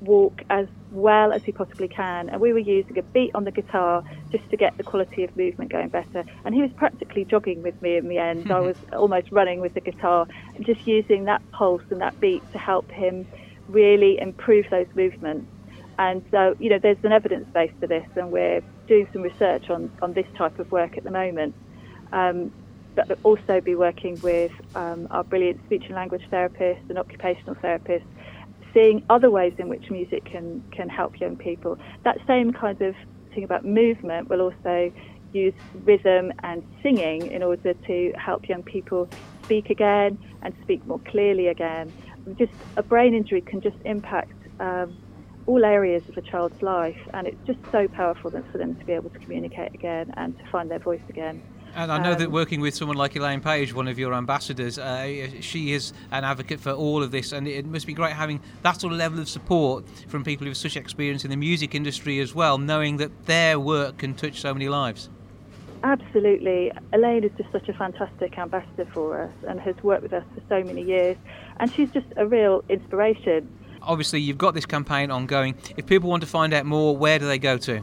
walk 0.00 0.42
as 0.48 0.66
well 0.90 1.32
as 1.32 1.42
he 1.44 1.52
possibly 1.52 1.88
can. 1.88 2.28
And 2.28 2.40
we 2.40 2.52
were 2.52 2.58
using 2.58 2.96
a 2.98 3.02
beat 3.02 3.32
on 3.34 3.44
the 3.44 3.50
guitar 3.50 4.02
just 4.30 4.48
to 4.50 4.56
get 4.56 4.76
the 4.76 4.82
quality 4.82 5.24
of 5.24 5.36
movement 5.36 5.70
going 5.70 5.88
better. 5.88 6.24
And 6.44 6.54
he 6.54 6.62
was 6.62 6.70
practically 6.76 7.24
jogging 7.24 7.62
with 7.62 7.80
me 7.82 7.96
in 7.96 8.08
the 8.08 8.18
end. 8.18 8.50
I 8.50 8.60
was 8.70 8.76
almost 8.92 9.30
running 9.30 9.60
with 9.60 9.74
the 9.74 9.80
guitar, 9.80 10.26
and 10.54 10.64
just 10.64 10.86
using 10.86 11.24
that 11.26 11.42
pulse 11.52 11.82
and 11.90 12.00
that 12.00 12.18
beat 12.20 12.42
to 12.52 12.58
help 12.58 12.90
him 12.90 13.26
really 13.70 14.18
improve 14.20 14.66
those 14.70 14.86
movements. 14.94 15.46
And 15.98 16.24
so, 16.30 16.56
you 16.58 16.70
know, 16.70 16.78
there's 16.78 17.02
an 17.02 17.12
evidence 17.12 17.46
base 17.52 17.72
for 17.78 17.86
this, 17.86 18.06
and 18.16 18.30
we're 18.30 18.62
doing 18.86 19.06
some 19.12 19.22
research 19.22 19.68
on, 19.68 19.92
on 20.00 20.14
this 20.14 20.26
type 20.36 20.58
of 20.58 20.70
work 20.72 20.96
at 20.96 21.04
the 21.04 21.10
moment. 21.10 21.54
Um, 22.12 22.52
but 22.96 23.18
also 23.22 23.60
be 23.60 23.76
working 23.76 24.18
with 24.20 24.50
um, 24.74 25.06
our 25.10 25.22
brilliant 25.22 25.64
speech 25.66 25.84
and 25.86 25.94
language 25.94 26.24
therapists 26.30 26.88
and 26.88 26.98
occupational 26.98 27.54
therapists 27.56 28.02
seeing 28.74 29.04
other 29.10 29.30
ways 29.30 29.52
in 29.58 29.68
which 29.68 29.90
music 29.90 30.24
can, 30.24 30.62
can 30.70 30.88
help 30.88 31.20
young 31.20 31.36
people. 31.36 31.78
That 32.04 32.18
same 32.26 32.52
kind 32.52 32.80
of 32.82 32.94
thing 33.34 33.44
about 33.44 33.64
movement 33.64 34.28
will 34.28 34.40
also 34.40 34.92
use 35.32 35.54
rhythm 35.84 36.32
and 36.42 36.66
singing 36.82 37.30
in 37.30 37.42
order 37.42 37.74
to 37.74 38.12
help 38.16 38.48
young 38.48 38.62
people 38.62 39.08
speak 39.44 39.70
again 39.70 40.18
and 40.42 40.54
speak 40.62 40.84
more 40.86 41.00
clearly 41.00 41.48
again. 41.48 41.92
Just 42.38 42.52
a 42.76 42.82
brain 42.82 43.14
injury 43.14 43.40
can 43.40 43.60
just 43.60 43.76
impact 43.84 44.32
um, 44.60 44.96
all 45.46 45.64
areas 45.64 46.08
of 46.08 46.16
a 46.16 46.22
child's 46.22 46.62
life, 46.62 46.98
and 47.12 47.26
it's 47.26 47.46
just 47.46 47.58
so 47.72 47.88
powerful 47.88 48.30
for 48.30 48.58
them 48.58 48.74
to 48.76 48.84
be 48.84 48.92
able 48.92 49.10
to 49.10 49.18
communicate 49.18 49.74
again 49.74 50.12
and 50.16 50.38
to 50.38 50.46
find 50.46 50.70
their 50.70 50.78
voice 50.78 51.02
again. 51.08 51.42
And 51.74 51.92
I 51.92 52.02
know 52.02 52.12
Um, 52.12 52.18
that 52.18 52.32
working 52.32 52.60
with 52.60 52.74
someone 52.74 52.96
like 52.96 53.14
Elaine 53.14 53.40
Paige, 53.40 53.72
one 53.72 53.86
of 53.86 53.98
your 53.98 54.12
ambassadors, 54.12 54.78
uh, 54.78 55.28
she 55.40 55.72
is 55.72 55.92
an 56.10 56.24
advocate 56.24 56.60
for 56.60 56.72
all 56.72 57.02
of 57.02 57.10
this, 57.12 57.32
and 57.32 57.46
it 57.46 57.64
must 57.64 57.86
be 57.86 57.94
great 57.94 58.12
having 58.12 58.40
that 58.62 58.80
sort 58.80 58.92
of 58.92 58.98
level 58.98 59.20
of 59.20 59.28
support 59.28 59.84
from 60.08 60.24
people 60.24 60.44
who 60.44 60.50
have 60.50 60.56
such 60.56 60.76
experience 60.76 61.24
in 61.24 61.30
the 61.30 61.36
music 61.36 61.74
industry 61.74 62.18
as 62.20 62.34
well, 62.34 62.58
knowing 62.58 62.96
that 62.96 63.26
their 63.26 63.58
work 63.58 63.98
can 63.98 64.14
touch 64.14 64.40
so 64.40 64.52
many 64.52 64.68
lives. 64.68 65.08
Absolutely. 65.82 66.70
Elaine 66.92 67.24
is 67.24 67.30
just 67.38 67.50
such 67.52 67.68
a 67.68 67.72
fantastic 67.72 68.36
ambassador 68.38 68.86
for 68.92 69.22
us 69.22 69.32
and 69.48 69.58
has 69.60 69.74
worked 69.82 70.02
with 70.02 70.12
us 70.12 70.24
for 70.34 70.42
so 70.48 70.62
many 70.62 70.82
years. 70.82 71.16
And 71.58 71.72
she's 71.72 71.90
just 71.90 72.06
a 72.16 72.26
real 72.26 72.62
inspiration. 72.68 73.48
Obviously, 73.82 74.20
you've 74.20 74.36
got 74.36 74.52
this 74.52 74.66
campaign 74.66 75.10
ongoing. 75.10 75.54
If 75.76 75.86
people 75.86 76.10
want 76.10 76.22
to 76.22 76.28
find 76.28 76.52
out 76.52 76.66
more, 76.66 76.94
where 76.96 77.18
do 77.18 77.26
they 77.26 77.38
go 77.38 77.56
to? 77.58 77.82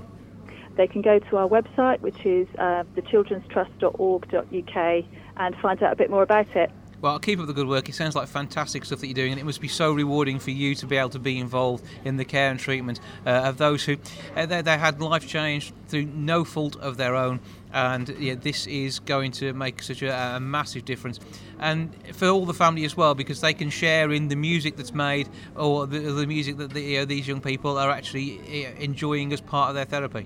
They 0.76 0.86
can 0.86 1.02
go 1.02 1.18
to 1.18 1.38
our 1.38 1.48
website, 1.48 2.02
which 2.02 2.24
is 2.24 2.48
uh, 2.60 2.84
thechildrenstrust.org.uk, 2.96 5.06
and 5.38 5.56
find 5.56 5.82
out 5.82 5.92
a 5.92 5.96
bit 5.96 6.12
more 6.12 6.22
about 6.22 6.56
it. 6.56 6.70
Well, 7.00 7.20
keep 7.20 7.40
up 7.40 7.46
the 7.46 7.54
good 7.54 7.68
work. 7.68 7.90
It 7.90 7.96
sounds 7.96 8.16
like 8.16 8.28
fantastic 8.28 8.84
stuff 8.84 9.02
that 9.02 9.08
you're 9.08 9.14
doing, 9.14 9.32
and 9.32 9.40
it 9.40 9.44
must 9.44 9.62
be 9.62 9.68
so 9.68 9.94
rewarding 9.94 10.40
for 10.40 10.50
you 10.50 10.74
to 10.76 10.88
be 10.88 10.98
able 10.98 11.10
to 11.10 11.20
be 11.20 11.38
involved 11.38 11.86
in 12.04 12.18
the 12.18 12.26
care 12.26 12.50
and 12.50 12.60
treatment 12.60 13.00
uh, 13.24 13.30
of 13.30 13.58
those 13.58 13.84
who 13.84 13.98
uh, 14.36 14.48
they, 14.48 14.64
they 14.64 14.78
had 14.80 15.00
life 15.00 15.28
changed 15.28 15.74
through 15.90 16.06
no 16.06 16.44
fault 16.44 16.76
of 16.78 16.98
their 16.98 17.16
own. 17.16 17.40
And 17.72 18.10
yeah, 18.18 18.34
this 18.34 18.66
is 18.66 18.98
going 18.98 19.32
to 19.34 19.54
make 19.54 19.84
such 19.84 20.02
a, 20.02 20.12
a 20.12 20.40
massive 20.40 20.86
difference, 20.86 21.20
and 21.60 21.94
for 22.16 22.30
all 22.30 22.48
the 22.48 22.54
family 22.54 22.84
as 22.84 22.98
well, 22.98 23.14
because 23.14 23.42
they 23.42 23.54
can 23.54 23.70
share 23.70 24.12
in 24.12 24.30
the 24.30 24.36
music 24.36 24.76
that's 24.76 24.94
made 24.94 25.30
or 25.56 25.86
the, 25.86 26.00
the 26.00 26.26
music 26.26 26.58
that 26.58 26.72
the, 26.72 26.82
you 26.82 27.00
know, 27.00 27.06
these 27.06 27.28
young 27.28 27.42
people 27.42 27.78
are 27.78 27.92
actually 27.92 28.66
uh, 28.66 28.72
enjoying 28.80 29.34
as 29.34 29.42
part 29.42 29.70
of 29.70 29.76
their 29.76 29.86
therapy. 29.86 30.26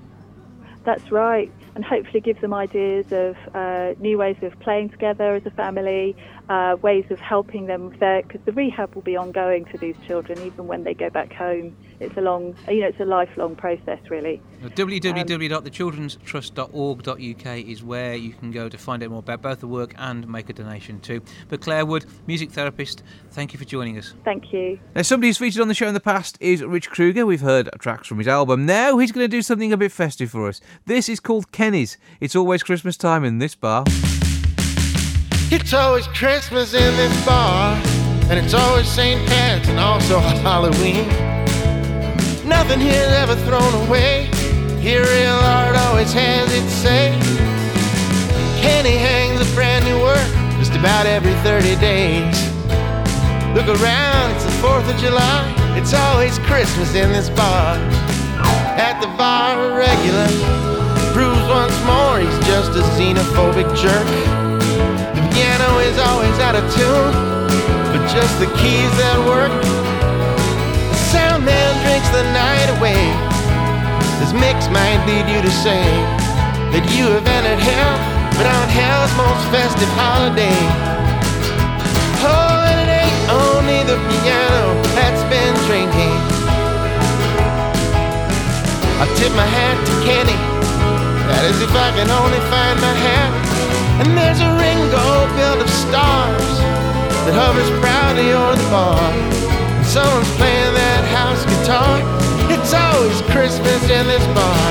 That's 0.86 1.12
right. 1.12 1.52
and 1.76 1.86
hopefully 1.86 2.20
give 2.20 2.40
them 2.42 2.54
ideas 2.54 3.12
of 3.12 3.38
uh, 3.56 3.94
new 4.00 4.18
ways 4.18 4.36
of 4.42 4.58
playing 4.60 4.90
together 4.90 5.36
as 5.36 5.46
a 5.46 5.52
family, 5.52 6.16
uh, 6.52 6.76
ways 6.82 7.06
of 7.10 7.20
helping 7.20 7.68
them 7.68 7.90
with 7.90 8.00
their 8.02 8.24
because 8.24 8.42
the 8.44 8.52
rehab 8.52 8.94
will 8.94 9.02
be 9.02 9.16
ongoing 9.16 9.64
for 9.64 9.78
these 9.78 9.96
children 10.06 10.38
even 10.42 10.68
when 10.68 10.84
they 10.84 10.94
go 10.94 11.10
back 11.10 11.32
home. 11.32 11.74
It's 12.02 12.18
a 12.18 12.22
long, 12.22 12.58
you 12.68 12.82
know, 12.82 12.88
it's 12.88 13.00
a 13.00 13.06
lifelong 13.06 13.56
process 13.56 14.00
really. 14.10 14.42
www.thechildrenstrust.org.uk 14.62 17.58
is 17.58 17.84
where 17.84 18.16
you 18.16 18.34
can 18.34 18.52
go 18.52 18.68
to 18.68 18.78
find 18.78 19.02
out 19.02 19.12
more 19.12 19.20
about 19.20 19.42
both 19.42 19.62
the 19.62 19.68
work 19.68 19.94
and 19.98 20.28
make 20.28 20.50
a 20.50 20.54
donation 20.54 21.00
too. 21.00 21.22
But 21.48 21.62
Claire 21.62 21.86
Wood, 21.86 22.06
music 22.28 22.52
therapist, 22.52 23.04
thank 23.30 23.54
you 23.54 23.60
for 23.60 23.64
joining 23.64 23.98
us. 23.98 24.14
Thank 24.26 24.52
you. 24.52 24.78
Now, 24.94 25.04
somebody 25.04 25.30
who's 25.30 25.38
featured 25.38 25.62
on 25.62 25.70
the 25.70 25.74
show 25.74 25.88
in 25.88 25.94
the 25.94 26.02
past 26.02 26.38
is 26.42 26.62
Rich 26.62 26.90
Krueger. 26.90 27.26
We've 27.26 27.40
heard 27.40 27.70
tracks 27.80 28.10
from 28.10 28.18
his 28.18 28.28
album. 28.28 28.66
Now 28.66 28.98
he's 28.98 29.14
going 29.14 29.24
to 29.24 29.30
do 29.30 29.42
something 29.42 29.72
a 29.72 29.78
bit 29.78 29.94
festive 29.94 30.32
for 30.32 30.50
us. 30.50 30.60
This 30.86 31.08
is 31.08 31.22
called 31.22 31.54
Kenny's. 31.54 31.98
It's 32.20 32.36
always 32.36 32.62
Christmas 32.62 32.98
time 32.98 33.24
in 33.24 33.38
this 33.38 33.56
bar. 33.56 33.86
It's 35.54 35.74
always 35.74 36.08
Christmas 36.08 36.74
in 36.74 36.96
this 36.96 37.26
bar, 37.26 37.76
and 38.32 38.40
it's 38.40 38.54
always 38.54 38.88
St. 38.88 39.20
Pat's 39.28 39.68
and 39.68 39.78
also 39.82 40.18
Halloween. 40.18 41.06
Nothing 42.48 42.80
here's 42.80 43.12
ever 43.12 43.36
thrown 43.44 43.74
away. 43.86 44.30
Here, 44.80 45.04
real 45.04 45.36
art 45.44 45.76
always 45.76 46.14
has 46.14 46.48
its 46.54 46.72
say. 46.72 47.12
Kenny 48.62 48.96
hangs 48.96 49.42
a 49.42 49.54
brand 49.54 49.84
new 49.84 50.00
work 50.00 50.26
just 50.58 50.72
about 50.72 51.06
every 51.06 51.34
30 51.44 51.76
days. 51.82 52.32
Look 53.52 53.68
around, 53.68 54.32
it's 54.32 54.46
the 54.46 54.56
4th 54.64 54.90
of 54.90 54.98
July. 55.02 55.54
It's 55.76 55.94
always 55.94 56.40
Christmas 56.48 56.96
in 56.96 57.12
this 57.12 57.30
bar. 57.30 57.76
At 58.80 59.02
the 59.02 59.08
bar, 59.18 59.78
regular. 59.78 60.32
Proves 61.12 61.44
once 61.52 61.76
more 61.84 62.20
he's 62.20 62.48
just 62.48 62.72
a 62.72 62.84
xenophobic 62.96 63.68
jerk. 63.76 64.41
Is 65.72 65.98
always 65.98 66.38
out 66.40 66.56
of 66.56 66.64
tune, 66.72 67.12
but 67.92 68.04
just 68.14 68.40
the 68.40 68.46
keys 68.62 68.92
that 69.02 69.18
work. 69.28 69.52
The 69.52 71.00
sound 71.12 71.44
man 71.44 71.72
drinks 71.84 72.08
the 72.16 72.24
night 72.32 72.70
away. 72.78 73.02
This 74.22 74.32
mix 74.32 74.70
might 74.72 75.02
lead 75.10 75.28
you 75.28 75.42
to 75.42 75.52
say 75.52 75.84
that 76.72 76.86
you 76.96 77.12
have 77.12 77.28
entered 77.28 77.60
hell, 77.60 77.98
but 78.38 78.48
on 78.48 78.68
hell's 78.72 79.12
most 79.20 79.44
festive 79.52 79.90
holiday. 80.00 80.56
Oh, 82.24 82.62
and 82.72 82.78
it 82.86 82.90
ain't 83.02 83.24
only 83.28 83.82
the 83.84 84.00
piano 84.16 84.80
that's 84.96 85.26
been 85.28 85.56
drinking. 85.68 86.16
I 89.02 89.10
tip 89.20 89.34
my 89.36 89.50
hat 89.50 89.76
to 89.76 89.94
Kenny. 90.08 90.40
That 91.28 91.44
is 91.52 91.60
if 91.60 91.74
I 91.76 91.90
can 91.98 92.08
only 92.08 92.40
find 92.48 92.80
my 92.80 92.96
hat. 92.96 93.51
And 94.02 94.18
there's 94.18 94.42
a 94.42 94.50
ringo 94.58 95.30
built 95.38 95.62
of 95.62 95.70
stars 95.70 96.58
that 97.22 97.38
hovers 97.38 97.70
proudly 97.78 98.34
over 98.34 98.58
the 98.58 98.70
bar. 98.74 98.98
And 98.98 99.86
someone's 99.86 100.26
playing 100.42 100.74
that 100.74 101.06
house 101.14 101.46
guitar. 101.46 102.02
It's 102.50 102.74
always 102.74 103.22
Christmas 103.30 103.78
in 103.94 104.10
this 104.10 104.26
bar. 104.34 104.70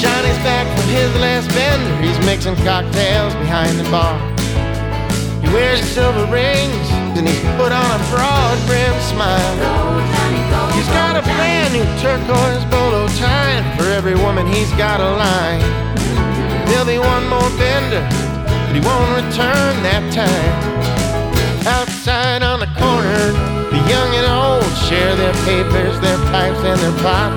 Johnny's 0.00 0.40
back 0.40 0.64
from 0.64 0.88
his 0.96 1.12
last 1.20 1.52
bender. 1.52 1.92
He's 2.00 2.16
mixing 2.24 2.56
cocktails 2.64 3.36
behind 3.36 3.76
the 3.76 3.84
bar. 3.92 4.16
He 5.44 5.52
wears 5.52 5.84
silver 5.84 6.24
rings 6.32 6.88
and 7.20 7.28
he's 7.28 7.44
put 7.60 7.68
on 7.68 7.88
a 7.92 8.00
broad 8.08 8.56
brimmed 8.64 9.04
smile. 9.12 9.52
He's 10.72 10.88
got 10.96 11.20
a 11.20 11.22
brand 11.36 11.76
new 11.76 11.84
turquoise 12.00 12.64
bolo 12.72 13.04
tie, 13.20 13.60
and 13.60 13.68
for 13.76 13.92
every 13.92 14.16
woman 14.16 14.48
he's 14.48 14.72
got 14.80 15.04
a 15.04 15.10
line. 15.20 15.92
There'll 16.72 16.88
be 16.88 16.96
one 16.96 17.28
more 17.28 17.52
bender, 17.60 18.00
but 18.48 18.72
he 18.72 18.80
won't 18.80 19.12
return 19.12 19.76
that 19.84 20.08
time. 20.08 20.56
Outside 21.68 22.40
on 22.40 22.64
the 22.64 22.70
corner, 22.80 23.28
the 23.68 23.76
young 23.92 24.10
and 24.16 24.24
old 24.24 24.64
share 24.88 25.12
their 25.12 25.36
papers, 25.44 26.00
their 26.00 26.16
pipes, 26.32 26.64
and 26.64 26.80
their 26.80 26.96
pot. 27.04 27.28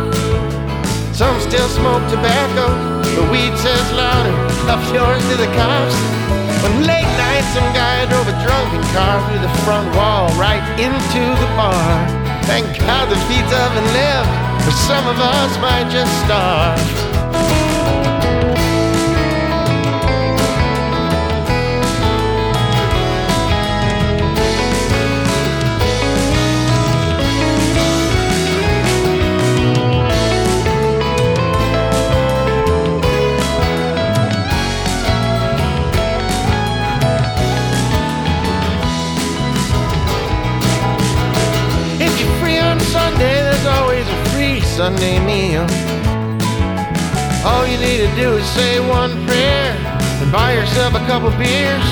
Some 1.11 1.36
still 1.43 1.67
smoke 1.67 1.99
tobacco, 2.07 2.79
the 3.03 3.27
weed 3.27 3.51
says 3.59 3.83
louder, 3.91 4.31
up 4.71 4.79
yours 4.95 5.19
to 5.27 5.36
the 5.36 5.51
cops. 5.51 5.99
One 6.63 6.88
late 6.88 7.11
night, 7.19 7.43
some 7.51 7.67
guy 7.75 8.07
drove 8.07 8.31
a 8.31 8.38
drunken 8.39 8.88
car 8.95 9.19
through 9.27 9.43
the 9.43 9.51
front 9.67 9.91
wall 9.99 10.31
right 10.39 10.63
into 10.79 11.23
the 11.43 11.49
bar. 11.59 11.91
Thank 12.47 12.71
God 12.88 13.11
the 13.11 13.19
pizza 13.27 13.59
oven 13.67 13.83
lived, 13.91 14.31
or 14.63 14.71
some 14.88 15.03
of 15.11 15.19
us 15.19 15.51
might 15.59 15.91
just 15.91 16.09
starve. 16.23 17.14
Sunday 44.76 45.23
meal. 45.23 45.63
All 47.47 47.65
you 47.65 47.80
need 47.80 48.03
to 48.03 48.11
do 48.19 48.36
is 48.36 48.45
say 48.59 48.82
one 48.84 49.26
prayer 49.26 49.71
and 50.19 50.30
buy 50.34 50.51
yourself 50.51 50.95
a 50.95 51.03
couple 51.07 51.32
beers. 51.39 51.88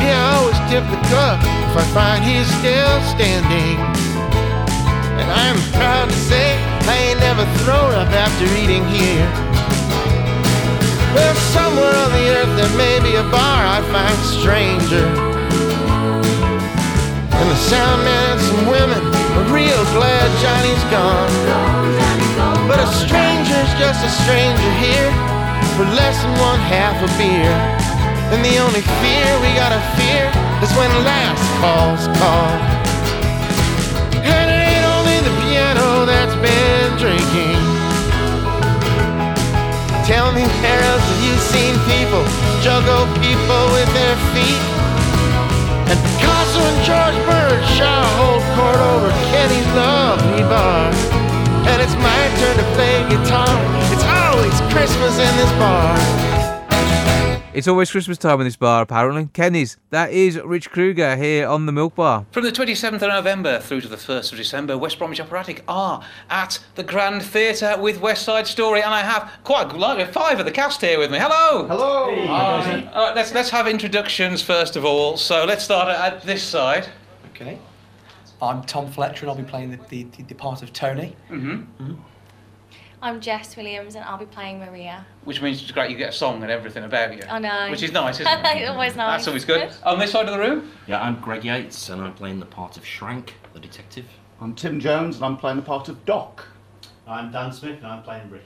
Yeah, 0.00 0.16
I 0.24 0.40
always 0.40 0.56
tip 0.72 0.88
the 0.88 0.96
cook 1.12 1.36
if 1.68 1.76
I 1.76 1.84
find 1.92 2.24
he's 2.24 2.48
still 2.48 2.96
standing. 3.12 3.76
And 5.20 5.28
I'm 5.28 5.60
proud 5.76 6.08
to 6.08 6.16
say 6.16 6.56
I 6.88 7.12
ain't 7.12 7.20
never 7.20 7.44
thrown 7.60 7.92
up 7.92 8.08
after 8.08 8.48
eating 8.56 8.88
here. 8.88 9.28
Well, 11.12 11.36
somewhere 11.52 11.92
on 11.92 12.10
the 12.16 12.24
earth 12.40 12.56
there 12.56 12.74
may 12.80 13.04
be 13.04 13.16
a 13.20 13.26
bar 13.28 13.60
I 13.68 13.84
find 13.92 14.16
stranger. 14.32 15.06
And 17.36 17.46
the 17.52 17.60
sound 17.68 18.00
man 18.02 18.32
and 18.32 18.40
some 18.40 18.66
women 18.66 19.13
are 19.34 19.46
real 19.50 19.82
glad 19.96 20.26
Johnny's 20.38 20.84
gone. 20.94 21.32
But 22.68 22.78
a 22.78 22.88
stranger's 23.02 23.72
just 23.76 24.00
a 24.06 24.10
stranger 24.22 24.72
here 24.78 25.10
for 25.76 25.84
less 25.98 26.16
than 26.22 26.32
one 26.38 26.60
half 26.70 26.96
a 27.02 27.10
beer. 27.18 27.54
And 28.32 28.40
the 28.44 28.56
only 28.62 28.82
fear 29.02 29.26
we 29.42 29.50
gotta 29.58 29.82
fear 29.98 30.30
is 30.62 30.70
when 30.78 30.90
last 31.02 31.44
call's 31.60 32.06
called. 32.18 32.62
And 34.22 34.46
it 34.54 34.60
ain't 34.70 34.86
only 34.96 35.18
the 35.26 35.34
piano 35.42 36.06
that's 36.06 36.36
been 36.38 36.90
drinking. 36.96 37.60
Tell 40.06 40.32
me, 40.32 40.42
else 40.42 41.06
have 41.10 41.22
you 41.26 41.34
seen 41.52 41.74
people 41.90 42.24
juggle 42.62 43.04
people 43.18 43.62
with 43.74 43.90
their 43.94 44.16
feet? 44.32 44.83
And 45.90 45.98
Picasso 46.00 46.60
and 46.60 46.80
George 46.84 47.18
Birdshaw 47.28 48.04
hold 48.16 48.44
court 48.56 48.80
over 48.92 49.10
Kenny's 49.30 49.68
lovely 49.76 50.42
bar. 50.48 50.90
And 51.68 51.82
it's 51.82 51.96
my 51.96 52.22
turn 52.40 52.56
to 52.56 52.66
play 52.74 53.04
guitar. 53.08 53.52
It's 53.92 54.04
always 54.04 54.56
Christmas 54.72 55.18
in 55.18 55.32
this 55.36 55.52
bar. 55.60 56.33
It's 57.54 57.68
always 57.68 57.88
Christmas 57.88 58.18
time 58.18 58.40
in 58.40 58.46
this 58.48 58.56
bar, 58.56 58.82
apparently. 58.82 59.28
Kenny's. 59.32 59.76
That 59.90 60.10
is 60.10 60.36
Rich 60.40 60.72
Krueger 60.72 61.14
here 61.14 61.46
on 61.46 61.66
the 61.66 61.72
Milk 61.72 61.94
Bar. 61.94 62.26
From 62.32 62.42
the 62.42 62.50
27th 62.50 62.94
of 62.94 63.02
November 63.02 63.60
through 63.60 63.82
to 63.82 63.86
the 63.86 63.94
1st 63.94 64.32
of 64.32 64.38
December, 64.38 64.76
West 64.76 64.98
Bromwich 64.98 65.20
Operatic 65.20 65.62
are 65.68 66.02
at 66.28 66.58
the 66.74 66.82
Grand 66.82 67.22
Theatre 67.22 67.76
with 67.78 68.00
West 68.00 68.24
Side 68.24 68.48
Story, 68.48 68.82
and 68.82 68.92
I 68.92 69.02
have 69.02 69.30
quite 69.44 69.72
like 69.72 70.12
five 70.12 70.40
of 70.40 70.46
the 70.46 70.50
cast 70.50 70.80
here 70.80 70.98
with 70.98 71.12
me. 71.12 71.18
Hello. 71.18 71.68
Hello. 71.68 72.12
Uh, 72.12 73.12
let's 73.14 73.32
let's 73.32 73.50
have 73.50 73.68
introductions 73.68 74.42
first 74.42 74.74
of 74.74 74.84
all. 74.84 75.16
So 75.16 75.44
let's 75.44 75.62
start 75.62 75.88
at 75.88 76.24
this 76.24 76.42
side. 76.42 76.88
Okay. 77.30 77.60
I'm 78.42 78.64
Tom 78.64 78.90
Fletcher 78.90 79.26
and 79.26 79.30
I'll 79.30 79.36
be 79.36 79.48
playing 79.48 79.70
the, 79.70 79.78
the, 79.90 80.22
the 80.24 80.34
part 80.34 80.64
of 80.64 80.72
Tony. 80.72 81.14
Mm-hmm. 81.30 81.94
I'm 83.04 83.20
Jess 83.20 83.54
Williams 83.54 83.96
and 83.96 84.04
I'll 84.06 84.16
be 84.16 84.24
playing 84.24 84.60
Maria. 84.60 85.04
Which 85.24 85.42
means 85.42 85.60
it's 85.60 85.70
great 85.70 85.90
you 85.90 85.96
get 85.98 86.08
a 86.08 86.12
song 86.12 86.42
and 86.42 86.50
everything 86.50 86.84
about 86.84 87.14
you. 87.14 87.22
I 87.28 87.38
know. 87.38 87.70
Which 87.70 87.82
is 87.82 87.92
nice, 87.92 88.18
isn't 88.18 88.26
it? 88.46 88.66
Always 88.66 88.96
nice. 88.96 89.18
That's 89.18 89.28
always 89.28 89.44
good. 89.44 89.70
On 89.84 89.98
this 89.98 90.12
side 90.12 90.24
of 90.26 90.32
the 90.32 90.38
room, 90.38 90.70
Yeah, 90.86 91.02
I'm 91.02 91.20
Greg 91.20 91.44
Yates 91.44 91.90
and 91.90 92.00
I'm 92.00 92.14
playing 92.14 92.40
the 92.40 92.46
part 92.46 92.78
of 92.78 92.86
Shrank, 92.86 93.34
the 93.52 93.60
detective. 93.60 94.06
I'm 94.40 94.54
Tim 94.54 94.80
Jones 94.80 95.16
and 95.16 95.24
I'm 95.26 95.36
playing 95.36 95.56
the 95.58 95.62
part 95.62 95.90
of 95.90 96.02
Doc. 96.06 96.46
I'm 97.06 97.30
Dan 97.30 97.52
Smith 97.52 97.76
and 97.76 97.86
I'm 97.86 98.02
playing 98.02 98.30
Riff. 98.30 98.40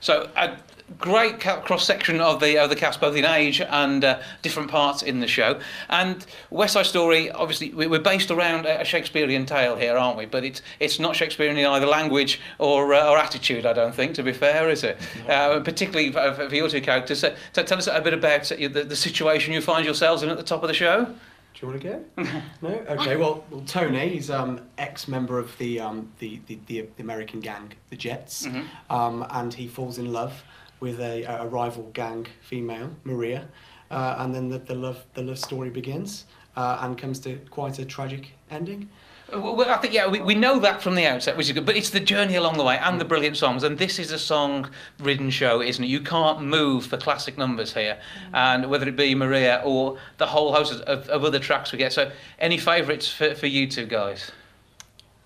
So, 0.00 0.30
uh, 0.34 0.56
great 0.98 1.40
cross 1.40 1.84
section 1.84 2.20
of 2.20 2.40
the 2.40 2.58
of 2.58 2.70
the 2.70 2.76
cast, 2.76 3.00
both 3.00 3.14
in 3.16 3.24
age 3.24 3.60
and 3.60 4.04
uh, 4.04 4.20
different 4.42 4.70
parts 4.70 5.02
in 5.02 5.20
the 5.20 5.26
show. 5.26 5.60
And 5.88 6.24
West 6.50 6.72
Side 6.74 6.86
Story, 6.86 7.30
obviously, 7.30 7.72
we- 7.74 7.86
we're 7.86 7.98
based 8.00 8.30
around 8.30 8.66
a 8.66 8.84
Shakespearean 8.84 9.46
tale 9.46 9.76
here, 9.76 9.96
aren't 9.96 10.16
we? 10.16 10.26
But 10.26 10.44
it's 10.44 10.62
it's 10.80 10.98
not 10.98 11.14
Shakespearean 11.16 11.56
in 11.58 11.66
either 11.66 11.86
language 11.86 12.40
or 12.58 12.94
uh, 12.94 13.08
or 13.10 13.18
attitude. 13.18 13.66
I 13.66 13.72
don't 13.72 13.94
think, 13.94 14.14
to 14.14 14.22
be 14.22 14.32
fair, 14.32 14.68
is 14.70 14.84
it? 14.84 14.98
Uh, 15.28 15.60
particularly 15.60 16.10
for, 16.12 16.48
for 16.48 16.54
your 16.54 16.68
two 16.68 16.80
characters. 16.80 17.20
So, 17.20 17.34
tell 17.52 17.78
us 17.78 17.86
a 17.86 18.00
bit 18.00 18.14
about 18.14 18.44
the, 18.44 18.66
the 18.68 18.96
situation 18.96 19.52
you 19.52 19.60
find 19.60 19.84
yourselves 19.84 20.22
in 20.22 20.28
at 20.30 20.36
the 20.36 20.42
top 20.42 20.62
of 20.62 20.68
the 20.68 20.74
show. 20.74 21.04
Do 21.04 21.66
you 21.66 21.72
want 21.72 21.82
to 21.82 21.88
go? 21.88 22.42
no. 22.62 22.68
Okay. 22.68 23.16
Well, 23.16 23.44
well 23.50 23.62
Tony, 23.66 24.08
he's 24.10 24.30
um, 24.30 24.60
ex-member 24.78 25.40
of 25.40 25.56
the, 25.58 25.80
um, 25.80 26.08
the, 26.20 26.38
the 26.46 26.58
the 26.66 26.86
American 27.00 27.40
gang, 27.40 27.72
the 27.90 27.96
Jets, 27.96 28.46
Mhm. 28.46 28.64
um, 28.90 29.26
and 29.30 29.52
he 29.52 29.66
falls 29.66 29.98
in 29.98 30.12
love 30.12 30.44
with 30.80 31.00
a, 31.00 31.24
a 31.24 31.46
rival 31.46 31.90
gang 31.92 32.26
female, 32.40 32.90
Maria, 33.04 33.46
uh, 33.90 34.16
and 34.18 34.34
then 34.34 34.48
the, 34.48 34.58
the 34.58 34.74
love 34.74 35.04
the 35.14 35.22
love 35.22 35.38
story 35.38 35.70
begins 35.70 36.24
uh, 36.56 36.78
and 36.82 36.98
comes 36.98 37.18
to 37.20 37.36
quite 37.50 37.78
a 37.78 37.84
tragic 37.84 38.32
ending. 38.50 38.88
Uh, 39.32 39.40
Well, 39.40 39.56
well, 39.56 39.70
I 39.70 39.76
think 39.76 39.92
yeah, 39.92 40.08
we, 40.08 40.20
we 40.20 40.34
know 40.34 40.58
that 40.60 40.80
from 40.82 40.94
the 40.94 41.04
outset, 41.06 41.36
which 41.36 41.48
is 41.48 41.52
good. 41.52 41.66
But 41.66 41.76
it's 41.76 41.90
the 41.90 42.00
journey 42.00 42.36
along 42.36 42.56
the 42.56 42.64
way 42.64 42.78
and 42.78 42.98
the 43.00 43.04
brilliant 43.04 43.36
songs, 43.36 43.62
and 43.62 43.76
this 43.78 43.98
is 43.98 44.10
a 44.10 44.18
song-ridden 44.18 45.30
show, 45.30 45.60
isn't 45.60 45.84
it? 45.84 45.88
You 45.88 46.00
can't 46.00 46.42
move 46.42 46.86
for 46.86 46.96
classic 46.96 47.36
numbers 47.36 47.74
here, 47.74 47.98
and 48.32 48.70
whether 48.70 48.88
it 48.88 48.96
be 48.96 49.14
Maria 49.14 49.60
or 49.64 49.98
the 50.16 50.26
whole 50.26 50.52
host 50.54 50.80
of, 50.82 51.08
of 51.08 51.24
other 51.24 51.38
tracks 51.38 51.72
we 51.72 51.78
get. 51.78 51.92
So, 51.92 52.10
any 52.38 52.56
favourites 52.58 53.08
for, 53.10 53.34
for 53.34 53.46
you 53.46 53.66
two 53.70 53.86
guys? 53.86 54.32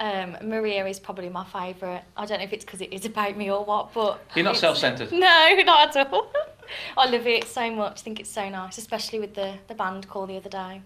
Um, 0.02 0.36
Maria 0.42 0.84
is 0.86 0.98
probably 0.98 1.28
my 1.28 1.44
favourite. 1.44 2.02
I 2.16 2.26
don't 2.26 2.38
know 2.38 2.44
if 2.44 2.52
it's 2.52 2.64
because 2.64 2.80
it 2.80 2.92
is 2.92 3.04
about 3.04 3.36
me 3.36 3.52
or 3.52 3.64
what, 3.64 3.94
but 3.94 4.20
You're 4.34 4.44
not 4.44 4.56
self-centred. 4.56 5.12
No, 5.12 5.62
not 5.64 5.96
at 5.96 6.12
all. 6.12 6.26
I 6.98 7.08
love 7.08 7.24
it 7.28 7.44
so 7.46 7.70
much. 7.70 8.00
I 8.00 8.02
think 8.02 8.18
it's 8.18 8.30
so 8.30 8.48
nice, 8.48 8.78
especially 8.78 9.20
with 9.20 9.34
the 9.34 9.54
the 9.68 9.74
band 9.74 10.08
call 10.08 10.26
the 10.26 10.36
other 10.36 10.48
day. 10.48 10.82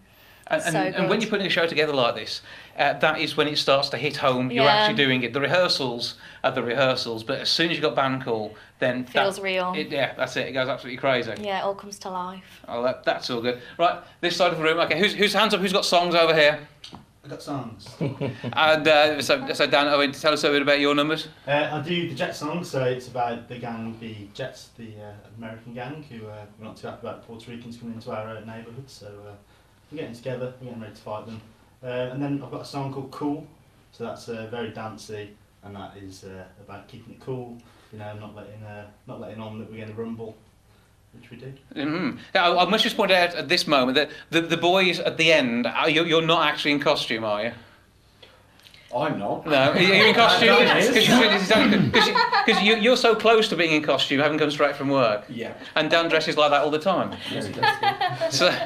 And, 0.49 0.63
and, 0.63 0.73
So 0.73 0.79
and 0.79 1.09
when 1.09 1.23
you're 1.23 1.31
putting 1.31 1.47
a 1.47 1.51
show 1.51 1.67
together 1.67 1.95
like 1.95 2.15
this, 2.15 2.43
uh, 2.79 2.93
that 2.99 3.19
is 3.19 3.39
when 3.39 3.49
it 3.49 3.57
starts 3.57 3.89
to 3.89 3.97
hit 3.97 4.17
home. 4.19 4.51
You're 4.51 4.65
Yeah. 4.65 4.75
actually 4.75 5.03
doing 5.03 5.23
it. 5.23 5.33
The 5.33 5.41
rehearsals 5.41 6.17
are 6.45 6.53
the 6.53 6.63
rehearsals, 6.63 7.25
but 7.25 7.41
as 7.41 7.49
soon 7.49 7.71
as 7.71 7.77
you've 7.79 7.83
got 7.83 7.95
band 7.97 8.23
call, 8.23 8.55
then 8.81 9.05
that- 9.07 9.13
Feels 9.13 9.41
real. 9.41 9.73
It, 9.75 9.89
yeah, 9.89 10.13
that's 10.15 10.37
it. 10.37 10.47
It 10.47 10.53
goes 10.53 10.69
absolutely 10.69 10.99
crazy. 10.99 11.33
Yeah, 11.41 11.61
it 11.61 11.63
all 11.65 11.75
comes 11.75 11.99
to 12.01 12.11
life. 12.11 12.61
Oh, 12.69 12.83
that, 12.83 13.03
that's 13.05 13.31
all 13.31 13.41
good. 13.41 13.61
Right, 13.79 13.99
this 14.21 14.37
side 14.37 14.53
of 14.53 14.59
the 14.59 14.65
room. 14.65 14.79
Okay, 14.81 14.99
who's, 14.99 15.15
who's 15.15 15.33
hands 15.33 15.55
up? 15.55 15.61
Who's 15.61 15.73
got 15.73 15.85
songs 15.87 16.15
over 16.15 16.35
here? 16.35 16.61
I've 17.27 17.31
got 17.31 17.43
songs. 17.43 17.89
And 18.53 18.87
uh, 18.87 19.21
so, 19.21 19.53
so 19.53 19.67
Dan, 19.67 19.89
Owen, 19.89 20.13
tell 20.13 20.33
us 20.33 20.45
a 20.45 20.51
bit 20.51 20.63
about 20.63 20.79
your 20.79 20.95
numbers. 20.95 21.27
Uh, 21.45 21.71
I 21.73 21.81
do 21.81 22.09
the 22.09 22.15
Jet 22.15 22.37
song, 22.37 22.63
so 22.63 22.85
it's 22.85 23.09
about 23.09 23.49
the 23.49 23.59
gang, 23.59 23.97
the 23.99 24.29
Jets, 24.33 24.69
the 24.79 24.91
uh, 25.03 25.13
American 25.37 25.75
gang, 25.75 26.05
who 26.05 26.29
uh, 26.29 26.47
we're 26.57 26.67
not 26.67 26.77
too 26.77 26.87
happy 26.87 27.05
about 27.05 27.27
Puerto 27.27 27.51
Ricans 27.51 27.79
coming 27.79 27.95
into 27.95 28.13
our 28.13 28.29
uh, 28.29 28.41
neighbourhood, 28.45 28.89
so 28.89 29.07
uh, 29.07 29.33
we're 29.91 29.99
getting 29.99 30.15
together, 30.15 30.55
we're 30.61 30.67
getting 30.67 30.81
ready 30.81 30.95
to 30.95 31.01
fight 31.01 31.27
them. 31.27 31.41
Uh, 31.83 31.87
and 32.13 32.23
then 32.23 32.41
I've 32.45 32.53
got 32.53 32.61
a 32.61 32.65
song 32.65 32.93
called 32.93 33.11
Cool, 33.11 33.45
so 33.91 34.05
that's 34.05 34.29
uh, 34.29 34.47
very 34.49 34.71
dancey, 34.71 35.31
and 35.65 35.75
that 35.75 35.97
is 35.97 36.23
uh, 36.23 36.45
about 36.63 36.87
keeping 36.87 37.15
it 37.15 37.21
cool, 37.21 37.59
you 37.93 37.99
know, 37.99 38.17
not 38.21 38.37
letting 38.37 38.63
uh, 38.63 38.87
not 39.09 39.21
letting 39.21 39.41
on 39.41 39.59
that 39.59 39.69
we're 39.69 39.79
going 39.79 39.89
to 39.89 40.01
rumble, 40.01 40.37
which 41.21 41.31
we 41.31 41.37
do. 41.37 41.53
Mm. 41.75 42.19
I, 42.35 42.57
I 42.57 42.65
must 42.69 42.85
just 42.85 42.97
point 42.97 43.11
out 43.11 43.35
at 43.35 43.49
this 43.49 43.67
moment 43.67 43.97
that 43.97 44.11
the, 44.31 44.41
the 44.41 44.57
boys 44.57 45.01
at 45.01 45.17
the 45.17 45.33
end, 45.33 45.67
are 45.67 45.91
you, 45.91 46.05
you're 46.05 46.23
not 46.23 46.47
actually 46.47 46.73
in 46.73 46.81
costume, 46.81 47.25
are 47.25 47.45
you? 47.45 47.53
I'm 48.95 49.19
not. 49.19 49.47
No, 49.47 49.73
are 49.73 49.81
you 49.81 49.93
in 49.93 50.15
costume? 50.23 51.91
Because 51.91 52.63
you, 52.63 52.77
you're 52.77 52.97
so 52.97 53.15
close 53.15 53.49
to 53.49 53.57
being 53.57 53.73
in 53.73 53.83
costume, 53.83 54.21
having 54.21 54.39
come 54.39 54.51
straight 54.51 54.77
from 54.77 54.89
work. 54.89 55.25
Yeah. 55.29 55.55
And 55.75 55.91
Dan 55.91 56.09
dresses 56.09 56.37
like 56.37 56.51
that 56.51 56.63
all 56.63 56.71
the 56.71 56.79
time. 56.79 57.15
So, 58.31 58.57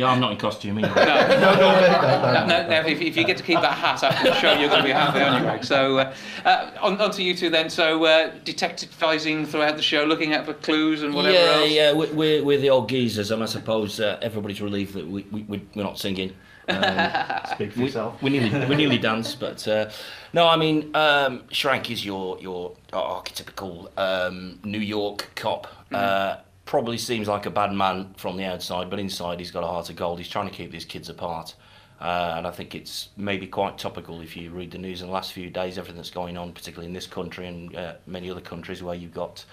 Yeah, 0.00 0.06
I'm 0.06 0.18
not 0.20 0.32
in 0.32 0.38
costume 0.38 0.78
either. 0.78 0.88
no, 0.94 0.94
no, 0.94 1.54
no, 1.54 2.46
no, 2.46 2.66
no, 2.68 2.80
if, 2.86 3.00
if 3.00 3.16
you 3.16 3.24
get 3.24 3.36
to 3.36 3.42
keep 3.42 3.60
that 3.60 3.74
hat 3.76 4.02
after 4.02 4.30
the 4.30 4.34
show, 4.40 4.52
you're 4.58 4.68
going 4.70 4.80
to 4.80 4.86
be 4.86 4.92
happy, 4.92 5.20
aren't 5.20 5.36
you, 5.44 5.50
Greg? 5.50 5.62
So, 5.64 5.98
uh, 5.98 6.14
uh, 6.46 6.70
on, 6.80 6.98
on 7.00 7.10
to 7.12 7.22
you 7.22 7.34
two 7.36 7.50
then. 7.50 7.68
So, 7.68 8.02
uh, 8.04 8.32
detectivising 8.44 9.46
throughout 9.46 9.76
the 9.76 9.82
show, 9.82 10.04
looking 10.04 10.32
out 10.32 10.46
for 10.46 10.54
clues 10.54 11.02
and 11.02 11.12
whatever 11.14 11.34
yeah, 11.34 11.52
else. 11.60 11.70
yeah, 11.70 11.92
we- 11.92 12.10
we're, 12.12 12.42
we're 12.44 12.58
the 12.60 12.70
old 12.70 12.88
geezers, 12.88 13.30
and 13.30 13.42
I 13.42 13.46
suppose 13.46 14.00
uh, 14.00 14.18
everybody's 14.22 14.62
relieved 14.62 14.94
that 14.94 15.06
we, 15.06 15.22
we, 15.30 15.42
we- 15.42 15.66
we're 15.74 15.82
not 15.84 15.98
singing. 15.98 16.32
Um, 16.68 17.10
Speak 17.54 17.72
for 17.72 17.80
we, 17.80 17.84
yourself. 17.86 18.22
we 18.22 18.30
nearly, 18.30 18.66
we 18.66 18.76
nearly 18.76 18.98
dance, 18.98 19.34
but 19.34 19.66
uh, 19.68 19.90
no, 20.32 20.46
I 20.46 20.56
mean, 20.56 20.94
um, 20.94 21.42
Shrank 21.50 21.90
is 21.90 22.04
your 22.04 22.38
your 22.38 22.76
archetypical 22.92 23.88
um, 23.98 24.60
New 24.64 24.78
York 24.78 25.30
cop. 25.34 25.66
Uh, 25.92 26.36
probably 26.70 26.96
seems 26.96 27.26
like 27.26 27.46
a 27.46 27.50
bad 27.50 27.72
man 27.72 28.14
from 28.16 28.36
the 28.36 28.44
outside, 28.44 28.88
but 28.88 29.00
inside 29.00 29.40
he's 29.40 29.50
got 29.50 29.64
a 29.64 29.66
heart 29.66 29.90
of 29.90 29.96
gold. 29.96 30.18
He's 30.18 30.28
trying 30.28 30.48
to 30.48 30.54
keep 30.54 30.70
these 30.70 30.84
kids 30.84 31.08
apart. 31.08 31.56
Uh, 32.00 32.34
and 32.36 32.46
I 32.46 32.52
think 32.52 32.76
it's 32.76 33.08
maybe 33.16 33.48
quite 33.48 33.76
topical 33.76 34.20
if 34.20 34.36
you 34.36 34.52
read 34.52 34.70
the 34.70 34.78
news 34.78 35.00
in 35.00 35.08
the 35.08 35.12
last 35.12 35.32
few 35.32 35.50
days, 35.50 35.78
everything 35.78 35.96
that's 35.96 36.10
going 36.10 36.38
on, 36.38 36.52
particularly 36.52 36.86
in 36.86 36.92
this 36.92 37.08
country 37.08 37.48
and 37.48 37.74
uh, 37.74 37.94
many 38.06 38.30
other 38.30 38.40
countries 38.40 38.84
where 38.84 38.94
you've 38.94 39.12
got 39.12 39.44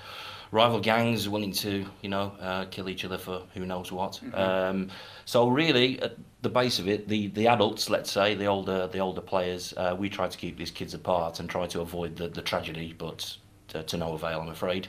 rival 0.52 0.80
gangs 0.80 1.28
willing 1.28 1.54
to, 1.54 1.88
you 2.04 2.10
know, 2.10 2.34
uh, 2.40 2.66
kill 2.66 2.88
each 2.88 3.04
other 3.04 3.18
for 3.18 3.42
who 3.56 3.66
knows 3.66 3.92
what. 3.92 4.22
Um, 4.36 4.90
so 5.26 5.48
really, 5.48 6.00
at 6.04 6.18
the 6.44 6.50
base 6.50 6.78
of 6.78 6.88
it, 6.88 7.08
the, 7.08 7.30
the 7.30 7.48
adults, 7.48 7.90
let's 7.90 8.12
say, 8.12 8.36
the 8.36 8.46
older 8.46 8.86
the 8.86 9.00
older 9.00 9.22
players, 9.22 9.74
uh, 9.76 9.96
we 9.98 10.08
try 10.08 10.28
to 10.28 10.38
keep 10.38 10.56
these 10.56 10.70
kids 10.70 10.94
apart 10.94 11.40
and 11.40 11.50
try 11.50 11.66
to 11.66 11.82
avoid 11.82 12.16
the, 12.16 12.28
the 12.28 12.44
tragedy, 12.44 12.94
but 12.96 13.36
to, 13.70 13.82
to 13.82 13.98
no 13.98 14.14
avail, 14.14 14.40
I'm 14.40 14.50
afraid. 14.50 14.88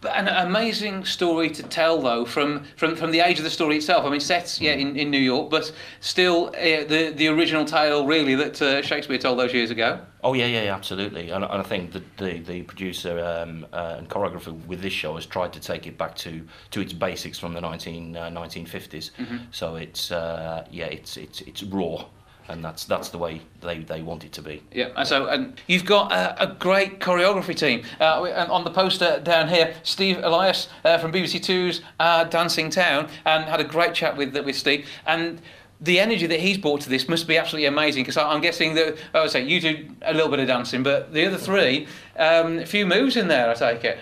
But 0.00 0.16
an 0.16 0.28
amazing 0.28 1.06
story 1.06 1.48
to 1.48 1.62
tell, 1.62 2.02
though, 2.02 2.26
from, 2.26 2.64
from, 2.76 2.94
from 2.94 3.10
the 3.10 3.20
age 3.20 3.38
of 3.38 3.44
the 3.44 3.50
story 3.50 3.76
itself. 3.76 4.04
I 4.04 4.10
mean, 4.10 4.20
set 4.20 4.60
yeah 4.60 4.72
in, 4.74 4.96
in 4.96 5.10
New 5.10 5.16
York, 5.18 5.48
but 5.50 5.72
still 6.00 6.48
uh, 6.48 6.84
the 6.84 7.12
the 7.16 7.28
original 7.28 7.64
tale 7.64 8.06
really 8.06 8.34
that 8.34 8.60
uh, 8.60 8.82
Shakespeare 8.82 9.16
told 9.18 9.38
those 9.38 9.54
years 9.54 9.70
ago. 9.70 10.00
Oh 10.22 10.34
yeah, 10.34 10.46
yeah, 10.46 10.64
yeah, 10.64 10.74
absolutely. 10.74 11.30
And, 11.30 11.44
and 11.44 11.54
I 11.54 11.62
think 11.62 11.92
that 11.92 12.16
the 12.18 12.40
the 12.40 12.62
producer 12.62 13.18
um, 13.24 13.66
uh, 13.72 13.96
and 13.98 14.08
choreographer 14.08 14.52
with 14.66 14.82
this 14.82 14.92
show 14.92 15.14
has 15.14 15.24
tried 15.26 15.52
to 15.54 15.60
take 15.60 15.86
it 15.86 15.96
back 15.96 16.14
to, 16.16 16.46
to 16.72 16.80
its 16.80 16.92
basics 16.92 17.38
from 17.38 17.54
the 17.54 17.60
19, 17.60 18.16
uh, 18.16 18.28
1950s. 18.30 19.10
Mhm. 19.12 19.40
So 19.52 19.76
it's 19.76 20.10
uh, 20.10 20.66
yeah, 20.70 20.86
it's 20.86 21.16
it's 21.16 21.40
it's 21.42 21.62
raw, 21.62 22.04
and 22.48 22.64
that's 22.64 22.84
that's 22.84 23.08
the 23.08 23.18
way 23.18 23.40
they, 23.60 23.78
they 23.78 24.02
want 24.02 24.24
it 24.24 24.32
to 24.32 24.42
be. 24.42 24.62
Yeah, 24.72 24.90
and 24.96 25.06
so 25.06 25.26
and 25.26 25.60
you've 25.66 25.84
got 25.84 26.12
a, 26.12 26.42
a 26.42 26.54
great 26.54 27.00
choreography 27.00 27.56
team. 27.56 27.82
Uh, 28.00 28.46
on 28.50 28.64
the 28.64 28.70
poster 28.70 29.20
down 29.20 29.48
here, 29.48 29.74
Steve 29.82 30.18
Elias 30.22 30.68
uh, 30.84 30.98
from 30.98 31.12
BBC 31.12 31.42
Two's 31.42 31.80
uh, 32.00 32.24
Dancing 32.24 32.70
Town, 32.70 33.08
and 33.24 33.44
had 33.44 33.60
a 33.60 33.64
great 33.64 33.94
chat 33.94 34.16
with 34.16 34.36
with 34.36 34.56
Steve. 34.56 34.86
And 35.06 35.40
the 35.80 35.98
energy 36.00 36.26
that 36.26 36.40
he's 36.40 36.56
brought 36.56 36.80
to 36.82 36.88
this 36.88 37.08
must 37.08 37.26
be 37.26 37.36
absolutely 37.36 37.66
amazing. 37.66 38.02
Because 38.02 38.16
I'm 38.16 38.40
guessing 38.40 38.74
that 38.74 38.96
I 39.12 39.22
would 39.22 39.30
say 39.30 39.44
you 39.44 39.60
do 39.60 39.88
a 40.02 40.14
little 40.14 40.30
bit 40.30 40.40
of 40.40 40.46
dancing, 40.46 40.82
but 40.82 41.12
the 41.12 41.26
other 41.26 41.38
three, 41.38 41.86
um, 42.16 42.58
a 42.58 42.66
few 42.66 42.86
moves 42.86 43.16
in 43.16 43.28
there. 43.28 43.48
I 43.50 43.54
take 43.54 43.84
it. 43.84 43.98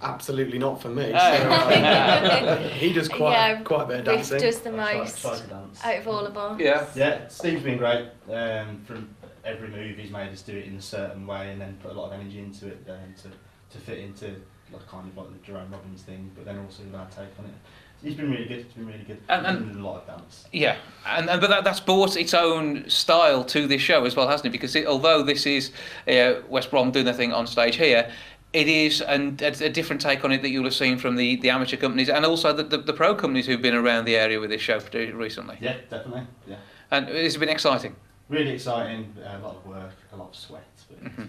Absolutely 0.00 0.58
not 0.58 0.80
for 0.80 0.88
me. 0.88 1.12
Oh. 1.12 1.18
So, 1.18 1.50
uh, 1.50 2.56
he 2.68 2.92
does 2.92 3.08
quite 3.18 3.32
yeah, 3.32 3.60
quite 3.62 3.82
a 3.82 3.86
bit 3.86 4.00
of 4.00 4.06
Rick 4.06 4.16
dancing. 4.16 4.40
does 4.40 4.60
the 4.60 4.70
I 4.70 4.72
try- 4.92 4.98
most 4.98 5.20
try 5.20 5.36
to 5.38 5.46
dance. 5.46 5.80
out 5.84 5.96
of 5.98 6.08
all 6.08 6.26
of 6.26 6.36
us. 6.36 6.60
Yeah. 6.60 6.86
Yeah, 6.94 7.26
Steve's 7.28 7.62
been 7.62 7.78
great. 7.78 8.06
Um, 8.32 8.80
from 8.84 9.08
every 9.44 9.68
move, 9.68 9.96
he's 9.98 10.10
made 10.10 10.30
us 10.30 10.42
do 10.42 10.56
it 10.56 10.66
in 10.66 10.76
a 10.76 10.82
certain 10.82 11.26
way, 11.26 11.50
and 11.50 11.60
then 11.60 11.76
put 11.82 11.90
a 11.90 11.94
lot 11.94 12.12
of 12.12 12.20
energy 12.20 12.38
into 12.38 12.68
it 12.68 12.78
um, 12.88 13.14
to 13.22 13.28
to 13.76 13.84
fit 13.84 13.98
into 13.98 14.36
like 14.72 14.86
kind 14.88 15.08
of 15.08 15.16
like 15.16 15.26
the 15.32 15.46
Jerome 15.46 15.70
Robbins 15.72 16.02
thing, 16.02 16.30
but 16.34 16.44
then 16.44 16.58
also 16.58 16.82
with 16.84 16.94
our 16.94 17.06
take 17.06 17.36
on 17.38 17.46
it. 17.46 17.54
He's 18.02 18.14
been 18.14 18.30
really 18.30 18.44
good. 18.44 18.58
He's 18.64 18.72
been 18.74 18.86
really 18.86 19.02
good. 19.02 19.18
And- 19.28 19.44
and- 19.44 19.74
a 19.74 19.78
lot 19.82 20.02
of 20.02 20.06
dance. 20.06 20.46
Yeah, 20.52 20.76
and, 21.06 21.28
and 21.28 21.40
but 21.40 21.50
that, 21.50 21.64
that's 21.64 21.80
brought 21.80 22.16
its 22.16 22.32
own 22.34 22.88
style 22.88 23.42
to 23.46 23.66
this 23.66 23.82
show 23.82 24.04
as 24.04 24.14
well, 24.14 24.28
hasn't 24.28 24.46
it? 24.46 24.50
Because 24.50 24.76
it, 24.76 24.86
although 24.86 25.22
this 25.24 25.44
is 25.46 25.72
uh, 26.06 26.34
West 26.48 26.70
Brom 26.70 26.92
doing 26.92 27.04
their 27.06 27.14
thing 27.14 27.32
on 27.32 27.46
stage 27.48 27.74
here, 27.76 28.08
it 28.52 28.66
is 28.68 29.00
and 29.02 29.40
a, 29.42 29.48
a 29.64 29.68
different 29.68 30.00
take 30.00 30.24
on 30.24 30.32
it 30.32 30.42
that 30.42 30.48
you'll 30.50 30.64
have 30.64 30.74
seen 30.74 30.98
from 30.98 31.16
the, 31.16 31.36
the 31.36 31.50
amateur 31.50 31.76
companies 31.76 32.08
and 32.08 32.24
also 32.24 32.52
the, 32.52 32.62
the, 32.64 32.78
the 32.78 32.92
pro 32.92 33.14
companies 33.14 33.46
who've 33.46 33.60
been 33.62 33.74
around 33.74 34.04
the 34.06 34.16
area 34.16 34.40
with 34.40 34.50
this 34.50 34.62
show 34.62 34.80
recently. 35.14 35.58
Yeah, 35.60 35.76
definitely. 35.90 36.26
Yeah, 36.46 36.56
And 36.90 37.08
it's 37.10 37.36
been 37.36 37.48
exciting. 37.50 37.94
really 38.28 38.52
exciting. 38.52 39.14
A 39.24 39.38
lot 39.38 39.56
of 39.56 39.66
work, 39.66 39.92
a 40.12 40.16
lot 40.16 40.30
of 40.30 40.36
sweat. 40.36 40.62
But 40.88 40.98
it's 41.06 41.16
Mhm. 41.16 41.28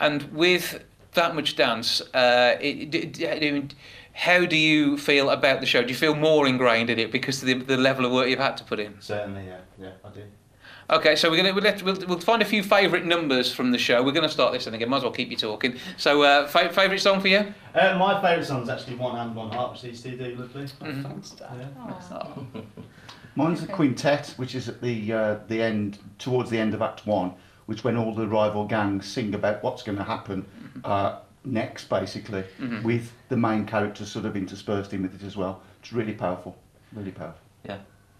And 0.00 0.22
with 0.32 0.84
that 1.14 1.34
much 1.34 1.56
dance, 1.56 2.00
uh, 2.14 2.56
it, 2.60 2.90
d- 2.90 3.06
d- 3.06 3.28
I 3.28 3.38
mean, 3.40 3.70
how 4.12 4.44
do 4.44 4.56
you 4.56 4.96
feel 4.98 5.30
about 5.30 5.60
the 5.60 5.66
show? 5.66 5.82
Do 5.82 5.88
you 5.88 5.94
feel 5.96 6.14
more 6.14 6.46
ingrained 6.46 6.90
in 6.90 6.98
it 6.98 7.10
because 7.10 7.42
of 7.42 7.46
the, 7.46 7.54
the 7.54 7.76
level 7.76 8.04
of 8.04 8.12
work 8.12 8.28
you've 8.28 8.38
had 8.38 8.56
to 8.58 8.64
put 8.64 8.78
in? 8.80 8.94
Certainly, 9.00 9.46
yeah, 9.46 9.58
yeah, 9.80 9.90
I 10.04 10.08
do. 10.10 10.22
Okay, 10.90 11.16
so 11.16 11.30
we're 11.30 11.36
gonna 11.36 11.52
we'll, 11.52 11.62
let, 11.64 11.82
we'll, 11.82 11.98
we'll 12.06 12.18
find 12.18 12.40
a 12.40 12.46
few 12.46 12.62
favourite 12.62 13.04
numbers 13.04 13.52
from 13.54 13.70
the 13.72 13.78
show. 13.78 14.02
We're 14.02 14.12
gonna 14.12 14.28
start 14.28 14.54
this, 14.54 14.66
and 14.66 14.74
again, 14.74 14.88
might 14.88 14.98
as 14.98 15.02
well 15.02 15.12
keep 15.12 15.30
you 15.30 15.36
talking. 15.36 15.76
So, 15.98 16.22
uh, 16.22 16.46
fa- 16.48 16.72
favourite 16.72 17.00
song 17.00 17.20
for 17.20 17.28
you? 17.28 17.52
Uh, 17.74 17.96
my 17.98 18.14
favourite 18.22 18.46
song 18.46 18.62
is 18.62 18.70
actually 18.70 18.96
One 18.96 19.14
Hand, 19.14 19.34
One 19.34 19.50
Heart, 19.52 19.72
which 19.72 19.82
these 19.82 20.02
two 20.02 20.16
do 20.16 20.34
lovely. 20.36 20.62
Mhm. 20.64 21.02
Thanks, 21.02 21.30
Dad. 21.32 21.68
Oh. 22.10 22.46
Mine's 23.36 23.62
a 23.62 23.66
quintet, 23.66 24.32
which 24.38 24.54
is 24.54 24.68
at 24.68 24.80
the 24.80 25.12
uh, 25.12 25.38
the 25.48 25.60
end, 25.62 25.98
towards 26.18 26.48
the 26.48 26.58
end 26.58 26.72
of 26.72 26.80
Act 26.80 27.06
One, 27.06 27.34
which 27.66 27.84
when 27.84 27.96
all 27.98 28.14
the 28.14 28.26
rival 28.26 28.64
gangs 28.64 29.06
sing 29.06 29.34
about 29.34 29.62
what's 29.62 29.82
going 29.82 29.98
to 29.98 30.04
happen 30.04 30.46
uh, 30.84 31.18
necks 31.44 31.84
basically, 31.84 32.44
Mhm. 32.58 32.82
with 32.82 33.12
the 33.28 33.36
main 33.36 33.66
character 33.66 34.06
sort 34.06 34.24
of 34.24 34.36
interspersed 34.36 34.94
in 34.94 35.02
with 35.02 35.14
it 35.22 35.26
as 35.26 35.36
well. 35.36 35.60
It's 35.80 35.92
really 35.92 36.14
powerful, 36.14 36.56
really 36.94 37.12
powerful. 37.12 37.40
Yeah, 37.64 37.76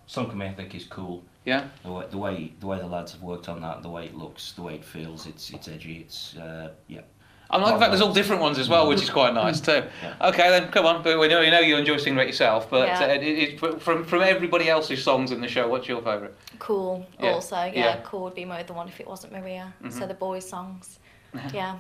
Sunk 0.09 0.35
I 0.41 0.49
think 0.55 0.75
is 0.75 0.85
cool. 0.85 1.23
Yeah. 1.45 1.69
The 1.85 1.93
way, 1.93 2.05
the 2.11 2.17
way 2.19 2.53
the 2.61 2.67
way 2.67 2.79
the 2.79 2.87
lads 2.87 3.13
have 3.13 3.23
worked 3.23 3.49
on 3.49 3.61
that, 3.61 3.83
the 3.83 3.91
way 3.91 4.07
it 4.07 4.17
looks, 4.17 4.53
the 4.53 4.63
way 4.63 4.75
it 4.75 4.85
feels, 4.85 5.27
it's 5.27 5.51
it's 5.51 5.69
edgy. 5.69 5.99
It's 6.01 6.35
uh, 6.37 6.71
yeah. 6.89 7.03
I 7.51 7.59
like 7.59 7.75
the 7.75 7.81
fact 7.81 7.91
there's 7.93 8.01
all 8.03 8.13
different 8.13 8.41
ones 8.43 8.59
as 8.59 8.69
well, 8.71 8.89
which 8.89 9.03
is 9.03 9.09
quite 9.11 9.33
nice 9.35 9.61
too. 9.61 9.83
Okay, 10.21 10.49
then 10.51 10.71
come 10.71 10.87
on. 10.87 11.03
But 11.03 11.19
we 11.19 11.29
know 11.29 11.41
you 11.43 11.51
know 11.51 11.61
you 11.61 11.77
enjoy 11.77 11.99
singing 11.99 12.19
it 12.21 12.27
yourself, 12.27 12.71
but 12.71 12.89
Yeah. 12.89 13.01
uh, 13.05 13.09
it, 13.09 13.23
it, 13.23 13.81
from 13.83 14.03
from 14.05 14.23
everybody 14.23 14.71
else's 14.71 15.03
songs 15.05 15.31
in 15.31 15.43
the 15.43 15.49
show, 15.49 15.69
what's 15.69 15.87
your 15.89 16.01
favourite? 16.01 16.33
Cool. 16.59 17.07
Yeah. 17.21 17.33
Also, 17.33 17.57
yeah, 17.57 17.71
Yeah. 17.73 18.01
cool 18.03 18.25
would 18.25 18.35
be 18.35 18.47
my 18.47 18.61
other 18.61 18.73
one 18.75 18.89
if 18.89 18.99
it 18.99 19.07
wasn't 19.07 19.35
Maria. 19.35 19.75
So 19.91 20.01
Mhm. 20.01 20.09
the 20.09 20.15
boys' 20.15 20.49
songs. 20.49 20.99
yeah. 21.53 21.79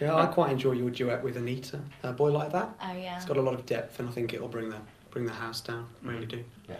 Yeah, 0.00 0.16
I 0.16 0.26
quite 0.26 0.50
enjoy 0.50 0.72
your 0.72 0.90
duet 0.90 1.22
with 1.22 1.36
Anita. 1.36 1.78
A 2.02 2.12
boy 2.12 2.32
like 2.32 2.50
that. 2.50 2.68
Oh 2.82 2.92
yeah. 2.96 3.14
It's 3.16 3.24
got 3.24 3.36
a 3.36 3.42
lot 3.42 3.54
of 3.54 3.64
depth, 3.64 4.00
and 4.00 4.08
I 4.08 4.12
think 4.12 4.32
it'll 4.34 4.48
bring 4.48 4.70
the 4.70 4.78
bring 5.12 5.24
the 5.24 5.32
house 5.32 5.60
down. 5.60 5.86
Really 6.02 6.26
do. 6.26 6.42
Yeah. 6.68 6.76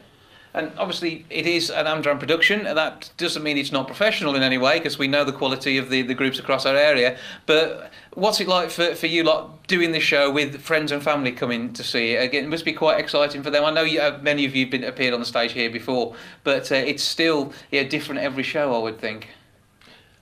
And 0.55 0.71
obviously, 0.79 1.27
it 1.31 1.47
is 1.49 1.69
an 1.69 1.87
Amdram 1.87 2.21
production. 2.21 2.65
and 2.65 2.79
That 2.79 3.11
doesn't 3.17 3.43
mean 3.43 3.59
it's 3.59 3.73
not 3.73 3.89
professional 3.89 4.37
in 4.37 4.43
any 4.43 4.57
way, 4.57 4.79
because 4.79 4.99
we 4.99 5.09
know 5.09 5.25
the 5.25 5.33
quality 5.33 5.79
of 5.79 5.91
the, 5.91 6.03
the 6.03 6.15
groups 6.15 6.39
across 6.39 6.65
our 6.65 6.77
area. 6.77 7.19
But 7.47 7.91
what's 8.13 8.41
it 8.41 8.47
like 8.47 8.71
for, 8.71 8.95
for 8.95 9.09
you 9.09 9.25
lot 9.25 9.67
doing 9.67 9.91
this 9.91 10.05
show 10.05 10.31
with 10.31 10.61
friends 10.61 10.93
and 10.93 11.03
family 11.03 11.33
coming 11.33 11.73
to 11.73 11.83
see 11.83 12.13
it? 12.13 12.23
Again, 12.23 12.45
it 12.45 12.49
must 12.49 12.65
be 12.65 12.73
quite 12.73 13.01
exciting 13.01 13.43
for 13.43 13.51
them. 13.51 13.65
I 13.65 13.73
know 13.73 13.83
you, 13.83 14.01
many 14.23 14.45
of 14.45 14.55
you 14.55 14.67
have 14.67 14.71
been 14.71 14.85
appeared 14.85 15.13
on 15.13 15.19
the 15.19 15.27
stage 15.27 15.53
here 15.53 15.71
before, 15.71 16.15
but 16.45 16.71
uh, 16.71 16.77
it's 16.77 17.03
still 17.03 17.53
yeah, 17.73 17.83
different 17.83 18.21
every 18.21 18.45
show, 18.45 18.75
I 18.75 18.79
would 18.79 19.01
think. 19.01 19.31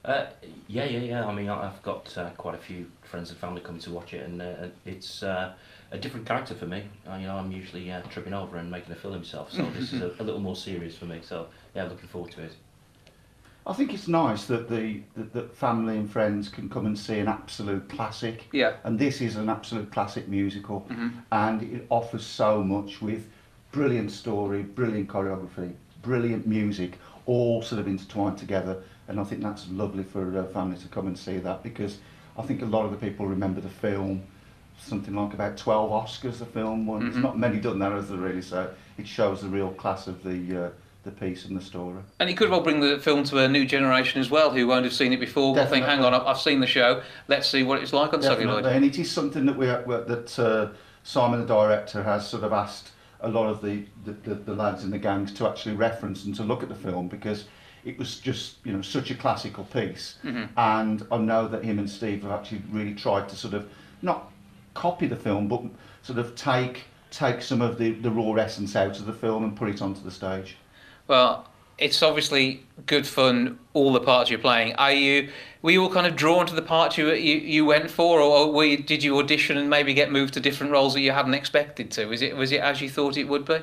Uh, 0.03 0.25
yeah, 0.67 0.85
yeah, 0.85 0.99
yeah. 0.99 1.25
I 1.27 1.33
mean, 1.33 1.47
I've 1.47 1.81
got 1.83 2.17
uh, 2.17 2.31
quite 2.31 2.55
a 2.55 2.57
few 2.57 2.89
friends 3.03 3.29
and 3.29 3.37
family 3.37 3.61
coming 3.61 3.81
to 3.81 3.91
watch 3.91 4.15
it, 4.15 4.25
and 4.25 4.41
uh, 4.41 4.67
it's 4.85 5.21
uh, 5.21 5.53
a 5.93 5.97
different 5.97 6.25
character 6.25 6.55
for 6.55 6.65
me. 6.65 6.83
Uh, 7.09 7.15
you 7.15 7.27
know, 7.27 7.37
I'm 7.37 7.51
usually 7.51 7.89
uh, 7.91 8.01
tripping 8.09 8.33
over 8.33 8.57
and 8.57 8.69
making 8.69 8.91
a 8.91 8.95
film 8.95 9.13
himself, 9.13 9.51
so 9.53 9.63
this 9.77 9.93
is 9.93 10.01
a, 10.01 10.11
a 10.19 10.23
little 10.23 10.41
more 10.41 10.55
serious 10.55 10.97
for 10.97 11.05
me. 11.05 11.19
So 11.21 11.47
yeah, 11.75 11.83
looking 11.83 12.09
forward 12.09 12.31
to 12.31 12.41
it. 12.41 12.53
I 13.65 13.71
think 13.71 13.93
it's 13.93 14.07
nice 14.09 14.43
that 14.45 14.67
the 14.67 15.01
that, 15.15 15.31
that 15.33 15.55
family 15.55 15.95
and 15.97 16.09
friends 16.11 16.49
can 16.49 16.67
come 16.67 16.85
and 16.87 16.97
see 16.97 17.19
an 17.19 17.27
absolute 17.27 17.87
classic. 17.87 18.49
Yeah. 18.51 18.73
And 18.83 18.97
this 18.99 19.21
is 19.21 19.35
an 19.37 19.49
absolute 19.49 19.91
classic 19.91 20.27
musical, 20.27 20.85
Mhm. 20.89 21.11
and 21.31 21.61
it 21.61 21.85
offers 21.89 22.25
so 22.25 22.63
much 22.63 23.01
with 23.01 23.29
brilliant 23.71 24.11
story, 24.11 24.63
brilliant 24.63 25.07
choreography, 25.07 25.73
brilliant 26.01 26.45
music, 26.47 26.97
all 27.27 27.61
sort 27.61 27.79
of 27.79 27.87
intertwined 27.87 28.37
together. 28.39 28.81
And 29.07 29.19
I 29.19 29.23
think 29.25 29.41
that's 29.43 29.69
lovely 29.69 30.03
for 30.03 30.37
uh, 30.39 30.43
family 30.45 30.77
to 30.77 30.87
come 30.87 31.07
and 31.07 31.17
see 31.17 31.37
that 31.37 31.61
because 31.61 31.99
I 32.37 32.41
think 32.41 32.61
a 32.63 32.65
lot 32.65 32.83
of 32.85 32.91
the 32.91 32.97
people 32.97 33.27
remember 33.27 33.61
the 33.61 33.69
film. 33.69 34.23
Something 34.77 35.15
like 35.15 35.33
about 35.33 35.57
12 35.57 35.91
Oscars 35.91 36.39
the 36.39 36.45
film 36.45 36.85
won. 36.85 37.01
Mhm. 37.03 37.07
It's 37.07 37.17
not 37.17 37.37
many 37.37 37.59
done 37.59 37.79
that, 37.79 37.91
has 37.91 38.09
there 38.09 38.17
really? 38.17 38.41
So 38.41 38.69
it 38.97 39.07
shows 39.07 39.41
the 39.41 39.47
real 39.47 39.69
class 39.69 40.07
of 40.07 40.23
the 40.23 40.65
uh, 40.65 40.69
the 41.03 41.11
piece 41.11 41.45
and 41.45 41.57
the 41.57 41.61
story. 41.63 41.97
And 42.19 42.29
it 42.29 42.35
could 42.37 42.49
well 42.49 42.61
bring 42.61 42.79
the 42.79 42.97
film 42.97 43.23
to 43.25 43.39
a 43.39 43.47
new 43.47 43.65
generation 43.65 44.21
as 44.21 44.29
well, 44.29 44.51
who 44.51 44.65
won't 44.67 44.85
have 44.85 44.93
seen 44.93 45.11
it 45.11 45.19
before. 45.19 45.53
Will 45.53 45.65
think, 45.65 45.85
hang 45.85 45.99
on, 46.03 46.13
I've, 46.13 46.39
seen 46.39 46.61
the 46.61 46.67
show. 46.67 47.01
Let's 47.27 47.47
see 47.47 47.63
what 47.63 47.81
it's 47.81 47.91
like 47.91 48.13
on 48.13 48.21
Definitely, 48.21 48.45
celluloid. 48.45 48.65
and 48.73 48.85
it 48.85 48.97
is 48.97 49.11
something 49.11 49.45
that 49.45 49.57
we 49.57 49.65
that 49.67 50.39
uh, 50.39 50.69
Simon, 51.03 51.41
the 51.41 51.45
director, 51.45 52.03
has 52.03 52.27
sort 52.27 52.43
of 52.43 52.53
asked 52.53 52.91
a 53.19 53.27
lot 53.27 53.47
of 53.49 53.61
the, 53.61 53.83
the, 54.05 54.11
the, 54.13 54.35
the 54.35 54.53
lads 54.53 54.83
in 54.85 54.91
the 54.91 54.97
gangs 54.97 55.33
to 55.33 55.47
actually 55.47 55.75
reference 55.75 56.23
and 56.25 56.35
to 56.35 56.43
look 56.43 56.61
at 56.63 56.69
the 56.69 56.75
film 56.75 57.07
because 57.09 57.45
it 57.85 57.97
was 57.97 58.19
just 58.19 58.55
you 58.65 58.71
know 58.71 58.81
such 58.81 59.11
a 59.11 59.15
classical 59.15 59.65
piece, 59.65 60.15
Mhm. 60.23 60.49
and 60.55 61.05
I 61.11 61.17
know 61.17 61.47
that 61.49 61.63
him 61.65 61.79
and 61.79 61.89
Steve 61.89 62.23
have 62.23 62.31
actually 62.31 62.61
really 62.71 62.93
tried 62.95 63.27
to 63.29 63.35
sort 63.35 63.53
of 63.53 63.67
not 64.01 64.31
copy 64.73 65.07
the 65.07 65.15
film, 65.15 65.47
but 65.47 65.61
sort 66.01 66.19
of 66.19 66.35
take 66.35 66.83
take 67.11 67.41
some 67.43 67.61
of 67.61 67.77
the, 67.77 67.91
the 67.91 68.09
raw 68.09 68.33
essence 68.33 68.75
out 68.75 68.97
of 68.97 69.05
the 69.05 69.13
film 69.13 69.43
and 69.43 69.55
put 69.55 69.69
it 69.69 69.81
onto 69.83 70.01
the 70.01 70.09
stage. 70.09 70.57
Well, 71.07 71.47
it's 71.77 72.01
obviously 72.01 72.65
good 72.87 73.05
fun. 73.05 73.59
All 73.73 73.93
the 73.93 73.99
parts 73.99 74.29
you're 74.29 74.39
playing. 74.39 74.73
Are 74.75 74.91
you? 74.91 75.29
Were 75.61 75.71
you 75.71 75.83
all 75.83 75.91
kind 75.91 76.07
of 76.07 76.15
drawn 76.15 76.45
to 76.47 76.55
the 76.55 76.61
parts 76.61 76.97
you 76.97 77.11
you, 77.13 77.37
you 77.37 77.65
went 77.65 77.89
for, 77.89 78.19
or 78.19 78.51
were 78.51 78.65
you, 78.65 78.77
did 78.77 79.03
you 79.03 79.17
audition 79.19 79.57
and 79.57 79.69
maybe 79.69 79.93
get 79.93 80.11
moved 80.11 80.33
to 80.35 80.39
different 80.39 80.71
roles 80.71 80.93
that 80.93 81.01
you 81.01 81.11
hadn't 81.11 81.33
expected 81.33 81.91
to? 81.91 82.05
Was 82.05 82.21
it 82.21 82.35
was 82.35 82.51
it 82.51 82.61
as 82.61 82.81
you 82.81 82.89
thought 82.89 83.17
it 83.17 83.27
would 83.27 83.45
be? 83.45 83.59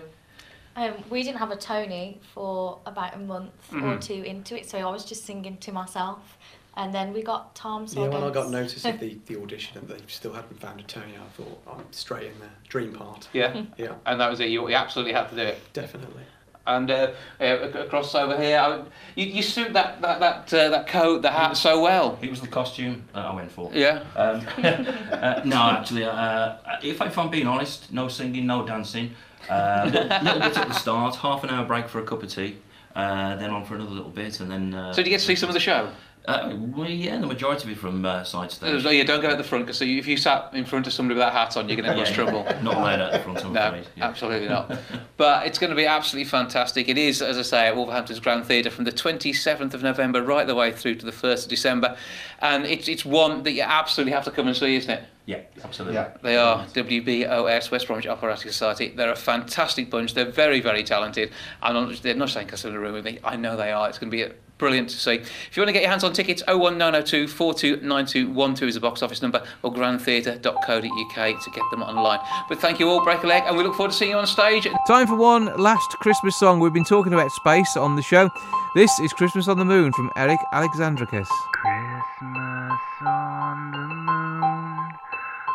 Um, 0.76 0.94
we 1.11 1.22
didn't 1.24 1.38
have 1.38 1.50
a 1.50 1.56
Tony 1.56 2.20
for 2.32 2.78
about 2.86 3.14
a 3.14 3.18
month 3.18 3.52
or 3.72 3.76
Mhm. 3.80 4.00
two 4.00 4.22
into 4.22 4.56
it, 4.56 4.70
so 4.70 4.78
I 4.78 4.90
was 4.90 5.04
just 5.04 5.24
singing 5.26 5.56
to 5.58 5.72
myself. 5.72 6.38
And 6.77 6.95
then 6.95 7.12
we 7.12 7.23
got 7.23 7.55
Tom. 7.55 7.87
So 7.87 8.03
Yeah, 8.05 8.09
when 8.09 8.23
I 8.23 8.31
got 8.31 8.51
notice 8.51 8.85
of 8.85 9.01
the, 9.01 9.18
the 9.27 9.41
audition 9.43 9.79
and 9.79 9.89
they 9.89 9.99
still 10.07 10.33
hadn't 10.33 10.61
found 10.61 10.81
a 10.81 10.83
Tony, 10.85 11.14
I 11.16 11.29
thought 11.37 11.62
I'm 11.71 11.85
straight 11.93 12.31
in 12.33 12.39
there. 12.39 12.51
Dream 12.68 12.93
part. 12.93 13.29
Yeah. 13.33 13.62
Yeah. 13.77 13.95
And 14.07 14.21
that 14.21 14.31
was 14.31 14.41
it. 14.41 14.49
You, 14.51 14.68
you 14.68 14.75
absolutely 14.75 15.12
had 15.12 15.29
to 15.31 15.35
do 15.37 15.43
it. 15.43 15.59
Definitely. 15.73 16.23
And 16.66 16.91
uh, 16.91 17.12
uh, 17.41 17.45
across 17.75 18.14
over 18.14 18.37
here, 18.41 18.59
I, 18.59 18.83
you, 19.16 19.27
you 19.27 19.43
suit 19.43 19.73
that 19.73 20.01
that 20.03 20.21
that 20.21 20.55
uh, 20.55 20.68
that 20.68 20.87
coat, 20.87 21.23
the 21.23 21.31
hat 21.31 21.57
so 21.57 21.81
well. 21.83 22.18
It 22.21 22.31
was 22.31 22.43
the 22.43 22.47
costume 22.49 23.03
that 23.14 23.25
I 23.25 23.35
went 23.35 23.51
for. 23.51 23.71
Yeah. 23.73 24.05
Um, 24.14 24.47
uh, 24.62 25.41
no, 25.45 25.57
actually, 25.71 26.05
uh, 26.05 26.57
if, 26.83 27.01
if 27.01 27.18
I'm 27.18 27.31
being 27.31 27.47
honest, 27.47 27.91
no 27.93 28.09
singing, 28.09 28.47
no 28.47 28.64
dancing. 28.66 29.14
Uh, 29.49 29.91
little, 29.93 30.09
little 30.23 30.41
bit 30.41 30.57
at 30.59 30.68
the 30.68 30.75
start, 30.75 31.16
half 31.16 31.43
an 31.45 31.51
hour 31.51 31.64
break 31.64 31.89
for 31.89 31.99
a 31.99 32.05
cup 32.05 32.23
of 32.23 32.29
tea, 32.29 32.59
uh, 32.95 33.35
then 33.37 33.51
on 33.51 33.64
for 33.64 33.75
another 33.75 33.91
little 33.91 34.11
bit, 34.11 34.39
and 34.41 34.51
then. 34.51 34.75
Uh, 34.75 34.93
So 34.93 35.03
did 35.03 35.07
you 35.09 35.14
get 35.14 35.21
to 35.21 35.27
see 35.27 35.35
some 35.37 35.49
of 35.49 35.55
the 35.55 35.61
show? 35.61 35.91
Uh, 36.27 36.55
well, 36.77 36.89
yeah, 36.89 37.18
the 37.18 37.27
majority 37.27 37.64
of 37.64 37.71
it 37.71 37.81
from 37.81 38.05
uh, 38.05 38.23
side 38.25 38.53
stage. 38.53 38.85
Oh, 38.85 38.91
yeah, 38.91 39.05
don't 39.05 39.23
go 39.23 39.29
at 39.29 39.39
the 39.39 39.45
front 39.45 39.64
because 39.64 39.81
if 39.81 40.07
you 40.07 40.16
sat 40.16 40.53
in 40.53 40.66
front 40.66 40.87
of 40.87 40.93
somebody 40.93 41.18
with 41.18 41.25
that 41.27 41.33
hat 41.33 41.57
on, 41.57 41.68
you're 41.68 41.77
going 41.77 41.89
to 41.89 41.95
have 41.95 41.99
much 41.99 42.12
trouble. 42.12 42.45
not 42.62 42.77
allowed 42.77 43.01
at 43.01 43.12
the 43.12 43.18
front, 43.21 43.45
I'm 43.45 43.53
no, 43.55 43.68
afraid, 43.68 43.87
yeah. 43.97 44.07
absolutely 44.07 44.49
not. 44.49 44.79
But 45.16 45.47
it's 45.47 45.59
going 45.59 45.68
to 45.71 45.77
be 45.77 45.85
absolutely 45.85 46.31
fantastic. 46.31 46.89
It 46.89 46.97
is, 46.97 47.21
as 47.21 47.37
I 47.37 47.43
say, 47.43 47.66
at 47.66 47.77
Wolverhampton's 47.77 48.21
Grand 48.21 48.47
Theatre 48.47 48.71
from 48.71 48.85
the 48.85 48.93
27th 48.93 49.75
of 49.75 49.83
November 49.83 50.23
right 50.23 50.47
the 50.47 50.55
way 50.55 50.73
through 50.73 50.95
to 50.95 51.05
the 51.05 51.12
1st 51.12 51.45
of 51.45 51.51
December, 51.51 51.97
and 52.39 52.64
it's 52.64 52.89
it's 52.89 53.05
one 53.05 53.43
that 53.43 53.53
you 53.53 53.62
absolutely 53.62 54.12
have 54.12 54.25
to 54.25 54.31
come 54.31 54.47
and 54.47 54.57
see, 54.57 54.77
isn't 54.77 54.91
it? 54.91 55.05
Yeah, 55.27 55.43
absolutely. 55.62 55.95
Yeah. 55.95 56.16
They 56.23 56.37
are 56.37 56.64
WBOS, 56.66 57.71
West 57.71 57.87
Bromwich 57.87 58.07
Operatic 58.07 58.51
Society. 58.51 58.89
They're 58.89 59.12
a 59.12 59.16
fantastic 59.16 59.91
bunch. 59.91 60.14
They're 60.14 60.25
very, 60.25 60.61
very 60.61 60.83
talented. 60.83 61.31
I'm 61.62 61.75
not, 61.75 62.03
they're 62.03 62.14
not 62.14 62.31
saying 62.31 62.47
because 62.47 62.62
they're 62.62 62.71
in 62.71 62.77
the 62.77 62.81
room 62.81 62.95
with 62.95 63.05
me. 63.05 63.21
I 63.23 63.37
know 63.37 63.57
they 63.57 63.73
are. 63.73 63.89
It's 63.89 63.99
going 63.99 64.11
to 64.11 64.16
be 64.16 64.23
a, 64.23 64.33
brilliant 64.61 64.90
to 64.90 64.96
see. 64.96 65.14
If 65.14 65.56
you 65.56 65.62
want 65.62 65.70
to 65.70 65.72
get 65.72 65.82
your 65.82 65.90
hands 65.90 66.04
on 66.04 66.12
tickets, 66.12 66.42
01902 66.46 67.26
429212 67.26 68.68
is 68.68 68.74
the 68.74 68.80
box 68.80 69.02
office 69.02 69.22
number, 69.22 69.42
or 69.62 69.72
grandtheatre.co.uk 69.72 71.44
to 71.44 71.50
get 71.50 71.64
them 71.72 71.82
online. 71.82 72.20
But 72.48 72.61
thank 72.61 72.78
you 72.78 72.88
all, 72.88 73.02
break 73.02 73.24
a 73.24 73.26
leg, 73.26 73.42
and 73.46 73.56
we 73.56 73.64
look 73.64 73.74
forward 73.74 73.90
to 73.90 73.96
seeing 73.96 74.12
you 74.12 74.18
on 74.18 74.26
stage. 74.26 74.68
Time 74.86 75.08
for 75.08 75.16
one 75.16 75.46
last 75.56 75.90
Christmas 76.00 76.38
song. 76.38 76.61
We've 76.61 76.72
been 76.72 76.84
talking 76.84 77.12
about 77.14 77.32
space 77.32 77.76
on 77.76 77.96
the 77.96 78.02
show. 78.02 78.30
This 78.76 78.96
is 79.00 79.12
Christmas 79.14 79.48
on 79.48 79.58
the 79.58 79.64
Moon 79.64 79.92
from 79.92 80.12
Eric 80.14 80.38
Alexandrakis. 80.52 81.26
Christmas 81.52 82.78
on 83.00 83.72
the 83.72 83.78
moon. 83.78 84.92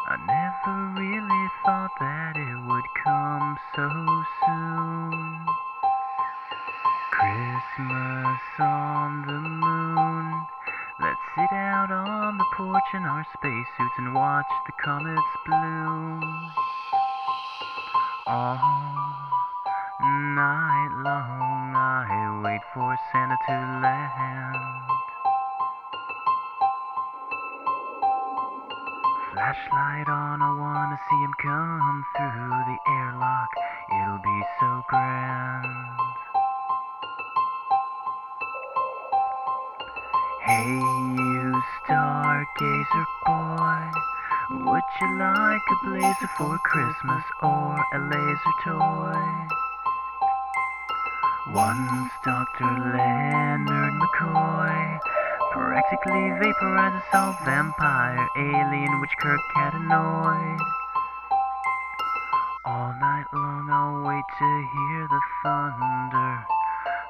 I 0.08 0.18
never 0.28 1.00
really 1.00 1.48
thought 1.64 1.92
that 2.00 2.36
it 2.36 2.58
would 2.68 2.84
come 3.04 3.58
so 3.76 3.88
soon. 4.46 5.55
Christmas 7.26 8.42
on 8.60 9.26
the 9.26 9.34
moon. 9.34 10.46
Let's 11.02 11.26
sit 11.34 11.52
out 11.58 11.90
on 11.90 12.38
the 12.38 12.46
porch 12.54 12.90
in 12.94 13.02
our 13.02 13.26
spacesuits 13.34 13.98
and 13.98 14.14
watch 14.14 14.46
the 14.68 14.74
comets 14.84 15.34
bloom. 15.46 16.22
All 18.28 18.62
night 20.38 20.92
long 21.02 21.74
I 21.74 22.42
wait 22.44 22.62
for 22.76 22.96
Santa 23.12 23.38
to 23.48 23.58
land. 23.82 24.56
Flashlight 29.34 30.08
on, 30.08 30.42
I 30.42 30.52
wanna 30.62 31.00
see 31.10 31.22
him 31.26 31.34
come 31.42 32.06
through 32.16 32.62
the 32.70 32.78
airlock. 32.88 33.50
It'll 33.90 34.22
be 34.22 34.42
so 34.60 34.84
grand. 34.88 36.15
Hey, 40.46 40.78
you 40.78 41.64
stargazer 41.82 43.06
boy, 43.26 43.82
would 44.62 44.84
you 45.02 45.18
like 45.18 45.66
a 45.74 45.78
blazer 45.90 46.30
for 46.38 46.60
Christmas 46.60 47.24
or 47.42 47.74
a 47.82 48.00
laser 48.14 48.56
toy? 48.64 49.26
Once 51.52 52.12
Dr. 52.24 52.70
Leonard 52.94 53.94
McCoy 53.98 55.00
practically 55.52 56.30
vaporized 56.38 57.06
a 57.14 57.36
vampire 57.44 58.28
alien 58.38 59.02
which 59.02 59.18
Kirk 59.18 59.42
had 59.56 59.74
annoyed. 59.74 60.62
All 62.66 62.94
night 63.02 63.26
long 63.34 63.68
I'll 63.72 64.06
wait 64.06 64.30
to 64.38 64.68
hear 64.76 65.08
the 65.10 65.22
thunder 65.42 66.46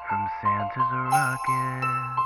from 0.08 0.30
Santa's 0.40 0.94
rocket. 1.12 2.26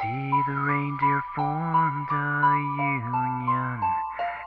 See, 0.00 0.30
the 0.46 0.54
reindeer 0.54 1.24
formed 1.34 2.08
a 2.12 2.54
union 2.78 3.82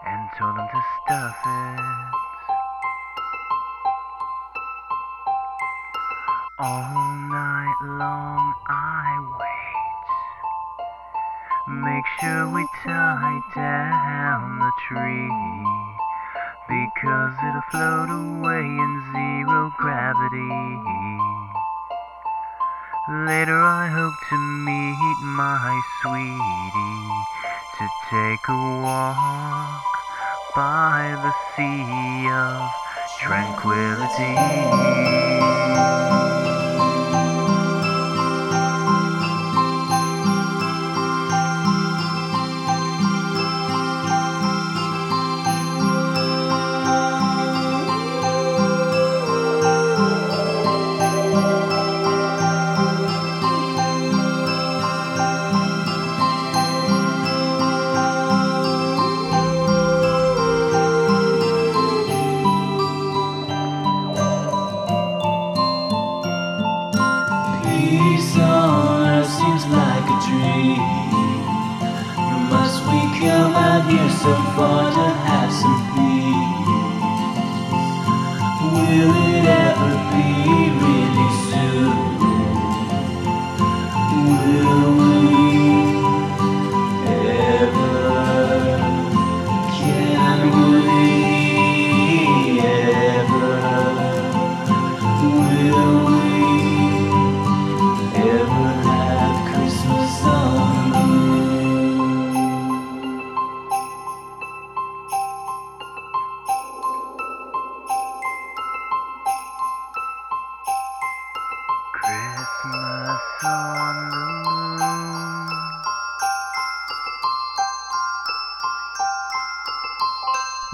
and 0.05 0.29
told 0.39 0.55
them 0.55 0.67
to 0.71 0.81
stuff 1.03 1.35
it. 1.45 1.80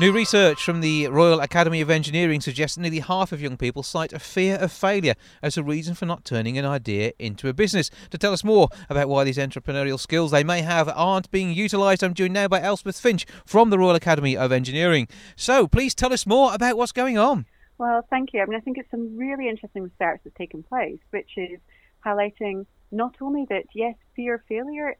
New 0.07 0.13
research 0.13 0.63
from 0.63 0.79
the 0.79 1.09
Royal 1.09 1.41
Academy 1.41 1.81
of 1.81 1.89
Engineering 1.89 2.39
suggests 2.39 2.77
nearly 2.77 2.99
half 2.99 3.33
of 3.33 3.41
young 3.41 3.57
people 3.57 3.83
cite 3.83 4.13
a 4.13 4.19
fear 4.19 4.55
of 4.55 4.71
failure 4.71 5.15
as 5.43 5.57
a 5.57 5.63
reason 5.63 5.95
for 5.95 6.05
not 6.05 6.23
turning 6.23 6.57
an 6.57 6.63
idea 6.63 7.11
into 7.19 7.49
a 7.49 7.53
business. 7.53 7.91
To 8.11 8.17
tell 8.17 8.31
us 8.31 8.41
more 8.41 8.69
about 8.89 9.09
why 9.09 9.25
these 9.25 9.37
entrepreneurial 9.37 9.99
skills 9.99 10.31
they 10.31 10.45
may 10.45 10.61
have 10.61 10.87
aren't 10.87 11.29
being 11.29 11.51
utilised, 11.51 12.03
I'm 12.03 12.13
joined 12.13 12.33
now 12.33 12.47
by 12.47 12.61
Elspeth 12.61 12.97
Finch 12.97 13.25
from 13.45 13.69
the 13.69 13.77
Royal 13.77 13.95
Academy 13.95 14.37
of 14.37 14.53
Engineering. 14.53 15.09
So 15.35 15.67
please 15.67 15.93
tell 15.93 16.13
us 16.13 16.25
more 16.25 16.53
about 16.53 16.77
what's 16.77 16.93
going 16.93 17.17
on. 17.17 17.45
Well, 17.77 18.07
thank 18.09 18.31
you. 18.31 18.39
I 18.39 18.45
mean, 18.45 18.55
I 18.55 18.61
think 18.61 18.77
it's 18.77 18.89
some 18.89 19.17
really 19.17 19.49
interesting 19.49 19.83
research 19.83 20.21
that's 20.23 20.37
taken 20.37 20.63
place, 20.63 20.99
which 21.09 21.31
is 21.35 21.59
highlighting 22.05 22.65
not 22.93 23.15
only 23.19 23.45
that, 23.49 23.65
yes, 23.75 23.95
fear 24.15 24.35
of 24.35 24.41
failure 24.47 24.95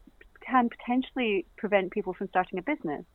can 0.46 0.68
potentially 0.68 1.46
prevent 1.56 1.92
people 1.92 2.14
from 2.14 2.28
starting 2.28 2.60
a 2.60 2.62
business, 2.62 3.06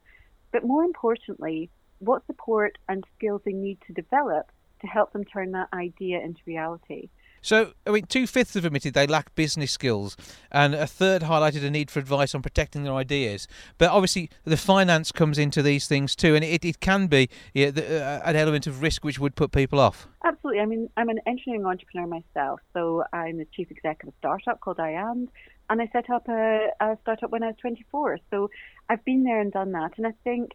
but 0.53 0.65
more 0.65 0.85
importantly, 0.85 1.69
what 2.03 2.27
support 2.27 2.79
and 2.89 3.05
skills 3.17 3.41
they 3.45 3.53
need 3.53 3.79
to 3.87 3.93
develop 3.93 4.51
to 4.81 4.87
help 4.87 5.13
them 5.13 5.25
turn 5.25 5.53
that 5.53 5.69
idea 5.73 6.21
into 6.21 6.41
reality. 6.47 7.09
So, 7.45 7.73
I 7.85 7.91
mean, 7.91 8.07
two 8.07 8.29
fifths 8.29 8.55
have 8.55 8.65
admitted 8.65 8.95
they 8.95 9.09
lack 9.09 9.35
business 9.35 9.73
skills, 9.73 10.17
and 10.53 10.77
a 10.77 10.87
third 10.87 11.23
highlighted 11.23 11.65
a 11.65 11.71
need 11.71 11.91
for 11.91 11.99
advice 11.99 12.37
on 12.37 12.43
protecting 12.43 12.85
their 12.85 12.93
ideas. 12.93 13.49
But 13.79 13.91
obviously, 13.91 14.31
the 14.45 14.57
finance 14.57 15.11
comes 15.11 15.39
into 15.39 15.61
these 15.61 15.89
things 15.89 16.15
too, 16.15 16.37
and 16.37 16.45
it, 16.45 16.65
it 16.65 16.79
can 16.79 17.09
be 17.09 17.29
yeah, 17.53 17.73
the, 17.73 18.05
uh, 18.05 18.21
an 18.25 18.37
element 18.37 18.69
of 18.69 18.81
risk 18.81 19.05
which 19.05 19.19
would 19.19 19.35
put 19.35 19.51
people 19.51 19.81
off. 19.81 20.07
Absolutely. 20.25 20.61
I 20.61 20.67
mean, 20.67 20.89
I'm 20.97 21.09
an 21.09 21.19
engineering 21.27 21.67
entrepreneur 21.67 22.07
myself, 22.07 22.61
so 22.73 23.03
I'm 23.13 23.39
the 23.39 23.47
chief 23.57 23.73
executive 23.73 24.09
of 24.09 24.15
a 24.15 24.19
startup 24.19 24.61
called 24.61 24.77
IAND, 24.77 25.27
and 25.69 25.83
I 25.83 25.89
set 25.93 26.11
up 26.11 26.29
a, 26.29 26.69
a 26.81 26.97
startup 27.03 27.33
when 27.33 27.43
I 27.43 27.49
was 27.49 27.57
24. 27.61 28.19
So 28.31 28.51
I've 28.89 29.05
been 29.05 29.25
there 29.25 29.41
and 29.41 29.51
done 29.51 29.73
that, 29.73 29.95
and 29.97 30.07
I 30.07 30.13
think 30.23 30.53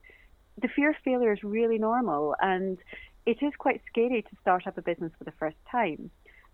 the 0.62 0.68
fear 0.76 0.90
of 0.90 0.96
failure 1.04 1.34
is 1.34 1.44
really 1.44 1.78
normal, 1.78 2.36
and 2.42 2.78
it 3.26 3.38
is 3.42 3.54
quite 3.58 3.82
scary 3.88 4.22
to 4.22 4.36
start 4.42 4.66
up 4.68 4.78
a 4.78 4.82
business 4.82 5.12
for 5.18 5.24
the 5.24 5.34
first 5.40 5.58
time. 5.72 6.10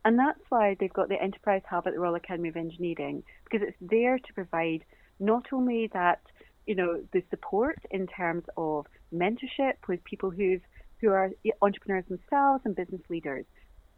And 0.06 0.20
that's 0.20 0.42
why 0.50 0.76
they've 0.80 0.92
got 0.92 1.08
the 1.08 1.22
Enterprise 1.22 1.62
Hub 1.70 1.88
at 1.88 1.94
the 1.94 2.00
Royal 2.00 2.16
Academy 2.16 2.50
of 2.50 2.58
Engineering, 2.58 3.24
because 3.44 3.66
it's 3.66 3.78
there 3.80 4.18
to 4.18 4.34
provide 4.34 4.84
not 5.20 5.46
only 5.54 5.90
that, 5.94 6.22
you 6.66 6.76
know, 6.76 7.02
the 7.14 7.24
support 7.30 7.78
in 7.92 8.08
terms 8.08 8.44
of 8.58 8.86
mentorship 9.14 9.76
with 9.88 10.04
people 10.04 10.30
who've 10.30 10.62
who 11.00 11.10
are 11.10 11.32
entrepreneurs 11.62 12.06
themselves 12.08 12.62
and 12.64 12.78
business 12.78 13.02
leaders, 13.10 13.46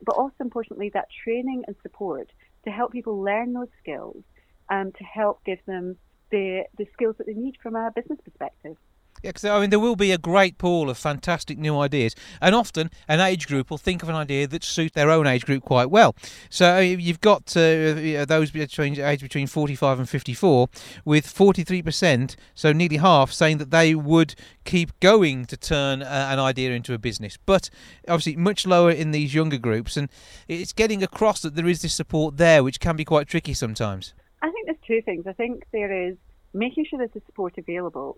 but 0.04 0.16
also 0.16 0.34
importantly 0.40 0.90
that 0.94 1.08
training 1.24 1.64
and 1.68 1.76
support 1.84 2.32
to 2.64 2.72
help 2.72 2.92
people 2.92 3.22
learn 3.22 3.54
those 3.54 3.68
skills 3.80 4.24
and 4.72 4.94
to 4.96 5.04
help 5.04 5.44
give 5.46 5.60
them 5.68 5.96
the 6.32 6.64
the 6.78 6.88
skills 6.94 7.16
that 7.18 7.28
they 7.28 7.34
need 7.34 7.56
from 7.62 7.76
a 7.76 7.92
business 7.96 8.20
perspective. 8.24 8.76
Yeah, 9.24 9.30
because 9.30 9.46
I 9.46 9.60
mean, 9.60 9.70
there 9.70 9.80
will 9.80 9.96
be 9.96 10.12
a 10.12 10.18
great 10.18 10.58
pool 10.58 10.90
of 10.90 10.98
fantastic 10.98 11.58
new 11.58 11.80
ideas, 11.80 12.16
and 12.42 12.54
often 12.54 12.92
an 13.08 13.20
age 13.20 13.48
group 13.48 13.70
will 13.70 13.78
think 13.78 14.04
of 14.04 14.10
an 14.10 14.16
idea 14.16 14.46
that 14.48 14.64
suits 14.64 14.94
their 14.94 15.10
own 15.10 15.26
age 15.26 15.46
group 15.46 15.64
quite 15.64 15.90
well. 15.90 16.16
So 16.50 16.76
uh, 16.76 16.80
you've 16.80 17.22
got 17.22 17.56
uh, 17.58 18.26
those 18.26 18.52
between 18.52 19.00
age 19.00 19.22
between 19.22 19.48
45 19.48 20.00
and 20.00 20.10
54, 20.10 20.68
with 21.06 21.34
43%, 21.34 22.36
so 22.54 22.72
nearly 22.72 22.98
half, 22.98 23.32
saying 23.32 23.58
that 23.58 23.72
they 23.72 23.96
would 23.96 24.36
keep 24.64 25.00
going 25.00 25.46
to 25.46 25.58
turn 25.58 26.04
uh, 26.04 26.28
an 26.30 26.40
idea 26.40 26.72
into 26.72 26.94
a 26.94 26.98
business. 26.98 27.38
But 27.46 27.70
obviously, 28.08 28.36
much 28.36 28.68
lower 28.68 28.92
in 28.92 29.12
these 29.12 29.34
younger 29.34 29.58
groups, 29.58 29.98
and 29.98 30.10
it's 30.48 30.74
getting 30.74 31.02
across 31.02 31.42
that 31.42 31.56
there 31.56 31.68
is 31.68 31.82
this 31.82 31.94
support 31.94 32.38
there, 32.38 32.64
which 32.64 32.80
can 32.80 32.96
be 32.96 33.06
quite 33.06 33.28
tricky 33.28 33.54
sometimes. 33.54 34.14
I 34.42 34.52
think 34.52 34.68
there's 34.68 34.78
two 34.86 35.02
things. 35.02 35.26
I 35.26 35.34
think 35.34 35.64
there 35.72 35.92
is 35.92 36.16
making 36.54 36.86
sure 36.86 37.00
there's 37.00 37.12
the 37.14 37.22
support 37.26 37.58
available 37.58 38.18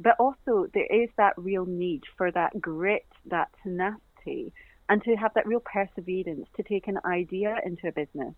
but 0.00 0.16
also 0.18 0.66
there 0.74 0.86
is 0.86 1.08
that 1.16 1.34
real 1.36 1.66
need 1.66 2.02
for 2.16 2.30
that 2.32 2.60
grit, 2.60 3.06
that 3.26 3.48
tenacity, 3.62 4.52
and 4.88 5.02
to 5.04 5.16
have 5.16 5.32
that 5.34 5.46
real 5.46 5.60
perseverance 5.60 6.46
to 6.56 6.62
take 6.62 6.88
an 6.88 6.98
idea 7.04 7.56
into 7.64 7.88
a 7.88 7.92
business. 7.92 8.34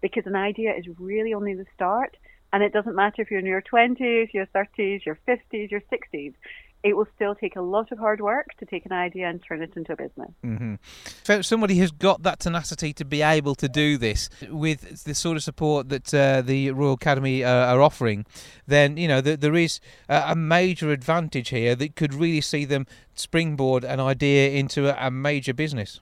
Because 0.00 0.26
an 0.26 0.36
idea 0.36 0.74
is 0.76 0.84
really 0.98 1.34
only 1.34 1.54
the 1.54 1.66
start, 1.74 2.16
and 2.52 2.62
it 2.62 2.72
doesn't 2.72 2.96
matter 2.96 3.22
if 3.22 3.30
you're 3.30 3.40
in 3.40 3.46
your 3.46 3.62
20s, 3.62 4.32
your 4.32 4.46
30s, 4.46 5.04
your 5.06 5.18
50s, 5.28 5.70
your 5.70 5.82
60s. 5.92 6.34
It 6.82 6.96
will 6.96 7.06
still 7.14 7.34
take 7.34 7.54
a 7.54 7.60
lot 7.60 7.92
of 7.92 7.98
hard 7.98 8.20
work 8.20 8.48
to 8.58 8.66
take 8.66 8.84
an 8.86 8.92
idea 8.92 9.28
and 9.28 9.40
turn 9.42 9.62
it 9.62 9.72
into 9.76 9.92
a 9.92 9.96
business. 9.96 10.30
Mm-hmm. 10.44 10.74
So 11.22 11.40
somebody 11.40 11.76
has 11.76 11.92
got 11.92 12.24
that 12.24 12.40
tenacity 12.40 12.92
to 12.94 13.04
be 13.04 13.22
able 13.22 13.54
to 13.56 13.68
do 13.68 13.96
this 13.98 14.28
with 14.50 15.04
the 15.04 15.14
sort 15.14 15.36
of 15.36 15.44
support 15.44 15.90
that 15.90 16.12
uh, 16.12 16.42
the 16.42 16.72
Royal 16.72 16.94
Academy 16.94 17.44
uh, 17.44 17.74
are 17.74 17.80
offering, 17.80 18.26
then 18.66 18.96
you 18.96 19.06
know 19.06 19.20
th- 19.20 19.40
there 19.40 19.54
is 19.54 19.80
a 20.08 20.34
major 20.34 20.90
advantage 20.90 21.50
here 21.50 21.74
that 21.76 21.94
could 21.94 22.14
really 22.14 22.40
see 22.40 22.64
them 22.64 22.86
springboard 23.14 23.84
an 23.84 24.00
idea 24.00 24.50
into 24.50 24.88
a, 24.88 25.06
a 25.06 25.10
major 25.10 25.54
business. 25.54 26.00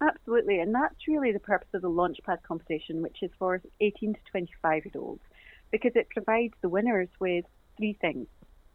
Absolutely, 0.00 0.60
and 0.60 0.74
that's 0.74 1.06
really 1.06 1.32
the 1.32 1.40
purpose 1.40 1.68
of 1.74 1.82
the 1.82 1.90
Launchpad 1.90 2.42
competition, 2.42 3.02
which 3.02 3.18
is 3.22 3.30
for 3.38 3.60
18 3.80 4.14
to 4.14 4.20
25 4.30 4.84
year 4.86 4.92
olds, 4.96 5.22
because 5.70 5.92
it 5.94 6.08
provides 6.08 6.54
the 6.62 6.70
winners 6.70 7.08
with 7.18 7.44
three 7.76 7.92
things. 8.00 8.26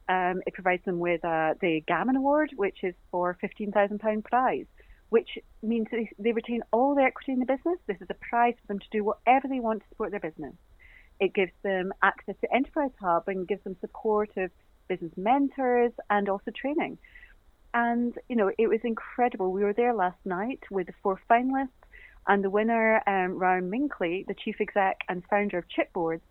Um, 0.07 0.41
it 0.45 0.53
provides 0.53 0.83
them 0.85 0.99
with 0.99 1.23
uh, 1.25 1.55
the 1.61 1.81
Gammon 1.87 2.15
Award, 2.15 2.51
which 2.55 2.83
is 2.83 2.93
for 3.11 3.37
£15,000 3.43 4.23
prize, 4.23 4.65
which 5.09 5.37
means 5.63 5.87
they, 5.91 6.09
they 6.19 6.31
retain 6.31 6.61
all 6.71 6.95
the 6.95 7.01
equity 7.01 7.31
in 7.31 7.39
the 7.39 7.45
business. 7.45 7.79
This 7.87 7.97
is 8.01 8.07
a 8.09 8.15
prize 8.15 8.53
for 8.61 8.67
them 8.67 8.79
to 8.79 8.85
do 8.91 9.03
whatever 9.03 9.47
they 9.47 9.59
want 9.59 9.81
to 9.81 9.89
support 9.89 10.11
their 10.11 10.19
business. 10.19 10.53
It 11.19 11.33
gives 11.33 11.53
them 11.63 11.93
access 12.03 12.35
to 12.41 12.53
Enterprise 12.53 12.91
Hub 12.99 13.27
and 13.27 13.47
gives 13.47 13.63
them 13.63 13.77
support 13.81 14.29
of 14.37 14.51
business 14.87 15.11
mentors 15.15 15.93
and 16.09 16.29
also 16.29 16.51
training. 16.51 16.97
And, 17.73 18.17
you 18.29 18.35
know, 18.35 18.51
it 18.57 18.67
was 18.67 18.79
incredible. 18.83 19.51
We 19.51 19.63
were 19.63 19.73
there 19.73 19.93
last 19.93 20.19
night 20.23 20.61
with 20.69 20.87
the 20.87 20.93
four 21.01 21.19
finalists 21.29 21.69
and 22.27 22.43
the 22.43 22.49
winner, 22.49 23.01
um, 23.07 23.37
Ryan 23.37 23.69
Minkley, 23.69 24.25
the 24.27 24.33
chief 24.33 24.55
exec 24.59 25.01
and 25.09 25.23
founder 25.29 25.57
of 25.57 25.65
Chipboards. 25.67 26.21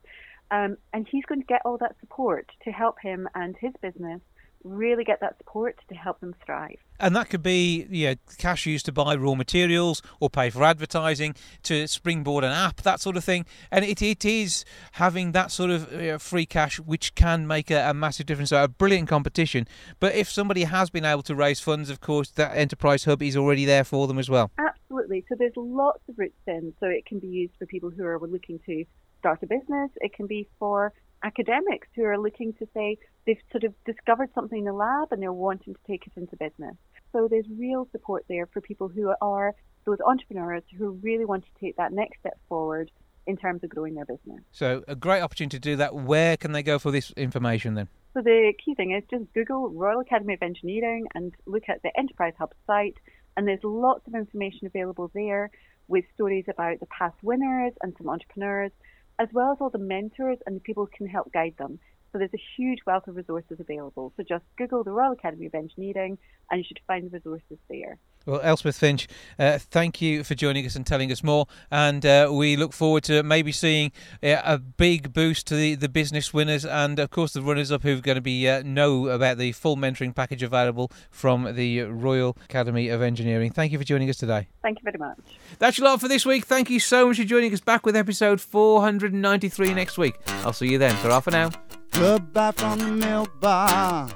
Um, 0.50 0.76
and 0.92 1.06
he's 1.10 1.24
going 1.24 1.40
to 1.40 1.46
get 1.46 1.62
all 1.64 1.78
that 1.78 1.96
support 2.00 2.50
to 2.64 2.70
help 2.70 2.96
him 3.00 3.28
and 3.34 3.56
his 3.56 3.72
business 3.80 4.20
really 4.64 5.04
get 5.04 5.20
that 5.20 5.36
support 5.38 5.78
to 5.88 5.94
help 5.94 6.20
them 6.20 6.34
thrive. 6.44 6.78
And 6.98 7.14
that 7.16 7.28
could 7.28 7.42
be 7.42 7.86
you 7.90 8.08
know, 8.08 8.14
cash 8.38 8.66
used 8.66 8.86
to 8.86 8.92
buy 8.92 9.14
raw 9.14 9.34
materials 9.34 10.00
or 10.20 10.30
pay 10.30 10.48
for 10.48 10.64
advertising, 10.64 11.34
to 11.64 11.86
springboard 11.86 12.44
an 12.44 12.52
app, 12.52 12.80
that 12.82 13.00
sort 13.00 13.16
of 13.16 13.24
thing. 13.24 13.44
And 13.70 13.84
it, 13.84 14.00
it 14.00 14.24
is 14.24 14.64
having 14.92 15.32
that 15.32 15.50
sort 15.50 15.70
of 15.70 15.92
uh, 15.92 16.18
free 16.18 16.46
cash 16.46 16.80
which 16.80 17.14
can 17.14 17.46
make 17.46 17.70
a, 17.70 17.90
a 17.90 17.94
massive 17.94 18.26
difference. 18.26 18.50
So 18.50 18.62
a 18.62 18.68
brilliant 18.68 19.08
competition. 19.08 19.68
But 20.00 20.14
if 20.14 20.30
somebody 20.30 20.64
has 20.64 20.88
been 20.88 21.04
able 21.04 21.22
to 21.24 21.34
raise 21.34 21.60
funds, 21.60 21.90
of 21.90 22.00
course, 22.00 22.30
that 22.32 22.56
Enterprise 22.56 23.04
Hub 23.04 23.22
is 23.22 23.36
already 23.36 23.64
there 23.64 23.84
for 23.84 24.06
them 24.06 24.18
as 24.18 24.30
well. 24.30 24.50
Absolutely. 24.58 25.24
So 25.28 25.34
there's 25.38 25.52
lots 25.56 26.00
of 26.08 26.18
routes 26.18 26.34
in. 26.46 26.72
So 26.80 26.86
it 26.86 27.04
can 27.04 27.18
be 27.18 27.28
used 27.28 27.54
for 27.58 27.66
people 27.66 27.90
who 27.90 28.04
are 28.04 28.18
looking 28.20 28.60
to 28.66 28.84
start 29.24 29.42
a 29.42 29.46
business. 29.46 29.90
It 30.02 30.12
can 30.12 30.26
be 30.26 30.46
for 30.58 30.92
academics 31.22 31.88
who 31.96 32.04
are 32.04 32.18
looking 32.18 32.52
to 32.58 32.68
say 32.74 32.98
they've 33.26 33.40
sort 33.50 33.64
of 33.64 33.72
discovered 33.86 34.28
something 34.34 34.58
in 34.58 34.64
the 34.66 34.72
lab 34.74 35.12
and 35.12 35.22
they're 35.22 35.32
wanting 35.32 35.72
to 35.72 35.80
take 35.88 36.06
it 36.06 36.12
into 36.14 36.36
business. 36.36 36.76
So 37.10 37.26
there's 37.30 37.46
real 37.56 37.88
support 37.90 38.26
there 38.28 38.46
for 38.52 38.60
people 38.60 38.88
who 38.88 39.14
are 39.22 39.54
those 39.86 39.96
entrepreneurs 40.06 40.62
who 40.76 40.90
really 41.02 41.24
want 41.24 41.44
to 41.44 41.50
take 41.58 41.74
that 41.78 41.94
next 41.94 42.20
step 42.20 42.38
forward 42.50 42.90
in 43.26 43.38
terms 43.38 43.64
of 43.64 43.70
growing 43.70 43.94
their 43.94 44.04
business. 44.04 44.42
So 44.52 44.84
a 44.86 44.94
great 44.94 45.22
opportunity 45.22 45.56
to 45.56 45.60
do 45.70 45.76
that. 45.76 45.94
Where 45.94 46.36
can 46.36 46.52
they 46.52 46.62
go 46.62 46.78
for 46.78 46.90
this 46.90 47.10
information 47.12 47.72
then? 47.72 47.88
So 48.12 48.20
the 48.20 48.52
key 48.62 48.74
thing 48.74 48.92
is 48.92 49.04
just 49.10 49.32
Google 49.32 49.70
Royal 49.70 50.00
Academy 50.00 50.34
of 50.34 50.42
Engineering 50.42 51.06
and 51.14 51.32
look 51.46 51.62
at 51.70 51.82
the 51.82 51.98
Enterprise 51.98 52.34
Hub 52.38 52.52
site 52.66 52.98
and 53.38 53.48
there's 53.48 53.64
lots 53.64 54.06
of 54.06 54.14
information 54.14 54.66
available 54.66 55.10
there 55.14 55.50
with 55.88 56.04
stories 56.12 56.44
about 56.46 56.80
the 56.80 56.86
past 56.86 57.16
winners 57.22 57.72
and 57.82 57.94
some 57.96 58.10
entrepreneurs 58.10 58.70
as 59.18 59.28
well 59.32 59.52
as 59.52 59.58
all 59.60 59.70
the 59.70 59.78
mentors 59.78 60.38
and 60.46 60.56
the 60.56 60.60
people 60.60 60.84
who 60.84 60.96
can 60.96 61.06
help 61.06 61.32
guide 61.32 61.54
them. 61.58 61.78
So 62.12 62.18
there's 62.18 62.34
a 62.34 62.46
huge 62.56 62.78
wealth 62.86 63.08
of 63.08 63.16
resources 63.16 63.58
available. 63.58 64.12
So 64.16 64.22
just 64.22 64.44
Google 64.56 64.84
the 64.84 64.92
Royal 64.92 65.12
Academy 65.12 65.46
of 65.46 65.54
Engineering 65.54 66.18
and 66.50 66.58
you 66.58 66.64
should 66.66 66.80
find 66.86 67.10
the 67.10 67.18
resources 67.18 67.58
there. 67.68 67.98
Well, 68.26 68.40
Elspeth 68.42 68.78
Finch, 68.78 69.06
uh, 69.38 69.58
thank 69.58 70.00
you 70.00 70.24
for 70.24 70.34
joining 70.34 70.64
us 70.64 70.76
and 70.76 70.86
telling 70.86 71.12
us 71.12 71.22
more. 71.22 71.46
And 71.70 72.04
uh, 72.06 72.30
we 72.32 72.56
look 72.56 72.72
forward 72.72 73.04
to 73.04 73.22
maybe 73.22 73.52
seeing 73.52 73.92
uh, 74.22 74.40
a 74.44 74.58
big 74.58 75.12
boost 75.12 75.46
to 75.48 75.56
the, 75.56 75.74
the 75.74 75.88
business 75.88 76.32
winners 76.32 76.64
and, 76.64 76.98
of 76.98 77.10
course, 77.10 77.32
the 77.34 77.42
runners 77.42 77.70
up 77.70 77.82
who 77.82 77.98
are 77.98 78.00
going 78.00 78.16
to 78.16 78.22
be 78.22 78.48
uh, 78.48 78.62
know 78.64 79.08
about 79.08 79.38
the 79.38 79.52
full 79.52 79.76
mentoring 79.76 80.14
package 80.14 80.42
available 80.42 80.90
from 81.10 81.54
the 81.54 81.82
Royal 81.82 82.36
Academy 82.44 82.88
of 82.88 83.02
Engineering. 83.02 83.50
Thank 83.50 83.72
you 83.72 83.78
for 83.78 83.84
joining 83.84 84.08
us 84.08 84.16
today. 84.16 84.48
Thank 84.62 84.78
you 84.78 84.84
very 84.84 84.98
much. 84.98 85.18
That's 85.58 85.78
your 85.78 85.88
lot 85.88 86.00
for 86.00 86.08
this 86.08 86.24
week. 86.24 86.46
Thank 86.46 86.70
you 86.70 86.80
so 86.80 87.08
much 87.08 87.18
for 87.18 87.24
joining 87.24 87.52
us 87.52 87.60
back 87.60 87.84
with 87.84 87.94
episode 87.94 88.40
493 88.40 89.74
next 89.74 89.98
week. 89.98 90.14
I'll 90.44 90.52
see 90.52 90.70
you 90.70 90.78
then. 90.78 90.94
Ta 90.96 91.20
for 91.20 91.30
now. 91.30 91.50
Goodbye 91.90 92.52
from 92.52 92.78
the 92.78 92.90
milk 92.90 93.40
bar. 93.40 94.10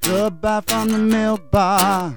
Goodbye 0.00 0.62
from 0.66 0.88
the 0.88 0.98
milk 0.98 1.50
bar. 1.50 2.16